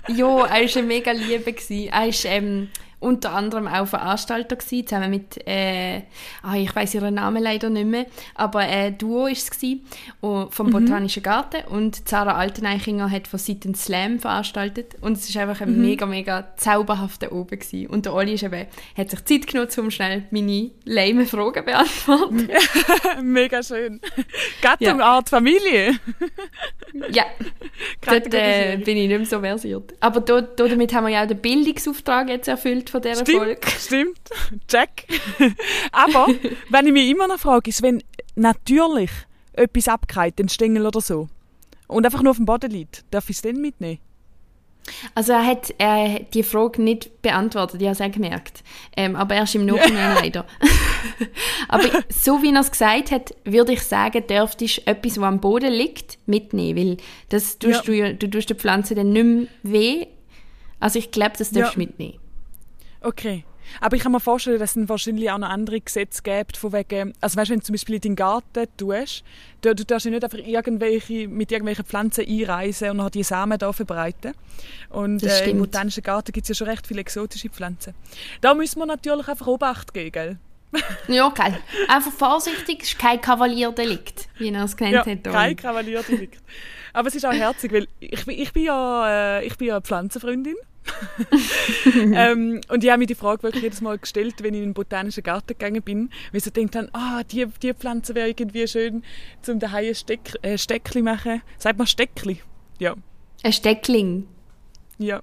Ja, 0.10 0.46
er 0.46 0.76
war 0.76 0.82
mega 0.82 1.12
Liebe. 1.12 1.54
gewesen. 1.54 1.88
Er 1.88 2.08
war 2.08 2.32
ähm, 2.32 2.70
unter 3.00 3.34
anderem 3.34 3.68
auch 3.68 3.88
Veranstalter, 3.88 4.56
gewesen, 4.56 4.88
zusammen 4.88 5.12
mit, 5.12 5.48
äh, 5.48 6.02
ah, 6.42 6.56
ich 6.56 6.76
weiß 6.76 6.96
ihren 6.96 7.14
Namen 7.14 7.44
leider 7.44 7.70
nicht 7.70 7.86
mehr, 7.86 8.08
aber 8.34 8.68
äh, 8.68 8.92
Duo 8.92 9.24
war 9.24 9.32
es 9.32 9.52
gewesen, 9.52 9.86
vom 10.22 10.72
Botanischen 10.72 11.22
Garten 11.22 11.64
und 11.70 12.08
Sarah 12.08 12.36
Alteneichinger 12.36 13.12
hat 13.12 13.28
von 13.28 13.40
Seiten 13.40 13.76
Slam 13.76 14.20
veranstaltet 14.20 14.96
und 15.02 15.18
es 15.18 15.34
war 15.36 15.44
einfach 15.44 15.62
ein 15.62 15.80
mega, 15.80 16.06
mega 16.06 16.48
zauberhafter 16.58 17.32
Oben 17.32 17.60
gewesen. 17.60 17.88
Und 17.88 18.06
der 18.06 18.14
Oli 18.14 18.34
ist 18.34 18.44
eben, 18.44 18.66
hat 18.98 19.10
sich 19.10 19.26
Zeit 19.26 19.48
genommen, 19.48 19.70
um 19.78 19.92
schnell 19.92 20.24
meine 20.32 20.72
lame 20.86 21.26
Fragen 21.26 21.66
beantworten. 21.66 22.50
mega 23.22 23.62
schön. 23.62 24.02
Gattung, 24.62 25.00
Ja. 25.00 25.06
Art, 25.06 25.30
Familie. 25.30 26.00
ja, 27.12 27.26
dort 28.02 28.34
äh, 28.34 28.78
bin 28.78 28.98
ich 28.98 29.08
nicht 29.08 29.18
mehr 29.18 29.26
so 29.26 29.40
versiert. 29.40 29.94
Aber 30.00 30.22
da, 30.22 30.42
damit 30.42 30.94
haben 30.94 31.06
wir 31.06 31.14
ja 31.14 31.24
auch 31.24 31.28
den 31.28 31.40
Bildungsauftrag 31.40 32.30
jetzt 32.30 32.48
erfüllt 32.48 32.87
von 32.90 33.02
dieser 33.02 33.26
Folge. 33.26 33.60
Stimmt, 33.80 34.20
stimmt. 34.20 34.68
Check. 34.68 35.08
Aber, 35.92 36.28
wenn 36.70 36.88
ich 36.88 36.94
mich 36.94 37.10
immer 37.10 37.28
noch 37.28 37.40
frage, 37.40 37.70
ist, 37.70 37.82
wenn 37.82 38.04
natürlich 38.36 39.12
etwas 39.54 39.88
abgeht, 39.88 40.40
ein 40.40 40.50
Stängel 40.50 40.86
oder 40.86 41.02
so, 41.02 41.28
und 41.88 42.06
einfach 42.06 42.22
nur 42.22 42.32
auf 42.32 42.38
dem 42.38 42.46
Boden 42.46 42.70
liegt, 42.72 43.06
darf 43.12 43.30
ich 43.30 43.38
es 43.38 43.42
dann 43.42 43.56
mitnehmen? 43.58 44.00
Also 45.16 45.34
er 45.34 45.46
hat 45.46 45.74
äh, 45.80 46.26
die 46.34 46.44
Frage 46.44 46.82
nicht 46.82 47.22
beantwortet, 47.22 47.82
ich 47.82 47.88
habe 47.88 47.94
es 47.96 48.02
auch 48.02 48.12
gemerkt. 48.12 48.64
Ähm, 48.96 49.16
aber 49.18 49.36
erst 49.36 49.56
im 49.56 49.66
Nachhinein 49.66 50.16
leider. 50.16 50.46
aber 51.68 51.90
so 52.10 52.42
wie 52.42 52.54
er 52.54 52.62
es 52.62 52.72
gesagt 52.72 53.12
hat, 53.12 53.36
würde 53.44 53.74
ich 53.74 53.82
sagen, 53.82 54.26
dürftest 54.28 54.78
du 54.78 54.88
etwas, 54.88 55.18
was 55.18 55.24
am 55.26 55.42
Boden 55.42 55.74
liegt, 55.74 56.18
mitnehmen. 56.26 56.78
Weil 56.78 56.98
das 57.30 57.60
tust 57.60 57.86
Ja. 57.88 58.12
du, 58.12 58.16
du 58.16 58.30
tust 58.30 58.50
der 58.50 58.56
Pflanze 58.56 58.96
dann 58.96 59.12
nicht 59.12 59.26
mehr 59.26 59.48
weh. 59.64 60.06
Also 60.80 61.00
ich 61.00 61.12
glaube, 61.12 61.34
das 61.38 61.52
darfst 61.52 61.76
du 61.76 61.80
Ja. 61.82 61.86
mitnehmen. 61.86 62.20
Okay. 63.08 63.46
Aber 63.82 63.98
ich 63.98 64.04
kann 64.04 64.14
mir 64.14 64.22
vorstellen, 64.22 64.60
dass 64.60 64.72
es 64.72 64.74
dann 64.76 64.88
wahrscheinlich 64.88 65.30
auch 65.30 65.38
noch 65.38 65.50
andere 65.50 65.82
Gesetze 65.82 66.22
gibt, 66.24 66.56
von 66.56 66.72
wegen, 66.72 67.14
also 67.20 67.36
weißt, 67.38 67.52
wenn 67.52 67.60
du 67.60 67.66
zum 67.66 67.74
Beispiel 67.74 67.96
in 67.96 68.02
deinen 68.02 68.16
Garten 68.16 68.66
tust, 68.78 69.24
du, 69.62 69.76
du 69.76 69.84
darfst 69.84 70.06
ja 70.06 70.12
nicht 70.12 70.24
einfach 70.24 70.38
irgendwelche, 70.38 71.28
mit 71.28 71.52
irgendwelchen 71.52 71.84
Pflanzen 71.86 72.26
einreisen 72.26 72.92
und 72.92 72.98
nachher 72.98 73.10
die 73.10 73.24
Samen 73.24 73.58
da 73.58 73.74
verbreiten. 73.74 74.34
Und 74.90 75.22
äh, 75.24 75.50
im 75.50 75.60
botanischen 75.60 76.02
Garten 76.02 76.32
gibt 76.32 76.46
es 76.46 76.50
ja 76.50 76.56
schon 76.56 76.68
recht 76.68 76.88
viele 76.88 77.02
exotische 77.02 77.50
Pflanzen. 77.50 77.94
Da 78.40 78.54
müssen 78.54 78.80
wir 78.80 78.86
natürlich 78.86 79.28
einfach 79.28 79.48
Obacht 79.48 79.94
geben, 79.94 80.12
gell? 80.14 80.38
Ja, 81.10 81.28
geil. 81.30 81.58
Einfach 81.90 82.12
vorsichtig, 82.14 82.84
es 82.84 82.90
ist 82.90 83.00
kein 83.00 83.20
Kavalierdelikt, 83.22 84.30
wie 84.38 84.50
er 84.50 84.64
es 84.64 84.78
genannt 84.78 85.06
Ja, 85.06 85.12
hat. 85.14 85.24
kein 85.24 85.56
Kavaliersdelikt. 85.58 86.42
Aber 86.94 87.10
es 87.10 87.16
ist 87.16 87.26
auch 87.26 87.34
herzig, 87.34 87.72
weil 87.74 87.88
ich, 88.00 88.26
bin- 88.26 88.40
ich 88.40 88.54
bin 88.54 88.64
ja, 88.64 89.40
äh, 89.40 89.46
ich 89.46 89.58
bin 89.58 89.68
ja 89.68 89.82
Pflanzenfreundin. 89.82 90.56
ähm, 91.96 92.62
und 92.70 92.84
ich 92.84 92.90
habe 92.90 93.00
mir 93.00 93.06
die 93.06 93.16
Frage 93.16 93.44
wirklich 93.44 93.64
jedes 93.64 93.82
Mal 93.82 93.98
gestellt, 93.98 94.36
wenn 94.42 94.54
ich 94.54 94.62
in 94.62 94.70
den 94.70 94.74
botanischen 94.74 95.24
Garten 95.24 95.48
gegangen 95.48 95.82
bin, 95.82 96.10
weil 96.32 96.38
ich 96.40 96.44
so 96.44 96.52
habe, 96.52 96.90
ah, 96.94 97.24
die, 97.24 97.46
die 97.62 97.74
Pflanze 97.74 98.16
wäre 98.16 98.30
irgendwie 98.30 98.68
schön, 98.68 99.04
zum 99.42 99.60
daheim 99.60 99.88
ein 99.88 99.96
Steck, 99.96 100.34
äh, 100.42 100.58
Steckli 100.58 101.02
machen. 101.02 101.42
Sagt 101.58 101.78
man 101.78 101.88
Steckli? 101.88 102.42
Ja. 102.80 102.96
Ein 103.44 103.54
Steckling. 103.54 104.28
Ja. 104.98 105.22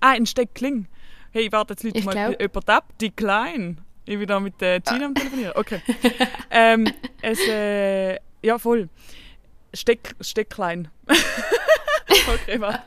Ah, 0.00 0.10
ein 0.10 0.26
Steckling. 0.26 0.86
Hey, 1.32 1.48
warte, 1.50 1.74
jetzt 1.74 1.84
Ich 1.84 2.04
mal 2.04 2.12
glaub- 2.12 2.40
jemand 2.40 2.68
ab. 2.68 2.92
Decline. 3.00 3.76
Ich 4.04 4.18
bin 4.18 4.26
da 4.26 4.38
mit 4.38 4.62
äh, 4.62 4.80
Gina 4.80 5.06
am 5.06 5.14
Telefonieren. 5.14 5.52
Okay. 5.56 5.80
ähm, 6.50 6.86
es, 7.20 7.40
äh, 7.48 8.18
ja, 8.42 8.58
voll. 8.58 8.88
Steck, 9.74 10.14
Stecklein. 10.20 10.88
okay, 11.08 12.60
warte. 12.60 12.80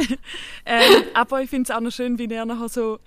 ähm, 0.66 1.02
aber 1.14 1.42
ich 1.42 1.50
finde 1.50 1.70
es 1.70 1.76
auch 1.76 1.80
noch 1.80 1.90
schön, 1.92 2.18
wie 2.18 2.32
er 2.32 2.44
nachher 2.46 2.68
so, 2.68 2.98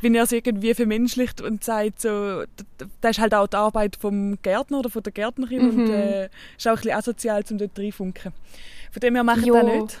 wie 0.00 0.14
er 0.16 0.22
es 0.24 0.32
irgendwie 0.32 0.74
vermenschlicht 0.74 1.40
und 1.40 1.62
sagt, 1.64 2.00
so, 2.00 2.42
d- 2.42 2.46
d- 2.80 2.84
das 3.00 3.12
ist 3.12 3.18
halt 3.20 3.34
auch 3.34 3.46
die 3.46 3.56
Arbeit 3.56 3.96
vom 3.96 4.38
Gärtner 4.42 4.78
oder 4.80 4.90
von 4.90 5.02
der 5.02 5.12
Gärtnerin 5.12 5.60
und 5.70 5.76
Mhm. 5.76 5.90
äh, 5.90 6.24
ist 6.56 6.66
auch 6.66 6.72
ein 6.72 6.76
bisschen 6.76 6.92
asozial, 6.92 7.42
um 7.50 7.58
dort 7.58 7.78
reinfunken. 7.78 8.32
Von 8.90 9.00
dem 9.00 9.14
her 9.14 9.24
machen 9.24 9.44
Jo. 9.44 9.54
das 9.54 9.64
nicht. 9.64 10.00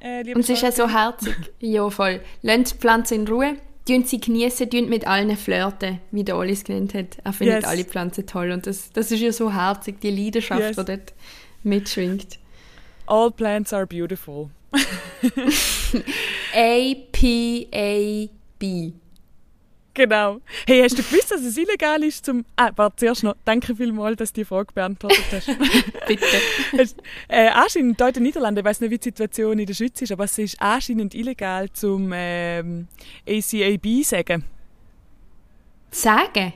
Äh, 0.00 0.32
Und 0.34 0.40
es 0.40 0.48
ist 0.50 0.62
ja 0.62 0.70
so 0.72 0.88
herzig. 0.88 1.34
ja, 1.60 1.88
voll. 1.90 2.20
Lasst 2.42 2.74
die 2.74 2.78
Pflanzen 2.78 3.14
in 3.22 3.28
Ruhe. 3.28 3.56
Tun 3.86 4.04
sie 4.04 4.20
genießen, 4.20 4.68
tun 4.70 4.88
mit 4.90 5.06
allen 5.08 5.34
flirten, 5.36 5.98
wie 6.10 6.22
der 6.22 6.36
Olis 6.36 6.62
genannt 6.62 6.92
hat. 6.94 7.18
Er 7.24 7.32
findet 7.32 7.62
Yes. 7.62 7.64
alle 7.64 7.84
Pflanzen 7.84 8.26
toll. 8.26 8.50
Und 8.52 8.66
das, 8.66 8.92
das 8.92 9.10
ist 9.10 9.20
ja 9.20 9.32
so 9.32 9.52
herzig, 9.52 9.98
die 10.00 10.10
Leidenschaft, 10.10 10.60
Yes. 10.60 10.76
die 10.76 10.84
dort 10.84 11.14
mitschwingt. 11.64 12.38
All 13.06 13.30
plants 13.30 13.72
are 13.72 13.86
beautiful. 13.86 14.50
A-P-A-B. 16.54 18.32
Genau. 19.98 20.40
Hey, 20.64 20.82
hast 20.82 20.96
du 20.96 21.02
gewusst, 21.02 21.32
dass 21.32 21.40
es 21.40 21.56
illegal 21.56 22.04
ist 22.04 22.24
zum... 22.24 22.44
Ah, 22.54 22.70
warte, 22.76 22.96
zuerst 22.96 23.24
noch. 23.24 23.34
Danke 23.44 23.74
vielmals, 23.74 24.16
dass 24.16 24.32
du 24.32 24.42
die 24.42 24.44
Frage 24.44 24.72
beantwortet 24.72 25.24
hast. 25.32 25.48
Bitte. 26.06 26.24
Äh, 27.26 27.48
anscheinend, 27.48 27.98
hier 27.98 28.06
in 28.06 28.14
den 28.14 28.22
Niederlanden, 28.22 28.60
ich 28.60 28.64
weiß 28.64 28.80
nicht, 28.80 28.90
wie 28.90 28.98
die 28.98 29.04
Situation 29.04 29.58
in 29.58 29.66
der 29.66 29.74
Schweiz 29.74 30.00
ist, 30.00 30.12
aber 30.12 30.24
es 30.24 30.38
ist 30.38 30.62
anscheinend 30.62 31.16
illegal 31.16 31.68
zum 31.72 32.12
ähm, 32.14 32.86
ACAB 33.26 34.04
sagen. 34.04 34.44
Sagen? 35.90 36.52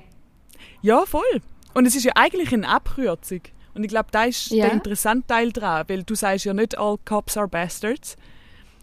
Ja, 0.82 1.04
voll. 1.04 1.42
Und 1.74 1.86
es 1.86 1.96
ist 1.96 2.04
ja 2.04 2.12
eigentlich 2.14 2.52
eine 2.52 2.68
Abkürzung. 2.68 3.40
Und 3.74 3.84
ich 3.84 3.88
glaube, 3.88 4.08
da 4.12 4.24
ist 4.24 4.50
Ja. 4.50 4.64
der 4.66 4.72
interessante 4.74 5.26
Teil 5.28 5.52
dran, 5.52 5.84
weil 5.88 6.02
du 6.02 6.14
sagst 6.14 6.44
ja 6.44 6.52
nicht 6.54 6.76
all 6.78 6.96
cops 7.04 7.36
are 7.36 7.48
bastards, 7.48 8.16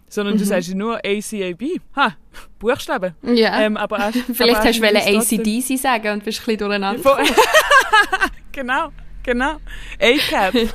sondern 0.08 0.36
du 0.36 0.42
Mhm. 0.44 0.48
sagst 0.48 0.68
ja 0.68 0.74
nur 0.74 0.96
ACAB. 1.04 1.80
Ha, 1.96 2.16
Buchstaben. 2.58 3.14
Ja. 3.22 3.60
Ähm, 3.60 3.76
aber, 3.76 3.98
auch- 4.08 4.12
Vielleicht 4.34 4.56
aber 4.56 4.68
hast 4.68 4.80
du 4.80 5.12
trotzdem- 5.14 5.40
ACDC 5.40 5.76
sagen 5.78 6.12
und 6.14 6.24
bist 6.24 6.40
ein 6.40 6.44
bisschen 6.46 6.58
durcheinander. 6.58 7.18
Genau, 8.52 8.88
genau. 9.22 9.58
ACAP. 10.00 10.54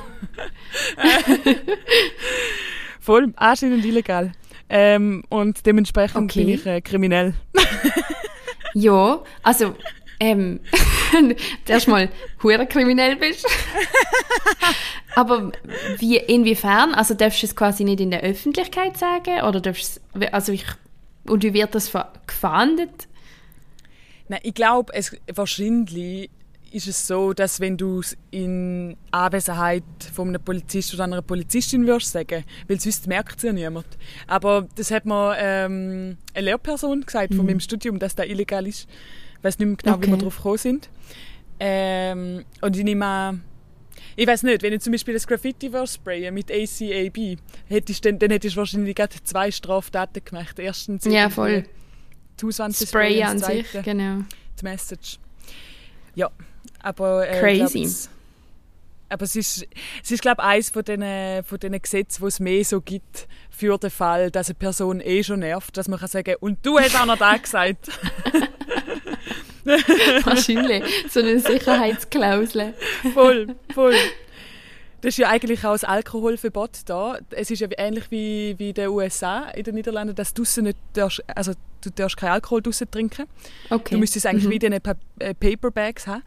Voll, 3.00 3.32
anscheinend 3.36 3.84
illegal. 3.84 4.32
Ähm, 4.68 5.22
und 5.28 5.64
dementsprechend 5.66 6.30
Okay. 6.30 6.44
bin 6.44 6.54
ich 6.54 6.66
äh, 6.66 6.80
kriminell. 6.80 7.34
Ja, 8.74 9.22
also, 9.42 9.74
ähm, 10.18 10.60
zuerst 11.64 11.88
mal 11.88 12.08
hure 12.42 12.66
kriminell 12.66 13.16
bist. 13.16 13.46
Aber 15.14 15.52
wie, 15.98 16.16
inwiefern? 16.18 16.94
Also 16.94 17.14
darfst 17.14 17.42
du 17.42 17.46
es 17.46 17.56
quasi 17.56 17.84
nicht 17.84 18.00
in 18.00 18.10
der 18.10 18.22
Öffentlichkeit 18.22 18.96
sagen? 18.98 19.40
Oder 19.42 19.60
darfst 19.60 20.00
du 20.14 20.20
es- 20.20 20.32
also 20.32 20.52
ich, 20.52 20.64
und 21.28 21.42
wie 21.42 21.54
wird 21.54 21.74
das 21.74 21.92
gefahndet? 22.26 23.08
Nein, 24.28 24.40
ich 24.42 24.54
glaube, 24.54 24.92
es 24.94 25.16
wahrscheinlich 25.32 26.30
ist 26.72 26.88
es 26.88 27.06
so, 27.06 27.32
dass 27.32 27.60
wenn 27.60 27.76
du 27.76 28.00
es 28.00 28.16
in 28.32 28.96
Anwesenheit 29.12 29.84
von 30.12 30.28
einem 30.28 30.42
Polizist 30.42 30.92
oder 30.92 31.04
einer 31.04 31.22
Polizistin 31.22 31.86
würdest 31.86 32.12
sagen, 32.12 32.44
weil 32.68 32.78
sonst 32.80 33.06
merkt 33.06 33.36
es 33.38 33.44
ja 33.44 33.52
niemand. 33.52 33.86
Aber 34.26 34.66
das 34.74 34.90
hat 34.90 35.06
mir 35.06 35.36
ähm, 35.38 36.18
eine 36.34 36.44
Lehrperson 36.44 37.02
gesagt 37.06 37.28
von 37.34 37.44
Mhm. 37.44 37.46
meinem 37.46 37.60
Studium, 37.60 37.98
dass 37.98 38.14
das 38.16 38.26
illegal 38.26 38.66
ist. 38.66 38.88
Ich 39.38 39.44
weiß 39.44 39.58
nicht 39.58 39.66
mehr 39.68 39.76
genau, 39.76 39.98
wie 40.02 40.06
wir 40.06 40.14
Okay. 40.14 40.22
drauf 40.22 40.36
gekommen 40.36 40.58
sind. 40.58 40.88
Ähm, 41.58 42.44
und 42.60 42.76
ich 42.76 42.84
nehme 42.84 43.04
an, 43.06 43.42
ich 44.14 44.26
weiß 44.26 44.42
nicht, 44.44 44.62
wenn 44.62 44.72
ich 44.72 44.80
zum 44.80 44.92
Beispiel 44.92 45.14
das 45.14 45.26
Graffiti 45.26 45.70
sprayen 45.86 46.34
mit 46.34 46.50
ACAB, 46.50 47.38
hättest 47.68 48.04
dann, 48.04 48.18
dann 48.18 48.30
hättest 48.30 48.56
du 48.56 48.58
wahrscheinlich 48.60 48.94
gerade 48.94 49.14
zwei 49.24 49.50
Straftaten 49.50 50.24
gemacht. 50.24 50.58
Erstens 50.58 51.04
Ja, 51.04 51.28
voll. 51.30 51.64
die 52.40 52.46
Hauswand 52.46 52.74
Spray 52.74 53.20
besprayen, 53.20 53.26
an 53.28 53.38
sich, 53.38 53.66
genau. 53.82 54.18
die 54.60 54.64
Message. 54.64 55.18
Ja, 56.14 56.30
aber 56.82 57.28
äh, 57.28 57.40
Crazy. 57.40 57.78
glaub, 57.80 57.86
es, 57.86 58.10
aber 59.08 59.22
es 59.24 59.36
ist, 59.36 59.66
es 60.02 60.10
ist 60.10 60.22
glaube 60.22 60.40
ich, 60.42 60.46
eines 60.48 60.70
von 60.70 60.82
diesen, 60.82 61.44
von 61.44 61.58
diesen 61.58 61.80
Gesetzen, 61.82 62.22
wo 62.22 62.26
es 62.26 62.40
mehr 62.40 62.64
so 62.64 62.80
gibt 62.80 63.28
für 63.50 63.78
den 63.78 63.90
Fall, 63.90 64.30
dass 64.30 64.48
eine 64.48 64.54
Person 64.54 65.00
eh 65.00 65.22
schon 65.22 65.40
nervt, 65.40 65.76
dass 65.76 65.88
man 65.88 65.98
kann 65.98 66.08
sagen 66.08 66.34
und 66.40 66.64
du 66.64 66.78
hast 66.78 66.98
auch 67.00 67.06
noch 67.06 67.18
da 67.18 67.36
gesagt. 67.36 67.88
Wahrscheinlich. 70.24 70.82
So 71.10 71.20
eine 71.20 71.38
Sicherheitsklausel. 71.38 72.74
voll, 73.14 73.48
voll. 73.74 73.94
Das 75.02 75.10
ist 75.14 75.18
ja 75.18 75.28
eigentlich 75.28 75.64
auch 75.64 75.72
das 75.72 75.84
Alkoholverbot 75.84 76.70
da. 76.86 77.18
Es 77.30 77.50
ist 77.50 77.60
ja 77.60 77.68
ähnlich 77.76 78.10
wie, 78.10 78.54
wie 78.58 78.70
in 78.70 78.74
den 78.74 78.88
USA, 78.88 79.50
in 79.50 79.62
den 79.62 79.74
Niederlanden, 79.74 80.14
dass 80.14 80.32
du 80.34 80.42
nicht 80.62 80.78
darfst, 80.94 81.22
also 81.34 81.52
du 81.82 81.90
darfst 81.90 82.16
keinen 82.16 82.30
Alkohol 82.30 82.62
draussen 82.62 82.90
trinken. 82.90 83.26
Okay. 83.70 83.94
Du 83.94 83.98
müsstest 83.98 84.26
eigentlich 84.26 84.46
Mhm. 84.46 84.50
wie 84.50 84.58
diese 84.58 84.80
pa 84.80 84.94
äh, 85.18 85.34
Paperbags 85.34 86.06
haben. 86.06 86.22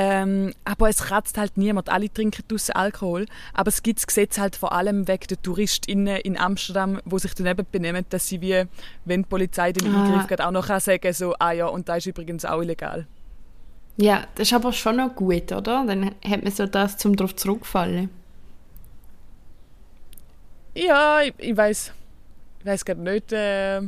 Ähm, 0.00 0.54
aber 0.64 0.88
es 0.88 0.98
kratzt 0.98 1.38
halt 1.38 1.56
niemand. 1.56 1.88
Alle 1.88 2.08
trinken 2.08 2.44
draussen 2.46 2.76
Alkohol. 2.76 3.26
Aber 3.52 3.66
es 3.66 3.82
gibt 3.82 3.98
das 3.98 4.06
Gesetz 4.06 4.38
halt 4.38 4.54
vor 4.54 4.70
allem 4.70 5.08
wegen 5.08 5.26
der 5.26 5.42
TouristInnen 5.42 6.18
in 6.18 6.38
Amsterdam, 6.38 7.00
wo 7.04 7.18
sich 7.18 7.34
daneben 7.34 7.66
benehmen, 7.72 8.04
dass 8.10 8.28
sie 8.28 8.40
wie, 8.40 8.62
wenn 9.04 9.22
die 9.22 9.28
Polizei 9.28 9.72
den 9.72 9.92
Ah. 9.92 10.04
Eingriff 10.04 10.28
geht, 10.28 10.40
auch 10.40 10.52
noch 10.52 10.68
kann 10.68 10.78
sagen 10.78 11.12
so, 11.12 11.34
ah 11.40 11.50
ja, 11.50 11.66
und 11.66 11.88
da 11.88 11.96
ist 11.96 12.06
übrigens 12.06 12.44
auch 12.44 12.62
illegal. 12.62 13.08
Ja, 13.96 14.24
das 14.36 14.46
ist 14.46 14.52
aber 14.52 14.72
schon 14.72 14.98
noch 14.98 15.16
gut, 15.16 15.50
oder? 15.50 15.84
Dann 15.84 16.14
hat 16.24 16.44
man 16.44 16.52
so 16.52 16.66
das, 16.66 16.96
zum 16.96 17.16
darauf 17.16 17.34
zurückfallen. 17.34 18.08
Ja, 20.76 21.22
ich, 21.22 21.34
ich 21.38 21.56
weiß 21.56 21.92
ich 22.60 22.66
weiß 22.66 22.84
gerade 22.84 23.00
nicht, 23.00 23.32
äh, 23.32 23.80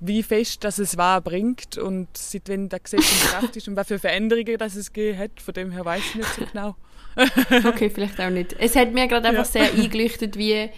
wie 0.00 0.22
fest 0.22 0.64
dass 0.64 0.78
es 0.78 0.96
was 0.96 1.22
bringt 1.22 1.76
und 1.78 2.08
seit 2.16 2.48
wann 2.48 2.68
das 2.68 2.82
Gesetz 2.84 3.12
in 3.12 3.28
Kraft 3.28 3.56
ist 3.56 3.68
und 3.68 3.76
was 3.76 3.88
für 3.88 3.98
Veränderungen 3.98 4.56
das 4.58 4.74
es 4.74 4.92
gegeben 4.92 5.18
hat. 5.18 5.40
Von 5.40 5.54
dem 5.54 5.70
her 5.70 5.84
weiß 5.84 6.00
ich 6.10 6.14
nicht 6.16 6.34
so 6.34 6.44
genau. 6.46 6.76
Okay, 7.66 7.90
vielleicht 7.90 8.20
auch 8.20 8.30
nicht. 8.30 8.54
Es 8.58 8.76
hat 8.76 8.92
mir 8.92 9.06
gerade 9.08 9.28
einfach 9.28 9.44
Ja. 9.54 9.66
sehr 9.66 9.72
eingeleuchtet, 9.72 10.36
wie. 10.38 10.70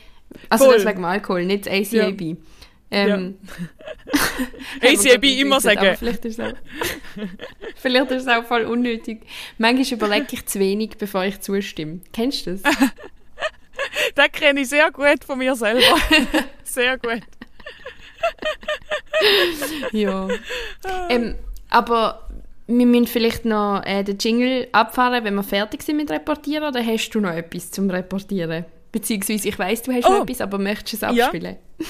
Also 0.49 0.64
Voll. 0.64 0.77
das 0.77 0.87
wegen 0.87 1.05
Alkohol, 1.05 1.45
nicht 1.45 1.66
das 1.66 1.73
ACAB. 1.93 2.37
Ähm, 2.91 3.39
ACAB 4.83 5.25
immer 5.41 5.61
sagen. 5.61 5.95
Vielleicht 5.99 6.25
ist 6.25 6.41
auch, 6.41 6.53
vielleicht 7.77 8.11
ist 8.11 8.23
es 8.23 8.29
auch 8.29 8.45
voll 8.45 8.64
unnötig. 8.64 9.23
Manchmal 9.59 9.93
überlege 9.93 10.27
ich 10.33 10.47
zu 10.47 10.59
wenig, 10.59 10.97
bevor 10.99 11.25
ich 11.25 11.41
zustimme. 11.41 12.01
Kennst 12.12 12.47
du 12.47 12.57
das? 12.62 12.62
Das 14.14 14.33
kenne 14.33 14.61
ich 14.61 14.68
sehr 14.68 14.91
gut 14.91 15.25
von 15.25 15.39
mir 15.39 15.55
selber. 15.55 15.97
sehr 16.64 16.99
gut. 16.99 17.23
ja. 19.93 20.29
Ähm, 21.09 21.35
aber 21.70 22.29
wir 22.66 22.87
müssen 22.87 23.07
vielleicht 23.07 23.45
noch 23.45 23.83
äh, 23.85 24.03
den 24.03 24.18
Jingle 24.18 24.68
abfahren, 24.73 25.25
wenn 25.25 25.35
wir 25.35 25.43
fertig 25.43 25.83
sind 25.83 25.97
mit 25.97 26.11
Reportieren, 26.11 26.64
oder 26.68 26.85
hast 26.85 27.11
du 27.11 27.20
noch 27.20 27.33
etwas 27.33 27.70
zum 27.70 27.91
Reportieren? 27.91 28.64
Beziehungsweise, 28.93 29.49
ich 29.49 29.59
weiß, 29.59 29.83
du 29.83 29.93
hast 29.93 30.07
Oh. 30.07 30.11
noch 30.12 30.23
etwas, 30.23 30.41
aber 30.41 30.59
möchtest 30.59 31.03
du 31.03 31.07
es 31.07 31.16
Ja. 31.16 31.25
abspielen? 31.27 31.57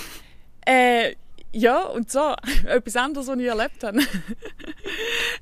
Äh, 0.65 1.17
ja, 1.53 1.83
und 1.87 2.09
zwar 2.09 2.37
etwas 2.69 2.95
anderes, 2.95 3.27
was 3.27 3.37
ich 3.37 3.47
erlebt 3.47 3.83
habe. 3.83 3.99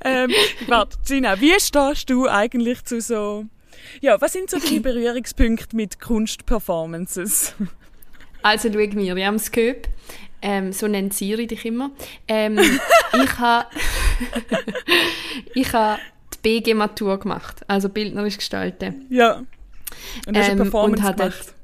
ähm, 0.02 0.30
warte, 0.66 0.96
Gina, 1.06 1.38
wie 1.38 1.52
stehst 1.60 2.08
du 2.08 2.26
eigentlich 2.26 2.82
zu 2.86 3.02
so... 3.02 3.44
Ja, 4.00 4.18
was 4.18 4.32
sind 4.32 4.48
so 4.48 4.58
deine 4.58 4.80
Berührungspunkte 4.80 5.76
mit 5.76 6.00
Kunstperformances? 6.00 7.54
Also 8.40 8.70
schau 8.72 8.78
Miriam 8.78 9.38
Sköp, 9.38 9.88
ähm, 10.42 10.72
so 10.72 10.86
nennt 10.88 11.14
Siri 11.14 11.46
dich 11.46 11.64
immer. 11.64 11.90
Ähm, 12.28 12.58
ich 13.22 13.38
habe 13.38 13.66
ich 15.54 15.72
ha 15.72 15.98
die 16.34 16.60
BG-Matur 16.60 17.18
gemacht, 17.18 17.62
also 17.68 17.88
bildnerisch 17.88 18.36
gestalten. 18.38 19.06
Ja. 19.10 19.42
Und 20.26 20.36
hast 20.36 20.48
du 20.48 20.52
eine 20.52 20.52
Ähm, 20.52 20.56
Performance 20.70 21.06
und 21.08 21.16
gemacht? 21.16 21.54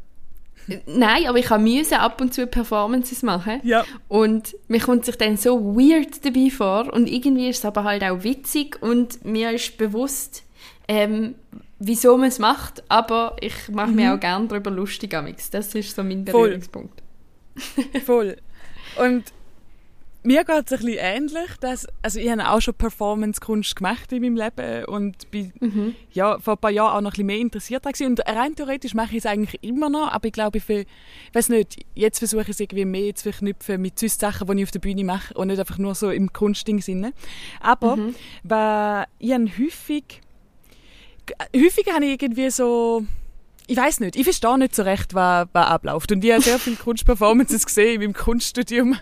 Nein, 0.87 1.27
aber 1.29 1.39
ich 1.39 1.49
musste 1.51 2.01
ab 2.01 2.20
und 2.20 2.35
zu 2.35 2.47
Performances 2.49 3.22
machen. 3.22 3.61
Ja. 3.62 3.85
Und 4.09 4.57
mir 4.66 4.81
kommt 4.81 5.05
sich 5.05 5.16
dann 5.16 5.37
so 5.37 5.61
weird 5.77 6.24
dabei 6.24 6.51
vor. 6.51 6.93
Und 6.93 7.07
irgendwie 7.09 7.49
ist 7.49 7.59
es 7.59 7.64
aber 7.64 7.85
halt 7.85 8.03
auch 8.03 8.24
witzig 8.24 8.83
und 8.83 9.24
mir 9.24 9.53
ist 9.53 9.79
bewusst, 9.79 10.43
ähm, 10.89 11.37
wieso 11.79 12.16
man 12.16 12.29
es 12.31 12.41
macht. 12.41 12.83
Aber 12.89 13.37
ich 13.41 13.68
mache 13.68 13.93
mir 13.93 14.11
Mhm. 14.11 14.16
auch 14.16 14.20
gerne 14.20 14.49
darüber 14.49 14.72
lustig. 14.72 15.14
Amix. 15.14 15.51
Das 15.51 15.72
ist 15.72 15.95
so 15.95 16.03
mein 16.03 16.27
Voll. 16.27 16.49
Berührungspunkt. 16.49 17.01
Voll. 18.05 18.37
Und 18.99 19.24
mir 20.22 20.42
geht 20.44 20.66
es 20.66 20.72
ein 20.72 20.78
bisschen 20.84 20.99
ähnlich. 20.99 21.51
Dass, 21.61 21.86
also 22.03 22.18
ich 22.18 22.28
habe 22.30 22.49
auch 22.51 22.61
schon 22.61 22.74
Performance-Kunst 22.74 23.76
gemacht 23.76 24.11
in 24.12 24.22
meinem 24.22 24.36
Leben 24.36 24.84
und 24.86 25.30
bin 25.30 25.53
Mhm. 25.61 25.94
ja, 26.12 26.38
vor 26.40 26.55
ein 26.55 26.59
paar 26.59 26.70
Jahren 26.72 26.97
auch 26.97 27.01
noch 27.01 27.11
ein 27.11 27.12
bisschen 27.12 27.26
mehr 27.26 27.38
interessiert 27.38 27.84
daran 27.84 27.92
gewesen. 27.92 28.11
Und 28.11 28.20
rein 28.26 28.57
theoretisch 28.57 28.94
mache 28.94 29.12
ich 29.12 29.18
es 29.18 29.26
eigentlich 29.26 29.62
immer 29.62 29.88
noch, 29.88 30.11
aber 30.12 30.26
ich 30.26 30.32
glaube, 30.32 30.59
für, 30.61 30.80
ich 30.80 30.86
weiß 31.34 31.49
nicht, 31.51 31.84
jetzt 31.94 32.18
versuche 32.18 32.42
ich 32.42 32.49
es 32.49 32.61
irgendwie 32.61 32.84
mehr 32.84 33.14
zu 33.14 33.24
verknüpfen 33.30 33.80
mit 33.80 33.99
sonst 34.01 34.18
Sachen, 34.20 34.49
die 34.49 34.59
ich 34.59 34.64
auf 34.64 34.70
der 34.72 34.80
Bühne 34.80 35.05
mache 35.05 35.32
und 35.34 35.47
nicht 35.49 35.61
einfach 35.61 35.78
nur 35.78 35.94
so 35.94 36.11
im 36.11 36.32
Kunstding-Sinne. 36.32 37.12
Aber 37.61 37.97
Mhm. 37.97 38.14
ich 39.20 39.32
habe 39.32 39.44
häufig, 39.59 40.20
häufig 41.55 41.86
habe 41.92 42.05
ich 42.05 42.20
irgendwie 42.22 42.51
so, 42.51 43.05
ich 43.67 43.77
weiß 43.77 44.01
nicht, 44.01 44.17
ich 44.17 44.25
verstehe 44.25 44.59
nicht 44.59 44.75
so 44.75 44.83
recht, 44.83 45.14
was, 45.14 45.49
was 45.53 45.67
abläuft. 45.67 46.12
Und 46.12 46.25
ich 46.25 46.33
habe 46.33 46.43
sehr 46.43 46.59
viele 46.59 46.77
Kunstperformances 46.77 47.67
gesehen 47.67 47.95
in 47.95 48.01
meinem 48.01 48.12
Kunststudium. 48.14 48.97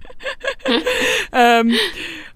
ähm, 1.32 1.74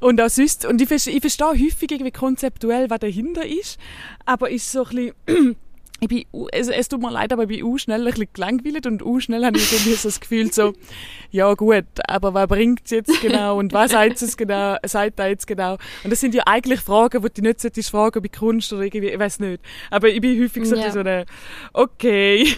und 0.00 0.20
auch 0.20 0.28
sonst. 0.28 0.64
Und 0.64 0.80
ich, 0.80 0.88
verstehe- 0.88 1.14
ich 1.14 1.20
verstehe 1.20 1.48
häufig 1.48 1.90
irgendwie 1.90 2.10
konzeptuell, 2.12 2.90
was 2.90 2.98
dahinter 3.00 3.46
ist. 3.46 3.78
Aber 4.26 4.50
ist 4.50 4.70
so 4.70 4.84
ein 4.84 5.12
bisschen, 5.24 5.56
ich 6.00 6.08
bin, 6.08 6.24
es, 6.52 6.68
es 6.68 6.88
tut 6.88 7.00
mir 7.00 7.10
leid, 7.10 7.32
aber 7.32 7.42
ich 7.42 7.48
bin 7.48 7.62
u 7.64 7.76
schnell 7.76 8.00
ein 8.06 8.12
bisschen 8.12 8.28
gelangweilt 8.32 8.86
und 8.86 9.02
u 9.04 9.18
schnell 9.20 9.44
habe 9.44 9.58
ich 9.58 9.72
irgendwie 9.72 9.94
so 9.94 10.08
das 10.08 10.20
Gefühl 10.20 10.52
so, 10.52 10.72
ja 11.32 11.52
gut, 11.54 11.84
aber 12.06 12.34
was 12.34 12.46
bringt 12.48 12.82
es 12.84 12.90
jetzt 12.92 13.20
genau 13.20 13.58
und 13.58 13.72
was 13.72 13.90
sagt 13.90 14.22
es 14.22 14.36
genau, 14.36 14.76
sagt 14.86 15.18
er 15.18 15.28
jetzt 15.28 15.46
genau? 15.46 15.72
Und 16.04 16.10
das 16.10 16.20
sind 16.20 16.34
ja 16.34 16.44
eigentlich 16.46 16.80
Fragen, 16.80 17.20
die 17.22 17.40
du 17.40 17.42
nicht 17.48 17.60
solltest 17.60 17.90
fragen 17.90 18.22
bei 18.22 18.28
Kunst 18.28 18.72
oder 18.72 18.82
irgendwie, 18.82 19.08
ich 19.08 19.18
weiß 19.18 19.40
nicht. 19.40 19.60
Aber 19.90 20.08
ich 20.08 20.20
bin 20.20 20.40
häufig 20.40 20.64
so, 20.66 20.76
Ja. 20.76 20.90
so 20.92 21.00
eine, 21.00 21.24
okay. 21.72 22.42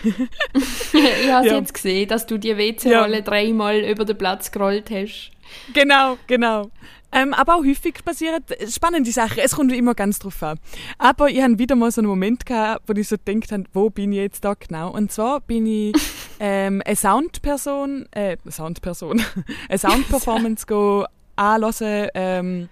ich 0.54 1.30
habe 1.30 1.46
Ja. 1.46 1.56
jetzt 1.56 1.72
gesehen, 1.74 2.08
dass 2.08 2.26
du 2.26 2.38
die 2.38 2.56
WC-Rolle 2.56 3.22
dreimal 3.22 3.78
über 3.80 4.04
den 4.04 4.18
Platz 4.18 4.50
gerollt 4.52 4.90
hast. 4.90 5.30
Genau, 5.72 6.18
genau. 6.26 6.70
Ähm, 7.12 7.34
aber 7.34 7.56
auch 7.56 7.64
häufig 7.64 8.04
passieren 8.04 8.42
spannende 8.68 9.10
Sachen. 9.10 9.38
Es 9.38 9.56
kommt 9.56 9.72
immer 9.72 9.94
ganz 9.94 10.20
drauf 10.20 10.42
an. 10.42 10.58
Aber 10.98 11.28
ich 11.28 11.42
hatte 11.42 11.58
wieder 11.58 11.74
mal 11.74 11.90
so 11.90 12.00
einen 12.00 12.08
Moment 12.08 12.46
gehabt, 12.46 12.88
wo 12.88 12.92
ich 12.92 13.08
so 13.08 13.16
gedacht 13.16 13.50
habe, 13.50 13.64
wo 13.72 13.90
bin 13.90 14.12
ich 14.12 14.18
jetzt 14.18 14.44
da 14.44 14.54
genau? 14.54 14.92
Und 14.92 15.10
zwar 15.10 15.40
bin 15.40 15.66
ich 15.66 15.94
ähm, 16.40 16.82
eine 16.84 16.96
Soundperson, 16.96 18.06
äh, 18.12 18.36
Soundperson, 18.48 19.22
eine 19.68 19.78
Soundperformance 19.78 20.66
go 20.66 21.04
anhören 21.34 22.08
ähm, 22.14 22.68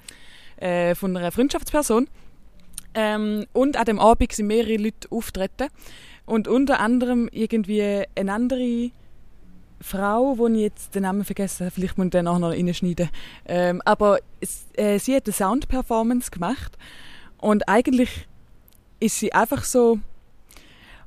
äh, 0.56 0.94
von 0.94 1.16
einer 1.16 1.32
Freundschaftsperson. 1.32 2.08
Ähm, 2.94 3.46
und 3.52 3.76
an 3.76 3.84
dem 3.86 3.98
Abend 3.98 4.32
sind 4.32 4.46
mehrere 4.46 4.76
Leute 4.76 5.08
auftreten. 5.10 5.68
Und 6.26 6.46
unter 6.46 6.78
anderem 6.78 7.28
irgendwie 7.32 8.04
eine 8.14 8.32
andere 8.32 8.90
Frau, 9.80 10.36
wo 10.38 10.48
ich 10.48 10.56
jetzt 10.60 10.94
den 10.94 11.02
Namen 11.02 11.24
vergessen 11.24 11.66
habe, 11.66 11.74
vielleicht 11.74 11.96
muss 11.98 12.06
ich 12.06 12.10
den 12.10 12.26
auch 12.26 12.38
noch 12.38 12.50
reinschneiden. 12.50 13.10
Ähm, 13.46 13.80
aber 13.84 14.18
es, 14.40 14.66
äh, 14.74 14.98
sie 14.98 15.14
hat 15.14 15.26
eine 15.26 15.32
Sound-Performance 15.32 16.30
gemacht 16.30 16.76
und 17.38 17.68
eigentlich 17.68 18.26
ist 19.00 19.18
sie 19.18 19.32
einfach 19.32 19.64
so, 19.64 19.98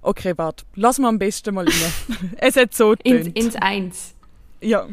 okay, 0.02 0.34
warte, 0.38 0.64
lass 0.76 1.00
mal 1.00 1.10
am 1.10 1.20
besten 1.20 1.54
mal 1.54 1.66
rein. 1.68 1.94
es 2.38 2.56
hat 2.56 2.74
so 2.74 2.94
Ins, 2.94 3.26
getönt. 3.26 3.38
ins 3.38 3.56
Eins. 3.58 4.16
Ja. 4.62 4.88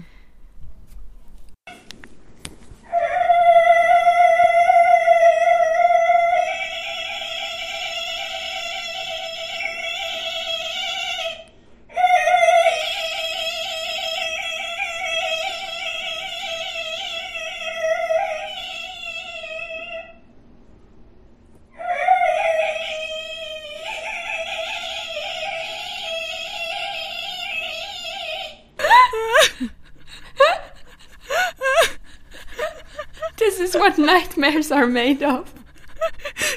Nightmares 34.38 34.72
are 34.72 34.86
made 34.86 35.22
of. 35.22 35.44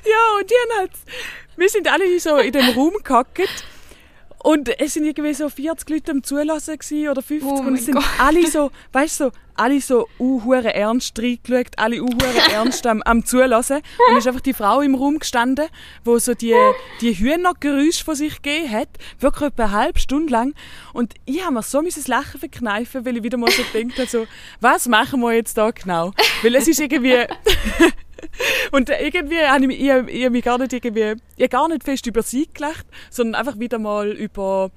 Ja, 0.06 0.38
und 0.40 0.50
die 0.50 0.54
haben 0.54 0.80
halt, 0.80 0.92
wir 1.58 1.70
sind 1.70 1.92
alle 1.92 2.20
so 2.20 2.38
in 2.38 2.52
dem 2.52 2.70
Raum 2.70 2.94
gehackt 3.04 3.66
und 4.44 4.70
es 4.80 4.94
sind 4.94 5.06
irgendwie 5.06 5.34
so 5.34 5.50
40 5.50 5.90
Leute 5.90 6.12
am 6.12 6.24
Zulassen 6.24 6.78
gewesen, 6.78 7.10
oder 7.10 7.22
50 7.22 7.50
Oh 7.50 7.56
und 7.62 7.76
es 7.76 7.86
sind 7.86 7.96
Gott. 7.96 8.06
alle 8.20 8.48
so, 8.48 8.72
weißt 8.92 9.20
du, 9.20 9.24
so, 9.26 9.32
alle 9.56 9.82
so 9.82 10.08
uhure 10.20 10.74
ernst 10.74 11.20
reingeschaut, 11.20 11.78
alle 11.78 12.02
uhure 12.02 12.34
ernst 12.52 12.88
am, 12.88 13.02
am 13.04 13.26
Zulassen 13.26 13.82
und 14.10 14.18
ist 14.18 14.28
einfach 14.28 14.42
die 14.42 14.54
Frau 14.54 14.82
im 14.82 14.96
Raum 14.96 15.20
gestanden, 15.20 15.68
wo 16.04 16.18
so 16.18 16.34
die, 16.34 16.56
die 17.02 17.14
Hühnergeräusche 17.14 18.04
von 18.04 18.16
sich 18.16 18.42
gegeben 18.42 18.72
hat, 18.72 18.90
wirklich 19.20 19.50
etwa 19.50 19.64
eine 19.66 19.72
halbe 19.72 20.00
Stunde 20.00 20.32
lang 20.32 20.54
und 20.94 21.14
ich 21.26 21.44
habe 21.44 21.54
mir 21.54 21.64
so 21.64 21.82
mein 21.82 21.92
Lachen 22.08 22.40
verkneifen, 22.40 23.06
weil 23.06 23.18
ich 23.18 23.24
wieder 23.24 23.38
mal 23.38 23.52
so 23.52 23.64
gedacht 23.72 24.00
habe, 24.00 24.10
so, 24.10 24.28
was 24.60 24.88
machen 24.88 25.22
wir 25.22 25.34
jetzt 25.34 25.58
da 25.58 25.72
genau? 25.72 26.14
Weil 26.42 26.56
es 26.56 26.68
ist 26.68 26.80
irgendwie... 26.80 27.16
Und 28.72 28.90
irgendwie 28.90 29.40
habe 29.40 29.62
ich, 29.62 29.68
mich- 29.68 29.82
ich, 29.82 30.24
ich 30.24 30.30
mich 30.30 30.44
gar 30.44 30.58
nicht 30.58 30.74
irgendwie, 30.74 31.16
ich 31.38 31.50
gar 31.50 31.68
nicht 31.68 31.84
fest 31.84 32.06
über 32.08 32.22
sie 32.24 32.48
gelacht, 32.54 32.86
sondern 33.10 33.36
einfach 33.36 33.60
wieder 33.60 33.80
mal 33.80 34.10
über, 34.12 34.72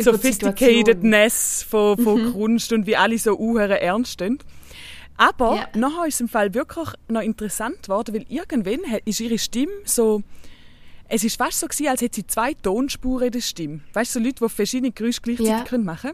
Sophisticatedness 0.00 1.62
von, 1.68 1.98
von 1.98 2.22
Mhm. 2.28 2.32
Kunst 2.32 2.72
und 2.72 2.86
wie 2.86 2.96
alle 2.96 3.18
so 3.18 3.36
uhere 3.38 3.80
ernst 3.80 4.20
sind. 4.20 4.44
Aber 5.16 5.56
Ja. 5.56 5.68
nachher 5.74 6.06
ist 6.06 6.14
es 6.14 6.20
im 6.20 6.28
Fall 6.28 6.54
wirklich 6.54 6.88
noch 7.08 7.22
interessant 7.22 7.82
geworden, 7.82 8.14
weil 8.14 8.24
irgendwann 8.28 8.80
ist 9.04 9.18
ihre 9.20 9.38
Stimme 9.38 9.72
so, 9.84 10.22
es 11.08 11.24
ist 11.24 11.36
fast 11.36 11.58
so 11.58 11.66
gewesen, 11.66 11.88
als 11.88 12.00
hätte 12.02 12.16
sie 12.16 12.26
zwei 12.26 12.54
Tonspuren 12.54 13.26
in 13.26 13.32
der 13.32 13.40
Stimme. 13.40 13.80
Weißt 13.94 14.14
du, 14.14 14.20
so 14.20 14.24
Leute, 14.24 14.44
die 14.44 14.48
verschiedene 14.48 14.92
Geräusche 14.92 15.20
gleichzeitig 15.22 15.64
können 15.64 15.84
machen 15.84 16.12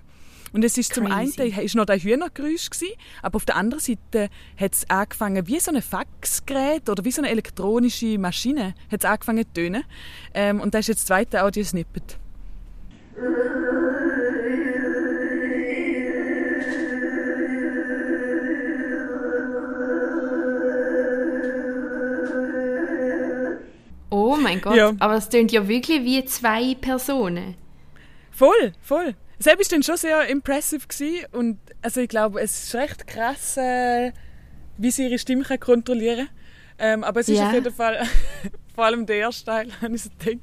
Und 0.54 0.64
es 0.64 0.78
ist 0.78 0.94
zum 0.94 1.06
einen 1.06 1.32
Crazy. 1.32 1.60
ist 1.62 1.74
noch 1.74 1.84
der 1.84 1.98
Hühnergeräusch 1.98 2.70
gewesen, 2.70 2.94
aber 3.22 3.36
auf 3.36 3.44
der 3.44 3.56
anderen 3.56 3.82
Seite 3.82 4.30
hat 4.56 4.72
es 4.72 4.88
angefangen 4.88 5.46
wie 5.48 5.58
so 5.58 5.72
ein 5.72 5.82
Faxgerät 5.82 6.88
oder 6.88 7.04
wie 7.04 7.10
so 7.10 7.20
eine 7.20 7.30
elektronische 7.30 8.16
Maschine 8.18 8.74
hat 8.90 9.00
es 9.00 9.04
angefangen 9.04 9.44
zu 9.46 9.52
tönen. 9.52 9.82
Ähm, 10.32 10.60
und 10.60 10.72
das 10.72 10.82
ist 10.82 10.88
jetzt 10.88 10.98
das 11.00 11.06
zweite 11.06 11.42
Audiosnippet. 11.42 12.18
Oh 24.10 24.36
mein 24.40 24.60
Gott, 24.60 24.76
Ja. 24.76 24.92
aber 24.98 25.14
es 25.16 25.28
klingt 25.28 25.52
ja 25.52 25.66
wirklich 25.66 26.04
wie 26.04 26.24
zwei 26.24 26.74
Personen. 26.80 27.56
Voll, 28.30 28.72
voll. 28.80 29.14
Selbst 29.44 29.70
war 29.70 29.76
dann 29.76 29.82
schon 29.82 29.96
sehr 29.98 30.26
impressive 30.28 30.86
gewesen. 30.86 31.26
und 31.32 31.58
also 31.82 32.00
ich 32.00 32.08
glaube, 32.08 32.40
es 32.40 32.64
ist 32.64 32.74
recht 32.74 33.06
krass, 33.06 33.56
äh, 33.58 34.10
wie 34.78 34.90
sie 34.90 35.06
ihre 35.06 35.18
Stimme 35.18 35.44
kann 35.44 35.60
kontrollieren 35.60 36.28
ähm, 36.78 37.04
Aber 37.04 37.20
es 37.20 37.28
ist 37.28 37.38
Ja. 37.38 37.48
auf 37.48 37.52
jeden 37.52 37.72
Fall, 37.72 38.02
vor 38.74 38.86
allem 38.86 39.04
der 39.06 39.16
erste 39.16 39.44
Teil, 39.44 39.68
habe 39.82 39.94
ich 39.94 40.02
so 40.02 40.10
gedacht, 40.18 40.38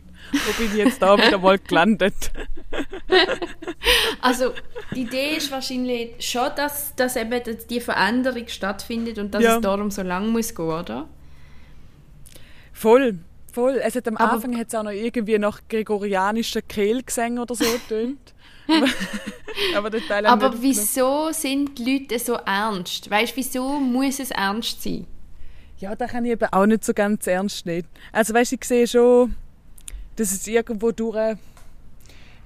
wo 0.46 0.54
bin 0.54 0.68
ich 0.72 0.78
jetzt 0.78 1.02
da 1.02 1.18
wieder 1.18 1.40
mal 1.40 1.58
gelandet? 1.58 2.14
Also 4.22 4.54
die 4.96 5.02
Idee 5.02 5.38
ist 5.38 5.52
wahrscheinlich 5.52 6.16
schon, 6.20 6.50
dass, 6.56 6.96
dass 6.96 7.16
eben 7.16 7.42
die 7.70 7.82
Veränderung 7.82 8.48
stattfindet 8.48 9.18
und 9.18 9.34
dass 9.34 9.44
Ja. 9.44 9.56
es 9.56 9.62
darum 9.62 9.90
so 9.90 10.04
lang 10.04 10.28
muss 10.30 10.54
gehen, 10.54 10.66
oder? 10.66 11.10
Voll, 12.72 13.20
voll. 13.54 13.80
Es 13.84 13.96
hat 13.96 14.08
am 14.08 14.18
Aber- 14.18 14.34
Anfang 14.34 14.58
hat's 14.58 14.74
auch 14.76 14.84
noch 14.84 14.92
irgendwie 14.92 15.38
nach 15.38 15.62
gregorianischen 15.68 16.62
Kehlgesängen 16.68 17.40
oder 17.40 17.56
so 17.56 17.66
getönt. 17.66 18.34
Aber 19.76 19.90
der 19.90 20.02
Teil 20.08 20.26
Aber 20.26 20.54
wieso 20.62 21.32
sind 21.32 21.78
die 21.78 22.00
Leute 22.00 22.20
so 22.20 22.34
ernst? 22.34 23.10
Weißt 23.10 23.34
du, 23.34 23.38
wieso 23.38 23.80
muss 23.80 24.20
es 24.20 24.32
ernst 24.32 24.82
sein? 24.82 25.06
Ja, 25.80 25.96
da 25.96 26.08
kann 26.08 26.24
ich 26.26 26.32
eben 26.32 26.48
auch 26.52 26.66
nicht 26.66 26.86
so 26.86 26.94
ganz 26.94 27.28
ernst 27.28 27.66
nehmen. 27.66 27.88
Also 28.12 28.34
weißt, 28.34 28.54
ich 28.54 28.64
sehe 28.64 28.88
schon, 28.88 29.36
dass 30.16 30.32
es 30.32 30.48
irgendwo 30.48 30.92
durch 30.92 31.36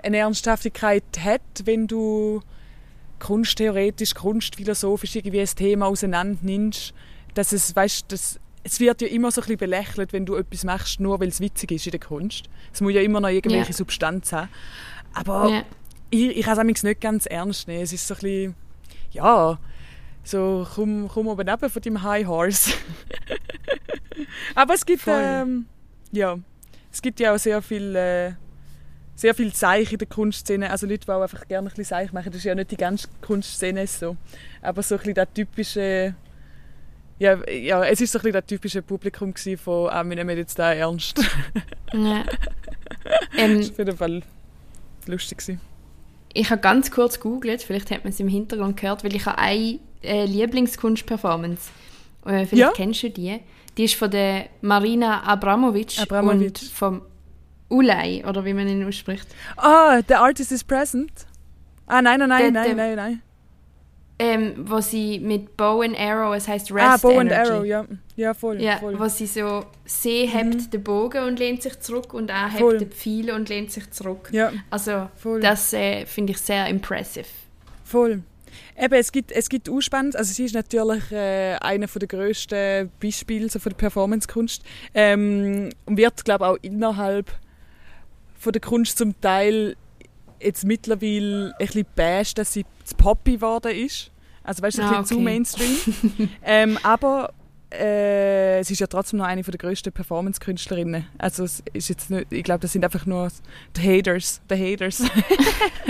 eine 0.01 0.17
Ernsthaftigkeit 0.17 1.03
hat, 1.23 1.41
wenn 1.65 1.85
du 1.87 2.41
kunsttheoretisch, 3.19 4.13
kunstphilosophisch 4.15 5.15
irgendwie 5.15 5.41
ein 5.41 5.47
Thema 5.47 5.87
auseinander 5.87 6.39
nimmst, 6.41 6.93
dass 7.33 7.51
es, 7.51 7.75
weißt, 7.75 8.11
dass, 8.11 8.39
es 8.67 8.79
wird 8.79 8.99
ja 9.01 9.07
immer 9.07 9.29
so 9.29 9.41
ein 9.41 9.43
bisschen 9.43 9.57
belächelt, 9.59 10.11
wenn 10.11 10.25
du 10.25 10.35
etwas 10.35 10.63
machst, 10.63 10.99
nur 10.99 11.19
weil 11.19 11.27
es 11.27 11.39
witzig 11.39 11.71
ist 11.71 11.85
in 11.85 11.91
der 11.91 11.99
Kunst. 11.99 12.45
Es 12.73 12.81
muss 12.81 12.93
ja 12.93 13.01
immer 13.01 13.19
noch 13.21 13.29
irgendwelche 13.29 13.69
Ja. 13.71 13.73
Substanz 13.77 14.33
haben. 14.33 14.49
Aber 15.13 15.49
Ja. 15.49 15.63
ich, 16.09 16.35
ich 16.37 16.45
kann 16.45 16.67
es 16.69 16.81
nicht 16.83 16.99
ganz 16.99 17.27
ernst 17.27 17.67
nehmen. 17.67 17.83
Es 17.83 17.93
ist 17.93 18.07
so 18.07 18.15
ein 18.15 18.19
bisschen, 18.21 18.55
ja, 19.11 19.59
so, 20.23 20.65
komm, 20.73 21.07
komm 21.13 21.27
oben 21.27 21.47
runter 21.47 21.69
von 21.69 21.79
deinem 21.81 22.01
High 22.01 22.25
Horse. 22.25 22.71
Aber 24.55 24.73
es 24.73 24.83
gibt, 24.83 25.03
ähm, 25.07 25.67
ja, 26.11 26.37
es 26.91 27.01
gibt 27.03 27.19
ja 27.19 27.35
auch 27.35 27.39
sehr 27.39 27.61
viel, 27.61 27.95
äh, 27.95 28.31
sehr 29.15 29.35
viel 29.35 29.53
Zeich 29.53 29.91
in 29.91 29.99
der 29.99 30.07
Kunstszene. 30.07 30.71
Also 30.71 30.87
Leute, 30.87 31.05
die 31.05 31.11
auch 31.11 31.21
einfach 31.21 31.47
gerne 31.47 31.67
ein 31.67 31.69
bisschen 31.69 31.85
Zeich 31.85 32.11
machen. 32.13 32.31
Das 32.31 32.37
ist 32.37 32.45
ja 32.45 32.55
nicht 32.55 32.71
die 32.71 32.77
ganze 32.77 33.07
Kunstszene 33.21 33.85
so. 33.85 34.17
Aber 34.63 34.81
so 34.81 34.95
ein 34.95 34.99
bisschen 34.99 35.13
das 35.13 35.27
typische 35.35 36.15
ja, 37.19 37.37
ja, 37.49 37.83
es 37.85 38.01
ist 38.01 38.11
so 38.11 38.19
ein 38.19 38.23
bisschen 38.23 38.33
das 38.33 38.45
typische 38.45 38.81
Publikum 38.81 39.33
gewesen 39.33 39.57
von 39.57 39.89
ah, 39.89 40.03
wir 40.03 40.15
nehmen 40.15 40.37
jetzt 40.37 40.57
da 40.59 40.73
ernst. 40.73 41.19
Ja. 41.93 42.23
Ähm, 43.37 43.59
das 43.59 43.67
war 43.67 43.71
auf 43.73 43.77
jeden 43.77 43.97
Fall 43.97 44.21
lustig. 45.05 45.37
Gewesen. 45.37 45.61
ich 46.33 46.49
habe 46.49 46.61
ganz 46.61 46.89
kurz 46.89 47.19
gegoogelt, 47.19 47.61
vielleicht 47.61 47.91
hat 47.91 48.03
man 48.03 48.11
es 48.11 48.19
im 48.19 48.27
Hintergrund 48.27 48.77
gehört, 48.79 49.03
weil 49.03 49.15
ich 49.15 49.25
habe 49.27 49.37
eine 49.37 49.79
äh, 50.01 50.25
Lieblingskunstperformance. 50.25 51.69
Äh, 52.25 52.45
vielleicht 52.45 52.53
Ja. 52.55 52.71
kennst 52.71 53.03
du 53.03 53.09
die. 53.11 53.39
Die 53.77 53.83
ist 53.83 53.95
von 53.95 54.09
der 54.09 54.47
Marina 54.61 55.21
Abramovic, 55.23 55.99
Abramovic. 56.01 56.47
und 56.47 56.57
vom 56.59 57.01
Ulay, 57.69 58.23
oder 58.25 58.43
wie 58.45 58.53
man 58.53 58.67
ihn 58.67 58.87
ausspricht. 58.87 59.27
Ah, 59.57 60.01
the 60.07 60.15
artist 60.15 60.51
is 60.51 60.63
present. 60.63 61.11
Ah, 61.85 62.01
nein, 62.01 62.19
nein, 62.19 62.29
nein, 62.29 62.53
Der- 62.53 62.63
nein, 62.63 62.75
der- 62.75 62.75
nein, 62.75 62.95
nein. 62.95 63.21
Ähm, 64.17 64.53
wo 64.69 64.79
sie 64.79 65.19
mit 65.19 65.57
Bow 65.57 65.81
and 65.81 65.99
Arrow, 65.99 66.33
es 66.33 66.47
heißt 66.47 66.71
Rest 66.71 66.85
Ah, 66.85 66.97
Bow 66.97 67.19
and 67.19 67.31
Energy. 67.31 67.51
Arrow, 67.51 67.65
ja. 67.65 67.85
Ja, 68.15 68.33
voll. 68.33 68.61
Ja, 68.61 68.77
voll. 68.77 68.97
wo 68.97 69.09
sie 69.09 69.27
so, 69.27 69.65
sie 69.83 70.25
hebt 70.25 70.71
den 70.73 70.83
Bogen 70.83 71.25
und 71.25 71.37
lehnt 71.37 71.61
sich 71.61 71.77
zurück 71.81 72.13
und 72.13 72.29
er 72.29 72.47
hebt 72.47 72.59
Voll. 72.59 72.77
den 72.77 72.91
Pfeil 72.91 73.31
und 73.31 73.49
lehnt 73.49 73.71
sich 73.73 73.91
zurück. 73.91 74.29
Ja, 74.31 74.53
Also 74.69 75.09
voll. 75.17 75.41
das 75.41 75.73
äh, 75.73 76.05
finde 76.05 76.31
ich 76.31 76.37
sehr 76.37 76.65
impressive. 76.67 77.25
Voll. 77.83 78.23
Eben, 78.79 78.93
es 78.93 79.11
gibt, 79.11 79.33
es 79.33 79.49
gibt 79.49 79.69
auch 79.69 79.81
spannend, 79.81 80.15
also 80.15 80.33
sie 80.33 80.45
ist 80.45 80.55
natürlich 80.55 81.11
äh, 81.11 81.55
einer 81.55 81.87
der 81.87 82.07
grössten 82.07 82.89
Beispiele 83.01 83.49
so 83.49 83.59
von 83.59 83.71
der 83.71 83.77
Performance-Kunst 83.77 84.63
ähm, 84.93 85.71
und 85.85 85.97
wird, 85.97 86.23
glaube 86.23 86.47
auch 86.47 86.57
innerhalb 86.61 87.31
von 88.39 88.53
der 88.53 88.61
Kunst 88.61 88.97
zum 88.97 89.19
Teil 89.19 89.75
jetzt 90.45 90.63
mittlerweile 90.65 91.53
ein 91.59 91.65
bisschen 91.67 91.85
bashed, 91.95 92.37
dass 92.37 92.53
sie 92.53 92.65
zu 92.83 92.95
poppy 92.95 93.33
geworden 93.33 93.71
ist. 93.75 94.11
Also 94.43 94.61
weißt 94.61 94.77
du, 94.77 94.81
ein 94.83 94.87
Ah, 94.87 95.01
bisschen 95.01 95.05
zu 95.05 95.15
okay. 95.15 95.23
Mainstream. 95.23 95.75
ähm, 96.43 96.77
aber 96.83 97.33
äh, 97.71 98.63
sie 98.63 98.73
ist 98.73 98.79
ja 98.79 98.87
trotzdem 98.87 99.17
noch 99.19 99.25
eine 99.25 99.41
der 99.41 99.57
grössten 99.57 99.91
Performance-Künstlerinnen. 99.91 101.07
Also 101.17 101.43
es 101.43 101.63
ist 101.73 101.89
jetzt 101.89 102.09
nicht, 102.11 102.27
ich 102.31 102.43
glaube, 102.43 102.59
das 102.61 102.71
sind 102.73 102.85
einfach 102.85 103.05
nur 103.05 103.29
die 103.75 103.81
Haters, 103.81 104.41
die 104.49 104.55
Haters. 104.73 104.97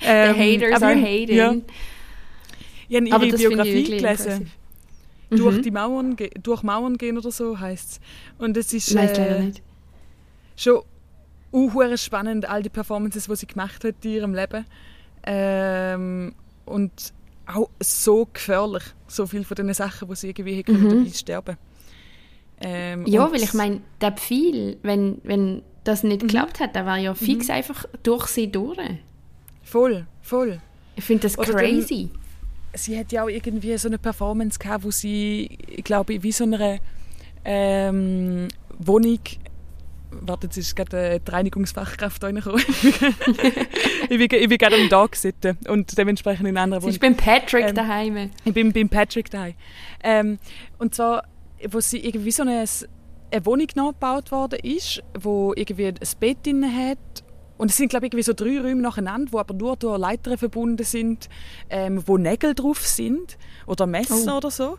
The 0.00 0.06
Ähm, 0.06 0.36
haters 0.36 0.76
aber 0.82 0.86
are 0.86 1.00
hating. 1.00 1.36
Ja. 1.36 1.54
Ich 2.88 3.12
habe 3.12 3.26
ihre 3.26 3.36
Biografie 3.36 3.84
gelesen. 3.84 3.98
impressive. 3.98 4.46
Durch, 5.30 5.56
Mhm. 5.58 5.62
die 5.62 5.70
Mauern, 5.70 6.16
durch 6.42 6.62
Mauern 6.64 6.98
gehen 6.98 7.16
oder 7.16 7.30
so 7.30 7.58
heißt 7.60 7.90
es. 7.92 8.00
Und 8.38 8.56
es 8.56 8.72
ist 8.72 8.92
äh, 8.96 9.52
schon 10.56 10.82
uh, 11.52 11.96
spannend, 11.96 12.48
all 12.48 12.62
die 12.62 12.68
Performances, 12.68 13.26
die 13.26 13.36
sie 13.36 13.46
gemacht 13.46 13.84
hat 13.84 13.94
in 14.04 14.10
ihrem 14.12 14.34
Leben. 14.34 14.64
Ähm, 15.24 16.34
und 16.66 17.12
auch 17.46 17.68
so 17.80 18.26
gefährlich, 18.32 18.84
so 19.08 19.26
viel 19.26 19.44
von 19.44 19.56
den 19.56 19.74
Sachen, 19.74 20.08
die 20.08 20.14
sie 20.16 20.28
irgendwie 20.28 20.56
hätte 20.56 20.72
Mhm. 20.72 20.88
dabei 20.88 21.10
sterben 21.10 21.56
ähm, 22.62 23.06
Ja, 23.06 23.30
weil 23.32 23.42
ich 23.42 23.54
meine, 23.54 23.80
der 24.00 24.12
Pfeil, 24.12 24.76
wenn, 24.82 25.18
wenn 25.24 25.62
das 25.84 26.02
nicht 26.02 26.22
Mhm. 26.22 26.28
geklappt 26.28 26.60
hat, 26.60 26.74
der 26.74 26.86
war 26.86 26.98
ja 26.98 27.14
fix 27.14 27.48
einfach 27.50 27.86
durch 28.02 28.26
sie 28.26 28.50
durch. 28.52 28.78
Voll, 29.62 30.06
voll. 30.22 30.60
Ich 30.94 31.04
finde 31.04 31.22
das 31.22 31.38
Oder 31.38 31.54
crazy. 31.54 32.10
sie 32.74 32.98
hat 32.98 33.12
ja 33.12 33.24
auch 33.24 33.28
irgendwie 33.28 33.76
so 33.78 33.88
eine 33.88 33.98
Performance 33.98 34.58
gehabt, 34.58 34.84
wo 34.84 34.90
sie, 34.90 35.58
ich 35.68 35.84
glaube, 35.84 36.22
wie 36.22 36.32
so 36.32 36.44
eine 36.44 36.80
ähm, 37.44 38.48
Wohnung. 38.78 39.18
Warte, 40.12 40.46
jetzt 40.48 40.56
ist 40.56 40.74
gerade 40.76 40.98
eine 40.98 41.20
die 41.20 41.30
Reinigungsfachkraft 41.30 42.22
reingekommen. 42.24 42.62
ich 44.08 44.18
bin, 44.18 44.28
ich 44.30 44.48
bin 44.48 44.58
gerade 44.58 44.76
am 44.76 44.88
Tag 44.88 45.14
sitzen 45.16 45.56
und 45.68 45.96
dementsprechend 45.96 46.46
in 46.48 46.56
anderen 46.56 46.82
Wohnung. 46.82 46.92
ist 46.94 47.00
beim 47.00 47.16
Patrick 47.16 47.68
Ähm, 47.68 47.74
daheim. 47.74 48.30
Ich 48.44 48.52
bin 48.52 48.72
beim 48.72 48.88
Patrick 48.88 49.30
daheim. 49.30 49.54
Ähm, 50.02 50.38
und 50.78 50.94
zwar, 50.94 51.24
wo 51.70 51.80
sie 51.80 51.98
irgendwie 51.98 52.30
so 52.32 52.42
eine, 52.42 52.64
eine 53.32 53.46
Wohnung 53.46 53.68
nachgebaut 53.74 54.30
worden 54.32 54.58
ist, 54.62 55.02
wo 55.18 55.52
irgendwie 55.54 55.86
ein 55.86 55.94
Bett 56.18 56.38
drin 56.44 56.64
hat. 56.64 56.98
Und 57.56 57.70
es 57.70 57.76
sind, 57.76 57.90
glaube 57.90 58.06
ich, 58.06 58.12
irgendwie 58.12 58.22
so 58.24 58.32
drei 58.32 58.58
Räume 58.58 58.80
nacheinander, 58.80 59.32
wo 59.32 59.38
aber 59.38 59.52
nur 59.54 59.76
durch 59.76 59.98
Leitern 59.98 60.38
verbunden 60.38 60.82
sind, 60.82 61.28
ähm, 61.68 62.02
wo 62.06 62.16
Nägel 62.16 62.54
drauf 62.54 62.86
sind 62.86 63.36
oder 63.66 63.86
Messer 63.86 64.34
Oh. 64.34 64.38
oder 64.38 64.50
so. 64.50 64.78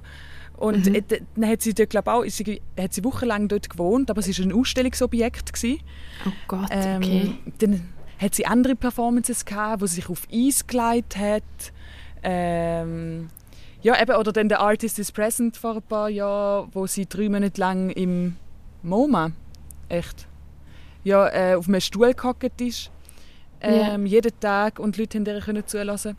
Und 0.62 0.86
Mhm. 0.86 1.04
dann 1.36 1.50
hat 1.50 1.62
sie 1.64 1.74
dort, 1.74 1.90
glaube 1.90 2.14
auch, 2.14 2.24
sie, 2.26 2.62
hat 2.80 2.94
sie 2.94 3.04
wochenlang 3.04 3.48
dort 3.48 3.68
gewohnt, 3.70 4.12
aber 4.12 4.20
es 4.20 4.38
war 4.40 4.46
ein 4.46 4.54
Ausstellungsobjekt. 4.54 5.54
Gewesen. 5.54 5.80
Oh 6.26 6.32
Gott, 6.48 6.70
Ähm, 6.70 6.98
okay. 7.02 7.34
Dann 7.58 7.90
hat 8.20 8.36
sie 8.36 8.46
andere 8.46 8.76
Performances 8.76 9.44
gehabt, 9.44 9.82
wo 9.82 9.88
sie 9.88 9.96
sich 9.96 10.10
auf 10.10 10.28
Eis 10.32 10.68
gelegt 10.68 11.18
hat. 11.18 11.42
Ähm, 12.22 13.30
ja, 13.82 14.00
eben, 14.00 14.16
oder 14.16 14.32
dann 14.32 14.48
der 14.50 14.60
Artist 14.60 15.00
is 15.00 15.12
Present 15.12 15.58
vor 15.58 15.76
ein 15.78 15.82
paar 15.82 16.10
Jahren, 16.10 16.70
wo 16.74 16.86
sie 16.86 17.08
drei 17.08 17.28
Monate 17.30 17.60
lang 17.60 17.90
im 17.90 18.36
MoMA, 18.84 19.32
echt, 19.90 20.28
ja, 21.04 21.28
äh, 21.30 21.56
auf 21.56 21.68
einem 21.68 21.82
Stuhl 21.82 22.14
gehockt 22.14 22.62
ist. 22.62 22.92
Ähm, 23.62 24.06
Jeden 24.06 24.40
Tag 24.40 24.78
und 24.78 24.96
die 24.96 25.02
Leute 25.02 25.18
haben 25.18 25.26
ihr 25.26 25.40
können 25.42 25.66
zulassen. 25.66 26.18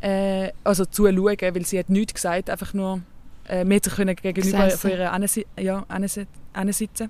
Äh, 0.00 0.52
also 0.62 0.84
zuschauen, 0.84 1.36
weil 1.40 1.64
sie 1.66 1.78
hat 1.80 1.88
nichts 1.90 2.14
gesagt, 2.14 2.50
einfach 2.50 2.72
nur, 2.74 3.00
äh, 3.48 3.64
hat 3.64 3.84
sich 3.84 3.94
können 3.94 4.16
gegenüber 4.16 4.70
von 4.70 4.90
ihr 4.90 5.12
ansi 5.12 5.46
ja, 5.58 5.84
ansi 5.88 6.26
ansitzen. 6.52 7.08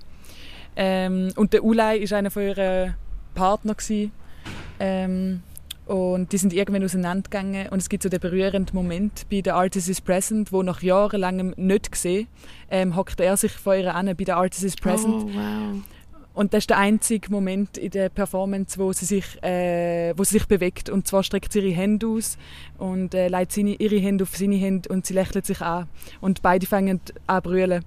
Ähm, 0.75 1.31
und 1.35 1.53
der 1.53 1.63
Ulay 1.63 2.09
war 2.09 2.17
einer 2.17 2.31
von 2.31 2.43
ihren 2.43 2.95
Partner. 3.33 3.75
Gewesen. 3.75 4.11
Ähm, 4.79 5.41
und 5.85 6.31
die 6.31 6.37
sind 6.37 6.51
irgendwann 6.51 6.83
auseinandergegangen. 6.83 7.69
Und 7.69 7.79
es 7.79 7.89
gibt 7.89 8.03
so 8.03 8.09
den 8.09 8.19
berührenden 8.19 8.75
Moment 8.75 9.27
bei 9.29 9.41
der 9.41 9.55
Artist 9.55 9.87
is 9.87 10.01
Present, 10.01 10.51
wo 10.51 10.63
nach 10.63 10.81
jahrelangem 10.81 11.53
nicht 11.57 11.91
gesehen, 11.91 12.27
ähm, 12.71 12.95
hockt 12.95 13.19
er 13.19 13.37
sich 13.37 13.51
vor 13.51 13.75
ihr 13.75 13.93
an 13.93 14.07
bei 14.07 14.23
der 14.23 14.37
Artist 14.37 14.63
is 14.63 14.75
Present. 14.75 15.13
Oh, 15.13 15.29
wow. 15.33 15.81
Und 16.35 16.53
das 16.53 16.63
ist 16.63 16.69
der 16.69 16.77
einzige 16.77 17.31
Moment 17.31 17.77
in 17.77 17.89
der 17.91 18.09
Performance, 18.09 18.77
wo 18.77 18.91
sie 18.93 19.05
sich, 19.05 19.41
äh, 19.41 20.13
wo 20.17 20.23
sie 20.23 20.37
sich 20.37 20.47
bewegt. 20.47 20.89
Und 20.89 21.07
zwar 21.07 21.23
streckt 21.23 21.51
sie 21.53 21.59
ihre 21.61 21.75
Hände 21.75 22.07
aus 22.07 22.37
und 22.77 23.13
äh, 23.15 23.29
legt 23.29 23.53
seine, 23.53 23.75
ihre 23.75 23.97
Hände 23.97 24.23
auf 24.25 24.35
seine 24.35 24.55
Hände 24.55 24.89
und 24.89 25.05
sie 25.05 25.13
lächelt 25.13 25.45
sich 25.45 25.61
an. 25.61 25.87
Und 26.21 26.41
beide 26.41 26.67
fangen 26.67 26.99
an 27.25 27.43
zu 27.43 27.49
brüllen. 27.49 27.83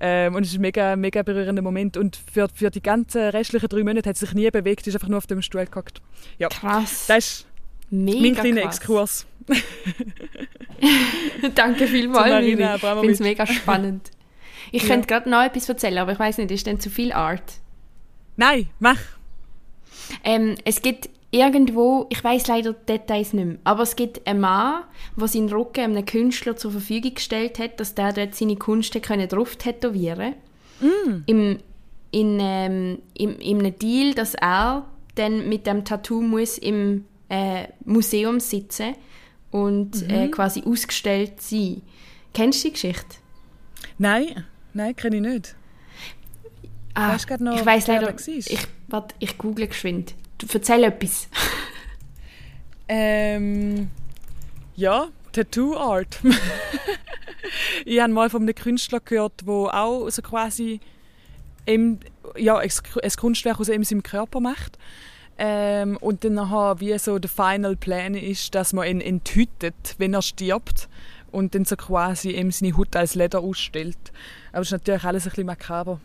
Ähm, 0.00 0.34
und 0.34 0.42
es 0.42 0.48
ist 0.50 0.56
ein 0.56 0.60
mega, 0.62 0.96
mega 0.96 1.22
berührender 1.22 1.62
Moment. 1.62 1.96
Und 1.96 2.18
für, 2.32 2.48
für 2.52 2.70
die 2.70 2.82
ganzen 2.82 3.22
restlichen 3.28 3.68
drei 3.68 3.84
Monate 3.84 4.08
hat 4.08 4.16
sie 4.16 4.26
sich 4.26 4.34
nie 4.34 4.50
bewegt, 4.50 4.86
ist 4.86 4.94
einfach 4.94 5.08
nur 5.08 5.18
auf 5.18 5.28
dem 5.28 5.40
Stuhl 5.40 5.64
gehockt. 5.64 6.02
Ja, 6.38 6.48
Krass. 6.48 7.04
das 7.06 7.18
ist 7.18 7.46
Mega 7.90 8.18
mein 8.20 8.34
kleiner 8.34 8.62
krass. 8.62 8.76
Exkurs. 8.76 9.26
Danke 11.54 11.86
vielmals, 11.86 12.28
Marina. 12.28 12.74
Ich 12.74 12.80
finde 12.80 13.12
es 13.12 13.20
mega 13.20 13.46
spannend. 13.46 14.10
Ich 14.72 14.82
Ja. 14.82 14.88
könnte 14.88 15.06
gerade 15.06 15.30
noch 15.30 15.44
etwas 15.44 15.68
erzählen, 15.68 15.98
aber 15.98 16.12
ich 16.12 16.18
weiß 16.18 16.38
nicht, 16.38 16.50
ist 16.50 16.66
denn 16.66 16.80
zu 16.80 16.90
viel 16.90 17.12
Art? 17.12 17.42
Nein, 18.36 18.68
mach. 18.78 18.98
Ähm, 20.22 20.56
es 20.64 20.82
gibt 20.82 21.08
irgendwo, 21.30 22.06
ich 22.10 22.22
weiß 22.22 22.46
leider 22.46 22.72
die 22.72 22.86
Details 22.86 23.32
nicht 23.32 23.44
mehr, 23.44 23.58
aber 23.64 23.82
es 23.82 23.96
gibt 23.96 24.26
einen 24.26 24.40
Mann, 24.40 24.84
der 25.16 25.28
seinen 25.28 25.48
Rücken 25.48 25.80
einem 25.80 26.04
Künstler 26.04 26.56
zur 26.56 26.70
Verfügung 26.70 27.14
gestellt 27.14 27.58
hat, 27.58 27.80
dass 27.80 27.94
der 27.94 28.12
dort 28.12 28.34
seine 28.34 28.56
Kunst 28.56 29.00
können 29.02 29.28
drauf 29.28 29.56
tätowieren 29.56 30.34
Im, 31.26 31.58
in, 32.10 32.38
ähm, 32.40 32.98
im, 33.14 33.38
in 33.38 33.58
einem 33.58 33.78
Deal, 33.78 34.14
dass 34.14 34.34
er 34.34 34.86
dann 35.16 35.48
mit 35.48 35.66
dem 35.66 35.84
Tattoo 35.84 36.20
muss 36.20 36.58
im 36.58 37.04
äh, 37.28 37.68
Museum 37.84 38.40
sitzen 38.40 38.94
und 39.50 40.08
äh, 40.10 40.28
quasi 40.28 40.62
ausgestellt 40.64 41.40
sein. 41.40 41.82
Kennst 42.32 42.64
du 42.64 42.68
die 42.68 42.72
Geschichte? 42.72 43.16
Nein, 43.98 44.44
nein, 44.72 44.94
kenne 44.96 45.16
ich 45.16 45.22
nicht. 45.22 45.56
Ah, 46.94 47.14
Weißt 47.14 47.28
du 47.28 47.44
noch, 47.44 47.56
ich 47.56 47.66
weiß 47.66 47.86
leider. 47.88 48.06
war? 48.06 48.14
Ich, 48.28 48.68
warte, 48.88 49.14
ich 49.18 49.36
google 49.36 49.66
geschwind. 49.66 50.14
Du, 50.38 50.46
erzähl 50.52 50.84
etwas. 50.84 51.28
Ähm, 52.86 53.88
ja, 54.76 55.08
Tattoo 55.32 55.74
Art. 55.76 56.20
ich 57.84 58.00
habe 58.00 58.12
mal 58.12 58.28
von 58.28 58.42
einem 58.42 58.54
Künstler 58.54 59.00
gehört, 59.00 59.40
der 59.46 59.54
auch 59.54 60.08
so 60.10 60.22
quasi 60.22 60.80
im, 61.64 61.98
ja, 62.36 62.58
ein, 62.58 62.70
Kunstwerk 63.16 63.58
aus 63.58 63.68
ihm 63.68 63.84
seinem 63.84 64.02
Körper 64.02 64.40
macht. 64.40 64.78
Ähm, 65.36 65.96
und 65.96 66.24
dann 66.24 66.34
nachher 66.34 66.80
wie 66.80 66.96
so 66.98 67.18
der 67.18 67.30
Final 67.30 67.74
Plan 67.74 68.14
ist, 68.14 68.54
dass 68.54 68.72
man 68.72 68.86
ihn 68.86 69.00
enthütet, 69.00 69.96
wenn 69.98 70.14
er 70.14 70.22
stirbt 70.22 70.88
und 71.32 71.54
dann 71.54 71.64
so 71.64 71.76
quasi 71.76 72.30
ihm 72.30 72.52
seine 72.52 72.76
Haut 72.76 72.94
als 72.94 73.16
Leder 73.16 73.40
ausstellt. 73.40 74.12
Aber 74.52 74.60
das 74.60 74.68
ist 74.68 74.72
natürlich 74.72 75.04
alles 75.04 75.24
ein 75.24 75.30
bisschen 75.30 75.46
makaber. 75.46 76.00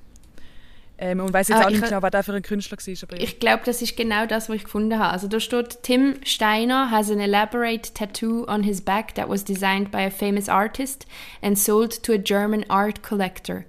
Ähm, 1.01 1.21
und 1.21 1.31
weiß 1.31 1.47
jetzt 1.47 1.59
Ah, 1.59 1.65
auch 1.65 1.69
ich 1.69 1.79
nicht 1.79 1.87
genau, 1.89 2.01
was 2.01 2.11
der 2.11 2.23
für 2.23 2.33
ein 2.33 2.41
Künstler 2.41 2.77
war. 2.77 3.03
Aber. 3.03 3.21
Ich 3.21 3.39
glaube, 3.39 3.61
das 3.65 3.81
ist 3.81 3.95
genau 3.95 4.25
das, 4.25 4.49
was 4.49 4.57
ich 4.57 4.63
gefunden 4.65 4.99
habe. 4.99 5.13
Also 5.13 5.29
da 5.29 5.39
steht, 5.39 5.81
Tim 5.81 6.15
Steiner 6.25 6.91
has 6.91 7.09
an 7.09 7.21
elaborate 7.21 7.93
tattoo 7.93 8.45
on 8.49 8.63
his 8.63 8.81
back 8.81 9.15
that 9.15 9.29
was 9.29 9.45
designed 9.45 9.91
by 9.91 9.99
a 9.99 10.11
famous 10.11 10.49
artist 10.49 11.05
and 11.41 11.57
sold 11.57 12.03
to 12.03 12.11
a 12.11 12.17
German 12.17 12.65
art 12.69 13.01
collector. 13.01 13.63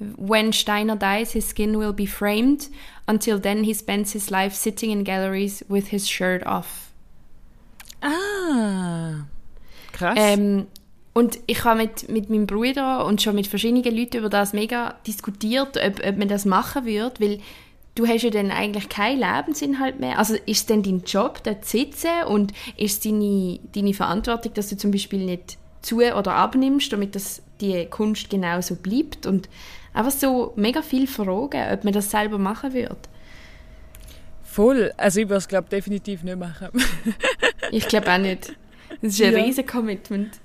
When 0.00 0.52
Steiner 0.52 0.96
dies, 0.96 1.32
his 1.32 1.48
skin 1.48 1.78
will 1.78 1.92
be 1.92 2.06
framed. 2.06 2.68
Until 3.06 3.38
then, 3.38 3.62
he 3.62 3.74
spends 3.74 4.12
his 4.12 4.30
life 4.32 4.52
sitting 4.52 4.90
in 4.90 5.04
galleries 5.04 5.64
with 5.68 5.88
his 5.88 6.08
shirt 6.08 6.44
off. 6.44 6.90
Ah, 8.02 9.26
krass. 9.92 10.16
Ähm, 10.18 10.66
Und 11.14 11.38
ich 11.46 11.64
habe 11.64 11.82
mit, 11.82 12.08
mit 12.08 12.30
meinem 12.30 12.46
Bruder 12.46 13.04
und 13.04 13.20
schon 13.20 13.34
mit 13.34 13.46
verschiedenen 13.46 13.94
Leuten 13.96 14.16
über 14.18 14.30
das 14.30 14.52
mega 14.54 14.94
diskutiert, 15.06 15.76
ob, 15.76 16.06
ob 16.06 16.16
man 16.16 16.28
das 16.28 16.46
machen 16.46 16.86
würde, 16.86 17.20
weil 17.20 17.40
du 17.94 18.06
hast 18.06 18.22
ja 18.22 18.30
dann 18.30 18.50
eigentlich 18.50 18.88
keinen 18.88 19.20
Lebensinhalt 19.20 20.00
mehr. 20.00 20.18
Also 20.18 20.34
ist 20.34 20.46
es 20.46 20.66
denn 20.66 20.82
dein 20.82 21.02
Job, 21.02 21.42
dort 21.44 21.66
zu 21.66 21.76
sitzen 21.78 22.24
und 22.28 22.52
ist 22.78 22.92
es 22.92 23.00
deine, 23.00 23.58
deine 23.74 23.92
Verantwortung, 23.92 24.54
dass 24.54 24.70
du 24.70 24.76
zum 24.78 24.90
Beispiel 24.90 25.24
nicht 25.24 25.58
zu- 25.82 25.96
oder 25.98 26.34
abnimmst, 26.34 26.92
damit 26.92 27.14
das, 27.14 27.42
die 27.60 27.84
Kunst 27.86 28.30
genauso 28.30 28.76
bleibt 28.76 29.26
und 29.26 29.50
einfach 29.92 30.12
so 30.12 30.54
mega 30.56 30.80
viel 30.80 31.06
fragen, 31.06 31.62
ob 31.74 31.84
man 31.84 31.92
das 31.92 32.10
selber 32.10 32.38
machen 32.38 32.72
würde. 32.72 32.96
Voll. 34.44 34.92
Also 34.96 35.20
ich 35.20 35.26
würde 35.28 35.38
es, 35.38 35.48
glaube 35.48 35.68
definitiv 35.68 36.22
nicht 36.22 36.38
machen. 36.38 36.68
Ich 37.70 37.86
glaube 37.88 38.10
auch 38.12 38.18
nicht. 38.18 38.54
Das 39.00 39.12
ist 39.14 39.22
ein 39.22 39.32
Ja. 39.32 39.42
riesen 39.42 39.66
Commitment. 39.66 40.40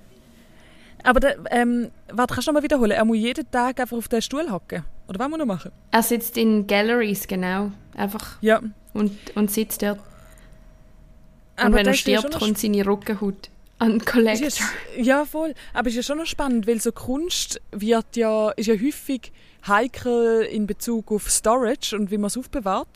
Aber 1.07 1.19
da, 1.21 1.29
ähm, 1.51 1.89
warte, 2.11 2.33
kannst 2.33 2.47
du 2.47 2.51
noch 2.51 2.59
mal 2.59 2.63
wiederholen? 2.63 2.91
Er 2.91 3.05
muss 3.05 3.17
jeden 3.17 3.49
Tag 3.49 3.79
einfach 3.79 3.95
auf 3.97 4.09
den 4.09 4.21
Stuhl 4.21 4.51
hocken. 4.51 4.83
Oder 5.07 5.19
was 5.19 5.29
muss 5.29 5.39
er 5.39 5.45
machen? 5.45 5.71
Er 5.91 6.03
sitzt 6.03 6.35
in 6.37 6.67
Galleries, 6.67 7.27
genau. 7.27 7.71
Einfach 7.95 8.37
Ja. 8.41 8.61
und, 8.93 9.11
und 9.35 9.49
sitzt 9.49 9.81
dort. 9.81 9.99
Und 9.99 11.63
Aber 11.65 11.75
wenn 11.77 11.87
er 11.87 11.93
stirbt, 11.93 12.37
kommt 12.37 12.57
seine 12.57 12.85
Rückenhaut 12.85 13.49
an 13.79 14.03
Collector. 14.03 14.49
ja, 14.97 15.01
ja, 15.19 15.25
voll. 15.25 15.53
Aber 15.73 15.87
es 15.87 15.93
ist 15.93 15.97
ja 15.97 16.03
schon 16.03 16.17
noch 16.17 16.25
spannend, 16.27 16.67
weil 16.67 16.81
so 16.81 16.91
Kunst 16.91 17.61
wird 17.71 18.15
ja, 18.17 18.49
ist 18.51 18.65
ja 18.67 18.73
häufig 18.75 19.31
heikel 19.65 20.41
in 20.43 20.67
Bezug 20.67 21.11
auf 21.11 21.29
Storage 21.29 21.95
und 21.95 22.11
wie 22.11 22.17
man 22.17 22.27
es 22.27 22.37
aufbewahrt. 22.37 22.87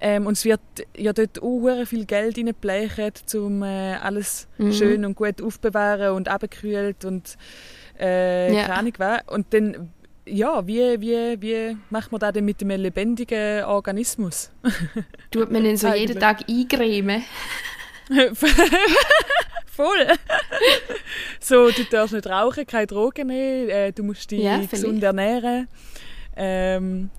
Ähm, 0.00 0.26
und 0.26 0.32
es 0.32 0.44
wird 0.44 0.60
ja 0.96 1.12
dort 1.12 1.40
auch 1.42 1.84
viel 1.86 2.06
Geld 2.06 2.36
reingeblecht, 2.36 3.34
um 3.34 3.62
äh, 3.62 3.94
alles 3.96 4.48
Mhm. 4.58 4.72
schön 4.72 5.04
und 5.04 5.14
gut 5.14 5.40
aufbewahren 5.42 6.12
und 6.16 6.28
abgekühlt 6.28 7.04
und 7.04 7.36
äh, 8.00 8.52
Ja. 8.54 8.62
keine 8.62 8.74
Ahnung 8.78 8.92
was. 8.98 9.20
Und 9.28 9.46
dann, 9.54 9.92
ja, 10.26 10.66
wie, 10.66 11.00
wie, 11.00 11.40
wie 11.40 11.76
macht 11.90 12.10
man 12.10 12.18
das 12.20 12.32
denn 12.32 12.44
mit 12.44 12.60
einem 12.62 12.80
lebendigen 12.80 13.64
Organismus? 13.64 14.50
Tut 15.30 15.50
man 15.52 15.64
ihn 15.64 15.76
so 15.76 15.86
jeden 15.88 16.18
Eigentlich. 16.18 16.18
Tag 16.18 16.48
eingremen. 16.48 17.22
Voll. 19.66 20.06
so, 21.40 21.70
du 21.70 21.84
darfst 21.84 22.12
nicht 22.14 22.26
rauchen, 22.26 22.66
keine 22.66 22.86
Drogen 22.86 23.28
nehmen, 23.28 23.68
äh, 23.70 23.92
du 23.92 24.02
musst 24.02 24.30
dich 24.30 24.40
Ja, 24.42 24.60
gesund 24.66 25.02
ernähren. 25.02 25.68
Ähm, 26.36 27.10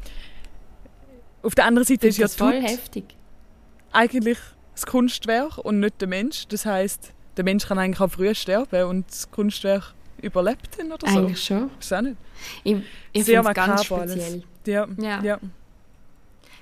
auf 1.42 1.56
der 1.56 1.66
anderen 1.66 1.86
Seite 1.86 2.08
ist 2.08 2.18
ja 2.18 2.28
voll 2.28 2.62
heftig. 2.62 3.06
eigentlich 3.92 4.38
das 4.74 4.86
Kunstwerk 4.86 5.58
und 5.58 5.80
nicht 5.80 6.02
der 6.02 6.08
Mensch. 6.08 6.48
Das 6.48 6.66
heißt, 6.66 7.14
der 7.38 7.44
Mensch 7.44 7.68
kann 7.68 7.78
eigentlich 7.78 8.00
auch 8.00 8.12
früher 8.12 8.34
sterben 8.36 8.84
und 8.86 9.10
das 9.10 9.30
Kunstwerk 9.30 9.94
überlebt 10.22 10.80
dann 10.80 10.92
oder 10.92 11.08
so. 11.08 11.20
Eigentlich 11.20 11.44
schon. 11.44 11.70
Ist 11.80 11.94
auch 11.94 12.02
nicht. 12.02 12.18
Ich, 12.64 12.78
ich 13.12 13.26
finde 13.26 13.50
es 13.50 13.56
ganz 13.56 13.92
alles. 13.92 14.14
speziell. 14.14 14.44
Ja, 14.66 14.88
Ja. 14.98 15.22
ja. 15.22 15.40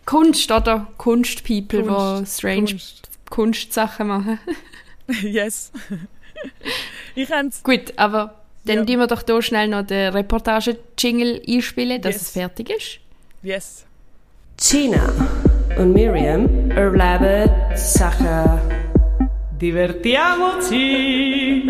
Kunst, 0.05 0.51
oder? 0.51 0.87
Kunstpeople, 0.97 1.83
die 1.83 1.87
Kunst, 1.87 2.39
strange 2.39 2.65
Kunst. 2.65 3.09
Kunstsachen 3.29 4.07
machen. 4.07 4.39
yes. 5.21 5.71
ich 7.15 7.29
Gut, 7.63 7.93
aber 7.97 8.40
dann 8.65 8.77
Ja. 8.79 8.85
tun 8.85 8.97
wir 8.99 9.07
doch 9.07 9.23
hier 9.25 9.41
schnell 9.41 9.67
noch 9.67 9.83
den 9.85 10.13
Reportage-Jingle 10.13 11.41
einspielen, 11.47 12.01
dass 12.01 12.15
Yes. 12.15 12.21
es 12.23 12.31
fertig 12.31 12.69
ist. 12.69 12.99
Yes. 13.43 13.85
Gina 14.59 15.11
und 15.77 15.93
Miriam 15.93 16.69
erleben 16.71 17.49
Sachen. 17.75 18.59
Divertiamoci! 19.61 21.63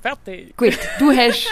Fertig. 0.00 0.56
Gut, 0.56 0.78
du 0.98 1.12
hast... 1.12 1.46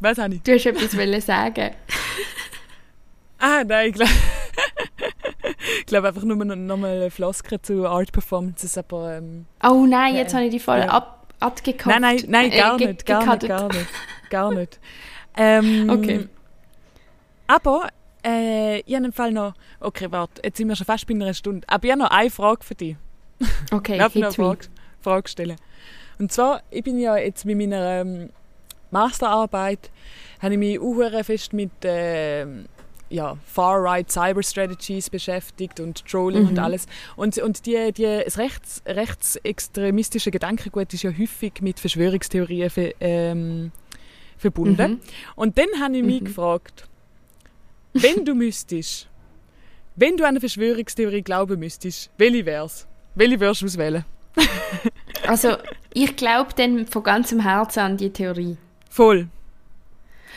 Was 0.00 0.18
habe 0.18 0.34
ich? 0.36 0.42
Du 0.42 0.52
hast 0.52 0.66
etwas 0.66 0.96
wollen 0.96 1.20
sagen. 1.20 1.70
Ah, 3.38 3.62
nein, 3.66 3.88
ich 3.90 3.94
glaube 3.94 4.10
ich 5.80 5.86
glaub 5.86 6.04
einfach 6.04 6.22
nur 6.22 6.36
noch, 6.36 6.56
noch 6.56 6.76
mal 6.76 6.96
eine 6.96 7.10
Floskel 7.10 7.60
zu 7.60 7.86
Art 7.86 8.12
Performances, 8.12 8.76
aber 8.78 9.16
ähm, 9.16 9.46
Oh 9.64 9.86
nein, 9.86 10.14
jetzt 10.16 10.32
Ja. 10.32 10.38
habe 10.38 10.46
ich 10.46 10.52
die 10.52 10.60
voll 10.60 10.78
Ja. 10.78 10.88
ab, 10.88 11.32
abgekauft. 11.40 11.98
nein, 12.00 12.16
nein, 12.28 12.48
nein, 12.48 12.50
gar 12.50 12.80
Äh, 12.80 12.86
nicht, 12.86 13.06
gar 13.06 13.26
nicht, 13.26 13.46
gar 13.48 13.68
nicht, 13.68 13.86
gar 14.30 14.50
nicht. 14.58 14.80
Ähm, 15.36 15.88
Okay. 15.90 16.28
Aber 17.46 17.88
äh, 18.24 18.80
ich 18.80 18.94
habe 18.94 19.06
im 19.06 19.12
Fall 19.12 19.32
noch, 19.32 19.54
okay, 19.80 20.08
warte, 20.10 20.42
jetzt 20.44 20.58
sind 20.58 20.68
wir 20.68 20.76
schon 20.76 20.84
fast 20.84 21.06
bei 21.06 21.14
einer 21.14 21.32
Stunde, 21.34 21.66
aber 21.68 21.84
ich 21.84 21.90
habe 21.92 22.02
noch 22.02 22.10
eine 22.10 22.30
Frage 22.30 22.62
für 22.64 22.74
dich. 22.74 22.96
Okay, 23.72 23.96
Darf 23.98 24.14
ich 24.14 24.20
noch 24.22 24.28
eine. 24.28 24.34
Frage, 24.34 24.66
Frage 25.00 25.28
stellen? 25.28 25.56
Und 26.18 26.32
zwar, 26.32 26.62
ich 26.70 26.82
bin 26.82 26.98
ja 26.98 27.16
jetzt 27.16 27.44
mit 27.44 27.56
meiner 27.56 28.00
ähm, 28.00 28.30
Masterarbeit, 28.90 29.90
habe 30.42 30.54
ich 30.54 30.58
mich 30.58 30.80
auch 30.80 31.22
fest 31.24 31.52
mit 31.52 31.70
ähm, 31.84 32.66
ja, 33.10 33.36
Far-Right 33.46 34.10
Cyber 34.10 34.42
Strategies 34.42 35.08
beschäftigt 35.10 35.80
und 35.80 36.04
Trolling 36.06 36.46
und 36.46 36.52
Mhm. 36.52 36.58
alles. 36.58 36.86
Und, 37.16 37.38
und 37.38 37.64
die, 37.66 37.92
die, 37.92 38.22
das 38.24 38.36
rechts, 38.38 38.82
rechtsextremistische 38.86 40.30
Gedankengut 40.30 40.92
ist 40.92 41.02
ja 41.02 41.10
häufig 41.10 41.60
mit 41.60 41.80
Verschwörungstheorien 41.80 42.70
ver, 42.70 42.92
ähm, 43.00 43.72
verbunden. 44.36 44.92
Mhm. 44.92 45.00
Und 45.36 45.58
dann 45.58 45.68
habe 45.80 45.96
ich 45.96 46.02
mich 46.04 46.20
Mhm. 46.20 46.24
gefragt, 46.26 46.86
wenn 47.94 48.24
du 48.24 48.34
müsstest, 48.34 49.08
wenn 49.96 50.16
du 50.16 50.24
an 50.24 50.30
eine 50.30 50.40
Verschwörungstheorie 50.40 51.22
glauben 51.22 51.58
müsstest, 51.58 52.10
welche 52.18 52.46
wär's? 52.46 52.86
Welche 53.14 53.40
würdest 53.40 53.62
du 53.62 53.66
auswählen? 53.66 54.04
Also, 55.26 55.56
ich 55.92 56.16
glaube 56.16 56.54
dann 56.56 56.86
von 56.86 57.02
ganzem 57.02 57.40
Herzen 57.40 57.80
an 57.80 57.96
die 57.98 58.08
Theorie. 58.10 58.56
Voll. 58.88 59.28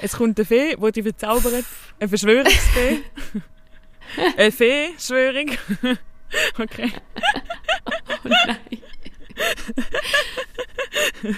Es 0.02 0.14
kommt 0.18 0.38
eine 0.38 0.46
Fee, 0.46 0.76
die 0.76 0.92
dich 0.92 1.04
verzaubert. 1.04 1.64
Eine 2.02 2.10
Verschwörungsfee. 2.10 3.04
eine 4.38 4.52
Fee-Schwörung. 4.52 5.52
okay. 6.60 6.92
Oh 8.26 8.30
nein. 8.48 8.58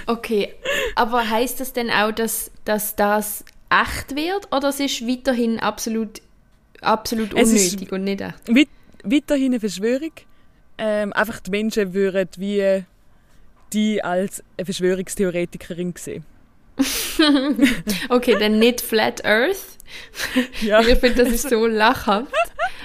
Okay, 0.06 0.54
aber 0.96 1.30
heißt 1.30 1.60
das 1.60 1.74
denn 1.74 1.90
auch, 1.90 2.14
dass, 2.14 2.50
dass 2.64 2.96
das 2.96 3.44
echt 3.70 4.16
wird 4.16 4.54
oder 4.54 4.70
es 4.70 4.80
ist 4.80 5.06
weiterhin 5.06 5.60
absolut, 5.60 6.22
absolut 6.80 7.34
unnötig 7.34 7.92
und 7.92 8.06
nicht 8.06 8.22
echt? 8.22 8.48
Weit, 8.48 8.70
weiterhin 9.04 9.48
eine 9.48 9.60
Verschwörung. 9.60 10.14
Ähm, 10.78 11.12
einfach 11.12 11.42
die 11.42 11.52
Menschen 11.52 11.94
würden 11.94 12.30
wie 12.38 12.86
die 13.74 14.02
als 14.02 14.42
eine 14.58 14.64
Verschwörungstheoretikerin 14.64 15.94
sehen. 15.98 16.24
Okay, 18.10 18.36
dann 18.40 18.60
nicht 18.60 18.82
Flat 18.82 19.24
Earth. 19.26 19.78
Ja. 20.62 20.82
Ich 20.82 21.00
finde, 21.00 21.24
das 21.24 21.34
ist 21.34 21.50
so 21.50 21.68
lachhaft. 21.68 22.28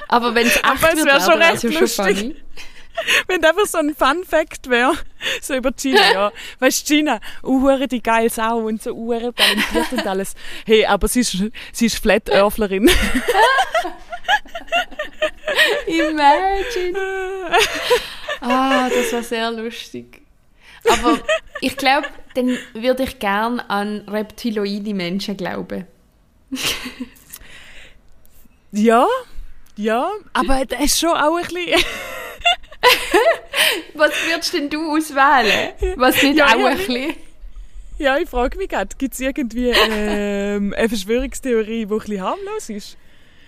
Aber 0.09 0.35
wenn 0.35 0.47
es 0.47 0.57
echt 0.57 0.97
wird, 0.97 1.07
wär 1.07 1.21
schon 1.21 1.39
wäre 1.41 1.59
schon 1.59 1.73
lustig. 1.73 2.19
funny. 2.19 2.37
Wenn 3.29 3.41
das 3.41 3.51
einfach 3.51 3.67
so 3.67 3.79
ein 3.79 3.95
Fun-Fact 3.95 4.69
wäre, 4.69 4.93
so 5.41 5.55
über 5.55 5.71
China, 5.73 6.13
ja. 6.13 6.33
Weißt 6.59 6.89
du, 6.89 6.95
China, 6.95 7.21
uhure 7.45 7.87
die 7.87 8.03
geile 8.03 8.29
Sau 8.29 8.59
und 8.67 8.83
so 8.83 8.93
uhure 8.93 9.33
talentiert 9.35 9.93
und 9.93 10.07
alles. 10.07 10.35
Hey, 10.67 10.85
aber 10.85 11.07
sie 11.09 11.21
ist, 11.21 11.37
sie 11.73 11.87
ist 11.87 11.99
Flat 11.99 12.29
Earthlerin. 12.29 12.91
Imagine. 15.87 16.99
Ah, 18.41 18.89
das 18.89 19.13
war 19.13 19.23
sehr 19.23 19.51
lustig. 19.51 20.23
Aber 20.87 21.19
ich 21.61 21.77
glaube, 21.77 22.07
dann 22.35 22.57
würde 22.75 23.05
ich 23.05 23.19
gern 23.19 23.61
an 23.61 24.03
reptiloide 24.09 24.95
Menschen 24.95 25.37
glauben. 25.37 25.87
ja, 28.73 29.07
ja, 29.77 30.11
aber 30.33 30.65
das 30.67 30.81
ist 30.81 31.01
schon 31.01 31.11
auch 31.11 31.37
ein 31.37 31.45
bisschen... 31.45 31.81
Was 33.95 34.11
würdest 34.29 34.55
denn 34.55 34.71
du 34.71 34.91
auswählen? 34.91 35.73
Was 35.97 36.23
nicht 36.23 36.39
Ja, 36.39 36.47
auch 36.47 36.65
ein 36.65 36.77
bisschen... 36.77 37.15
Ja, 37.99 38.17
ich 38.17 38.29
frage 38.29 38.57
mich 38.59 38.69
gerade, 38.69 38.95
gibt 38.97 39.15
es 39.15 39.21
irgendwie 39.21 39.71
ähm, 39.71 40.73
eine 40.77 40.89
Verschwörungstheorie, 40.89 41.85
die 41.85 41.93
ein 41.93 41.99
bisschen 41.99 42.23
harmlos 42.23 42.71
ist? 42.71 42.97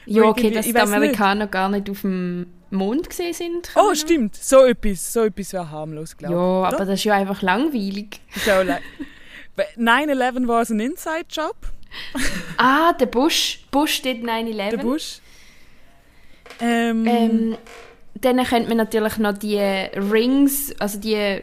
Ja, 0.07 0.25
okay, 0.25 0.51
dass 0.51 0.67
die 0.67 0.75
weiss 0.75 0.89
nicht. 0.89 0.97
Amerikaner 0.97 1.47
gar 1.47 1.69
nicht 1.69 1.89
auf 1.89 2.01
dem 2.01 2.47
Mond 2.71 3.09
gesehen 3.11 3.33
sind. 3.35 3.71
Oh, 3.75 3.95
stimmt, 3.95 4.37
so 4.37 4.65
etwas, 4.65 5.13
so 5.13 5.25
etwas 5.25 5.53
wäre 5.53 5.71
harmlos, 5.71 6.17
glaube 6.17 6.35
Ja, 6.35 6.69
ich. 6.69 6.75
aber 6.75 6.85
das 6.87 6.95
ist 7.01 7.05
ja 7.05 7.15
einfach 7.15 7.43
langweilig. 7.43 8.21
So, 8.45 8.63
like, 8.63 8.83
9-11 9.77 10.47
war 10.49 10.65
ein 10.69 10.81
Inside-Job, 10.81 11.57
Ah, 12.57 12.93
der 12.95 13.07
Bush. 13.07 13.65
Bush 13.71 13.95
steht 13.95 14.23
der 14.25 14.33
9-11. 14.35 14.77
Bush. 14.79 15.19
Ähm, 16.61 17.07
Ähm, 17.07 17.57
dann 18.15 18.43
könnte 18.45 18.69
man 18.69 18.77
natürlich 18.77 19.17
noch 19.19 19.37
die 19.37 19.59
Rings, 19.59 20.75
also 20.79 20.99
die 20.99 21.41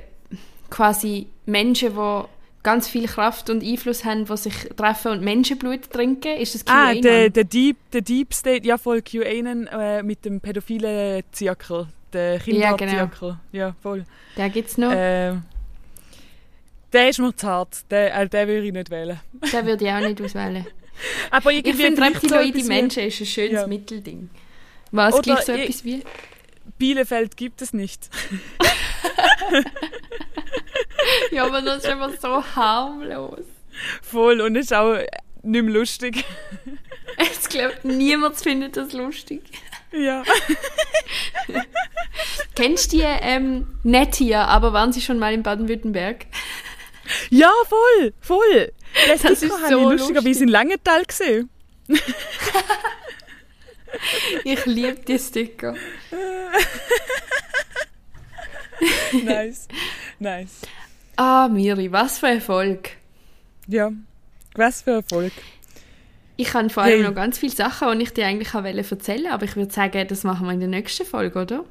quasi 0.69 1.27
Menschen, 1.45 1.93
die 1.93 2.23
ganz 2.67 2.89
viel 2.89 3.07
Kraft 3.07 3.49
und 3.49 3.63
Einfluss 3.63 4.03
haben, 4.03 4.25
die 4.25 4.35
sich 4.37 4.53
treffen 4.75 5.13
und 5.13 5.21
Menschenblut 5.21 5.89
trinken. 5.89 6.35
Ist 6.37 6.53
das 6.53 6.63
Ah, 6.67 6.87
QAnon? 6.87 7.01
der, 7.01 7.29
der, 7.29 7.43
Deep, 7.45 7.77
der 7.93 8.01
Deep 8.01 8.33
State, 8.33 8.67
ja 8.67 8.77
voll 8.77 9.01
QAnon 9.01 9.67
äh, 9.67 10.03
mit 10.03 10.25
dem 10.25 10.41
pädophilen 10.41 11.23
Zirkel. 11.31 11.87
Der 12.11 12.41
Ja, 12.45 12.73
genau. 12.73 12.75
Kinderzirkel. 12.75 13.37
Ja, 13.53 13.73
voll. 13.81 14.03
Der 14.35 14.49
gibt 14.49 14.67
es 14.69 14.77
noch. 14.77 14.91
Ähm, 14.93 15.43
der 16.91 17.07
ist 17.09 17.19
mir 17.19 17.33
zu 17.33 17.47
hart. 17.47 17.89
Den, 17.89 18.07
äh, 18.11 18.27
den 18.27 18.47
würde 18.49 18.67
ich 18.67 18.73
nicht 18.73 18.89
wählen. 18.89 19.19
Den 19.53 19.65
würde 19.65 19.85
ich 19.85 19.91
auch 19.91 19.99
nicht 20.01 20.21
auswählen. 20.21 20.65
Aber 21.31 21.51
Ich 21.53 21.63
finde, 21.73 21.95
so 22.01 22.03
reptiloide 22.03 22.53
wie- 22.57 22.63
Menschen 22.63 23.03
ist 23.03 23.19
ein 23.21 23.25
schönes 23.27 23.61
Ja. 23.61 23.67
Mittelding. 23.67 24.29
Was 24.91 25.13
Oder 25.13 25.21
gleich 25.21 25.41
so 25.45 25.53
ich- 25.53 25.61
etwas 25.69 25.85
wie? 25.85 26.03
Bielefeld 26.77 27.37
gibt 27.37 27.61
es 27.61 27.71
nicht. 27.73 28.09
Ja, 31.31 31.45
aber 31.45 31.61
das 31.61 31.83
ist 31.83 31.89
immer 31.91 32.11
so 32.17 32.43
harmlos. 32.55 33.45
Voll. 34.01 34.41
Und 34.41 34.55
ist 34.55 34.73
auch 34.73 34.97
nicht 35.43 35.63
mehr 35.63 35.73
lustig. 35.73 36.23
Ich 37.19 37.49
glaube, 37.49 37.75
niemand 37.83 38.35
findet 38.35 38.75
das 38.77 38.91
lustig. 38.93 39.41
ja. 39.91 40.23
Kennst 42.55 42.91
du 42.91 42.97
die 42.97 43.03
ähm, 43.03 43.79
nicht 43.81 44.15
hier, 44.15 44.41
aber 44.41 44.73
waren 44.73 44.91
sie 44.91 45.01
schon 45.01 45.17
mal 45.17 45.33
in 45.33 45.41
Baden-Württemberg? 45.41 46.25
Ja, 47.29 47.51
voll. 47.67 48.13
Voll. 48.19 48.71
Das, 49.07 49.21
Das 49.21 49.41
ist 49.41 49.53
so 49.69 49.91
ich 49.91 49.99
lustigerweise 49.99 50.43
in 50.43 50.49
Langenthal 50.49 51.05
gesehen. 51.05 51.49
Ich 54.43 54.65
liebe 54.65 54.99
die 55.07 55.17
Sticker. 55.17 55.75
nice. 59.23 59.67
Nice. 60.19 60.61
Ah, 61.17 61.49
Miri, 61.51 61.91
was 61.91 62.19
für 62.19 62.27
Erfolg. 62.27 62.91
Ja. 63.67 63.91
Was 64.55 64.83
für 64.83 64.91
Erfolg. 64.91 65.33
Ich 66.37 66.53
habe 66.53 66.69
vor 66.69 66.83
allem 66.83 66.99
Hey. 67.01 67.07
noch 67.09 67.15
ganz 67.15 67.39
viele 67.39 67.51
Sachen, 67.51 67.97
die 67.97 68.03
ich 68.03 68.13
dir 68.13 68.27
eigentlich 68.27 68.53
auch 68.53 68.63
erzählen 68.63 69.23
wollte, 69.23 69.31
aber 69.31 69.45
ich 69.45 69.55
würde 69.55 69.73
sagen, 69.73 70.07
das 70.07 70.23
machen 70.23 70.45
wir 70.45 70.53
in 70.53 70.59
der 70.59 70.69
nächsten 70.69 71.05
Folge, 71.05 71.39
oder? 71.41 71.65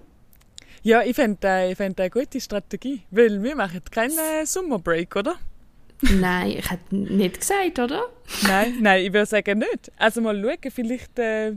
Ja, 0.82 1.02
ich 1.02 1.14
fände 1.16 1.46
äh, 1.46 1.70
ich 1.72 1.76
fänd 1.76 2.00
eine 2.00 2.10
gute 2.10 2.40
Strategie. 2.40 3.02
Weil 3.10 3.42
wir 3.42 3.56
machen 3.56 3.80
keinen 3.90 4.18
äh, 4.18 4.44
Summerbreak, 4.44 5.14
oder? 5.16 5.36
Nein, 6.00 6.50
ich 6.58 6.70
hätte 6.70 6.94
nicht 6.94 7.40
gesagt, 7.40 7.78
oder? 7.78 8.02
Nein, 8.46 8.76
nein, 8.80 9.04
ich 9.04 9.12
würde 9.12 9.26
sagen 9.26 9.60
nicht. 9.60 9.90
Also 9.96 10.20
mal 10.20 10.38
schauen, 10.40 10.70
vielleicht, 10.70 11.18
äh, 11.18 11.52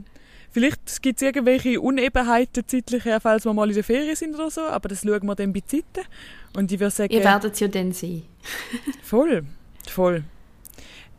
vielleicht 0.52 1.02
gibt 1.02 1.22
es 1.22 1.22
irgendwelche 1.22 1.80
Unebenheiten 1.82 2.68
zeitliche, 2.68 3.20
falls 3.22 3.46
wir 3.46 3.54
mal 3.54 3.68
in 3.70 3.76
der 3.76 3.84
Ferien 3.84 4.16
sind 4.16 4.36
oder 4.36 4.50
so, 4.50 4.62
aber 4.62 4.90
das 4.90 5.02
schauen 5.02 5.26
wir 5.26 5.36
dann 5.36 5.54
bei 5.54 5.62
Zeiten. 5.62 6.06
Und 6.56 6.72
ich 6.72 6.80
würde 6.80 6.92
sagen... 6.92 7.14
Ihr 7.14 7.24
werdet 7.24 7.54
es 7.54 7.60
ja 7.60 7.68
dann 7.68 7.92
sehen. 7.92 8.24
Voll, 9.04 9.44
voll. 9.88 10.24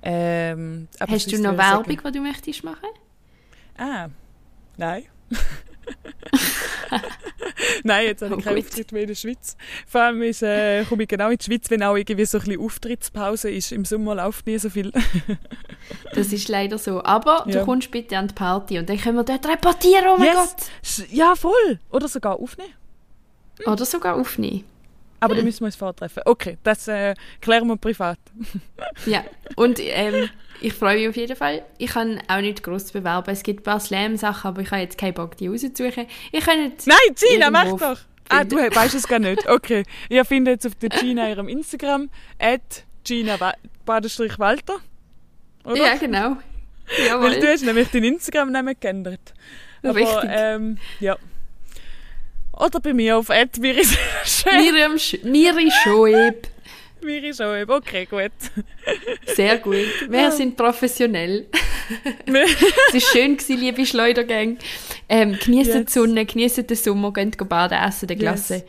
Ähm, 0.02 0.88
Hast 0.98 1.30
du 1.30 1.36
noch 1.36 1.56
sagen- 1.56 1.58
Werbung, 1.86 2.12
die 2.12 2.18
du 2.18 2.20
möchtest 2.22 2.64
machen? 2.64 2.88
Ah, 3.76 4.08
nein. 4.76 5.04
Nein, 7.84 8.06
jetzt 8.06 8.22
habe 8.22 8.36
ich 8.38 8.44
keinen. 8.44 8.58
Auftritt 8.58 8.92
mehr 8.92 9.02
in 9.02 9.08
der 9.08 9.14
Schweiz. 9.14 9.56
Vor 9.86 10.00
allem 10.02 10.22
ist, 10.22 10.42
äh, 10.42 10.84
komme 10.84 11.02
ich 11.04 11.08
genau 11.08 11.30
in 11.30 11.38
die 11.38 11.44
Schweiz, 11.44 11.70
wenn 11.70 11.82
auch 11.82 11.96
irgendwie 11.96 12.24
so 12.24 12.38
ein 12.38 12.44
bisschen 12.44 12.60
Auftrittspause 12.60 13.50
ist. 13.50 13.72
Im 13.72 13.84
Sommer 13.84 14.14
läuft 14.14 14.46
nie 14.46 14.58
so 14.58 14.70
viel. 14.70 14.92
Das 16.14 16.32
ist 16.32 16.48
leider 16.48 16.78
so. 16.78 17.02
Aber 17.02 17.44
Ja. 17.48 17.60
du 17.60 17.64
kommst 17.64 17.90
bitte 17.90 18.16
an 18.16 18.28
die 18.28 18.34
Party 18.34 18.78
und 18.78 18.88
dann 18.88 18.98
können 18.98 19.16
wir 19.16 19.24
dort 19.24 19.46
reportieren, 19.48 20.04
oh 20.08 20.16
mein 20.18 20.28
Yes. 20.28 20.36
Gott. 20.36 21.08
Ja, 21.10 21.34
voll. 21.34 21.80
Oder 21.90 22.06
sogar 22.06 22.38
aufnehmen. 22.38 22.74
Oder 23.66 23.84
sogar 23.84 24.14
aufnehmen. 24.16 24.64
Aber 25.20 25.34
dann 25.34 25.44
müssen 25.44 25.60
wir 25.60 25.66
uns 25.66 25.76
vortreffen. 25.76 26.22
Okay, 26.26 26.56
das 26.62 26.86
äh, 26.88 27.14
klären 27.40 27.66
wir 27.66 27.76
privat. 27.76 28.18
Ja, 29.06 29.22
und 29.56 29.78
ähm, 29.80 30.28
ich 30.60 30.72
freue 30.72 30.98
mich 30.98 31.08
auf 31.08 31.16
jeden 31.16 31.36
Fall. 31.36 31.62
Ich 31.78 31.90
kann 31.90 32.20
auch 32.28 32.40
nicht 32.40 32.62
groß 32.62 32.86
zu 32.86 32.92
bewerben. 32.92 33.30
Es 33.30 33.42
gibt 33.42 33.60
ein 33.60 33.64
paar 33.64 33.80
Slam-Sachen, 33.80 34.48
aber 34.48 34.62
ich 34.62 34.70
habe 34.70 34.82
jetzt 34.82 34.98
keinen 34.98 35.14
Bock, 35.14 35.36
die 35.36 35.48
rauszusuchen. 35.48 36.06
Ich 36.32 36.44
kann 36.44 36.62
nicht 36.62 36.86
Nein, 36.86 36.96
Gina, 37.14 37.50
mach 37.50 37.76
doch! 37.76 37.98
Ah, 38.28 38.44
du 38.44 38.56
weißt 38.56 38.94
es 38.94 39.08
gar 39.08 39.18
nicht. 39.18 39.44
Okay. 39.48 39.84
Ihr 40.08 40.24
findet 40.24 40.62
jetzt 40.62 40.66
auf 40.66 40.74
der 40.76 40.90
Gina 40.90 41.28
ihrem 41.28 41.48
Instagram 41.48 42.10
at 42.38 42.84
Gina 43.04 43.38
Walter. 43.86 44.76
Oder? 45.64 45.76
Ja, 45.76 45.96
genau. 45.96 46.36
Weil 47.18 47.40
du 47.40 47.48
hast 47.48 47.62
nämlich 47.64 47.88
deinen 47.88 48.04
Instagram-Namen 48.04 48.76
geändert. 48.78 49.34
Aber, 49.82 49.94
Richtig. 49.94 50.30
ähm, 50.32 50.78
ja. 51.00 51.16
Oder 52.52 52.80
bei 52.80 52.92
mir 52.92 53.16
auf 53.16 53.28
Miri 53.28 53.82
Miriam 54.52 54.98
Sch 54.98 55.18
Miri 57.02 57.32
Schoeb. 57.34 57.48
Miri 57.50 57.64
Schoeb. 57.64 57.70
Okay, 57.70 58.06
gut. 58.06 58.32
Sehr 59.34 59.58
gut. 59.58 59.76
Wir 60.08 60.30
sind 60.32 60.56
professionell. 60.56 61.46
es 62.26 62.32
war 62.94 63.00
schön, 63.00 63.36
gewesen, 63.36 63.58
liebe 63.58 63.84
Schleudergang. 63.86 64.58
Ähm, 65.08 65.36
genießt 65.42 65.74
Yes. 65.74 65.84
die 65.86 65.92
Sonne, 65.92 66.24
genießt 66.26 66.68
den 66.70 66.76
Sommer, 66.76 67.12
geht 67.12 67.36
go 67.38 67.44
baden, 67.44 67.78
essen 67.78 68.06
den 68.08 68.18
Glasse. 68.18 68.54
Yes. 68.54 68.64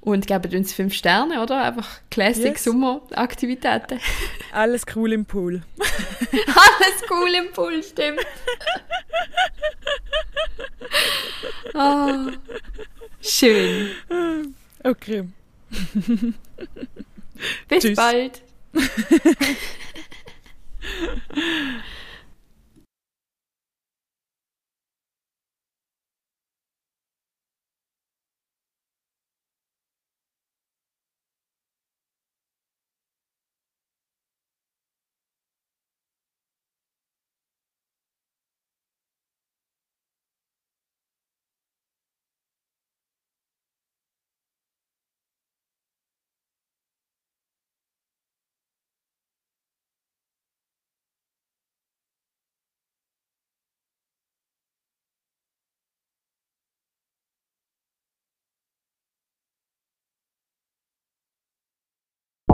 Und 0.00 0.26
gebt 0.26 0.54
uns 0.54 0.72
fünf 0.72 0.94
Sterne, 0.94 1.42
oder? 1.42 1.62
Einfach 1.62 2.00
Classic 2.10 2.52
Yes. 2.52 2.64
Sommeraktivitäten. 2.64 4.00
Alles 4.52 4.84
cool 4.94 5.12
im 5.12 5.24
Pool. 5.26 5.62
Alles 5.78 7.02
cool 7.10 7.34
im 7.34 7.52
Pool, 7.52 7.82
stimmt. 7.82 8.20
Ah, 11.74 12.28
schön. 13.20 13.90
Okay. 14.84 15.24
Bis 17.68 17.82
Tschüss. 17.84 17.96
bald. 17.96 18.42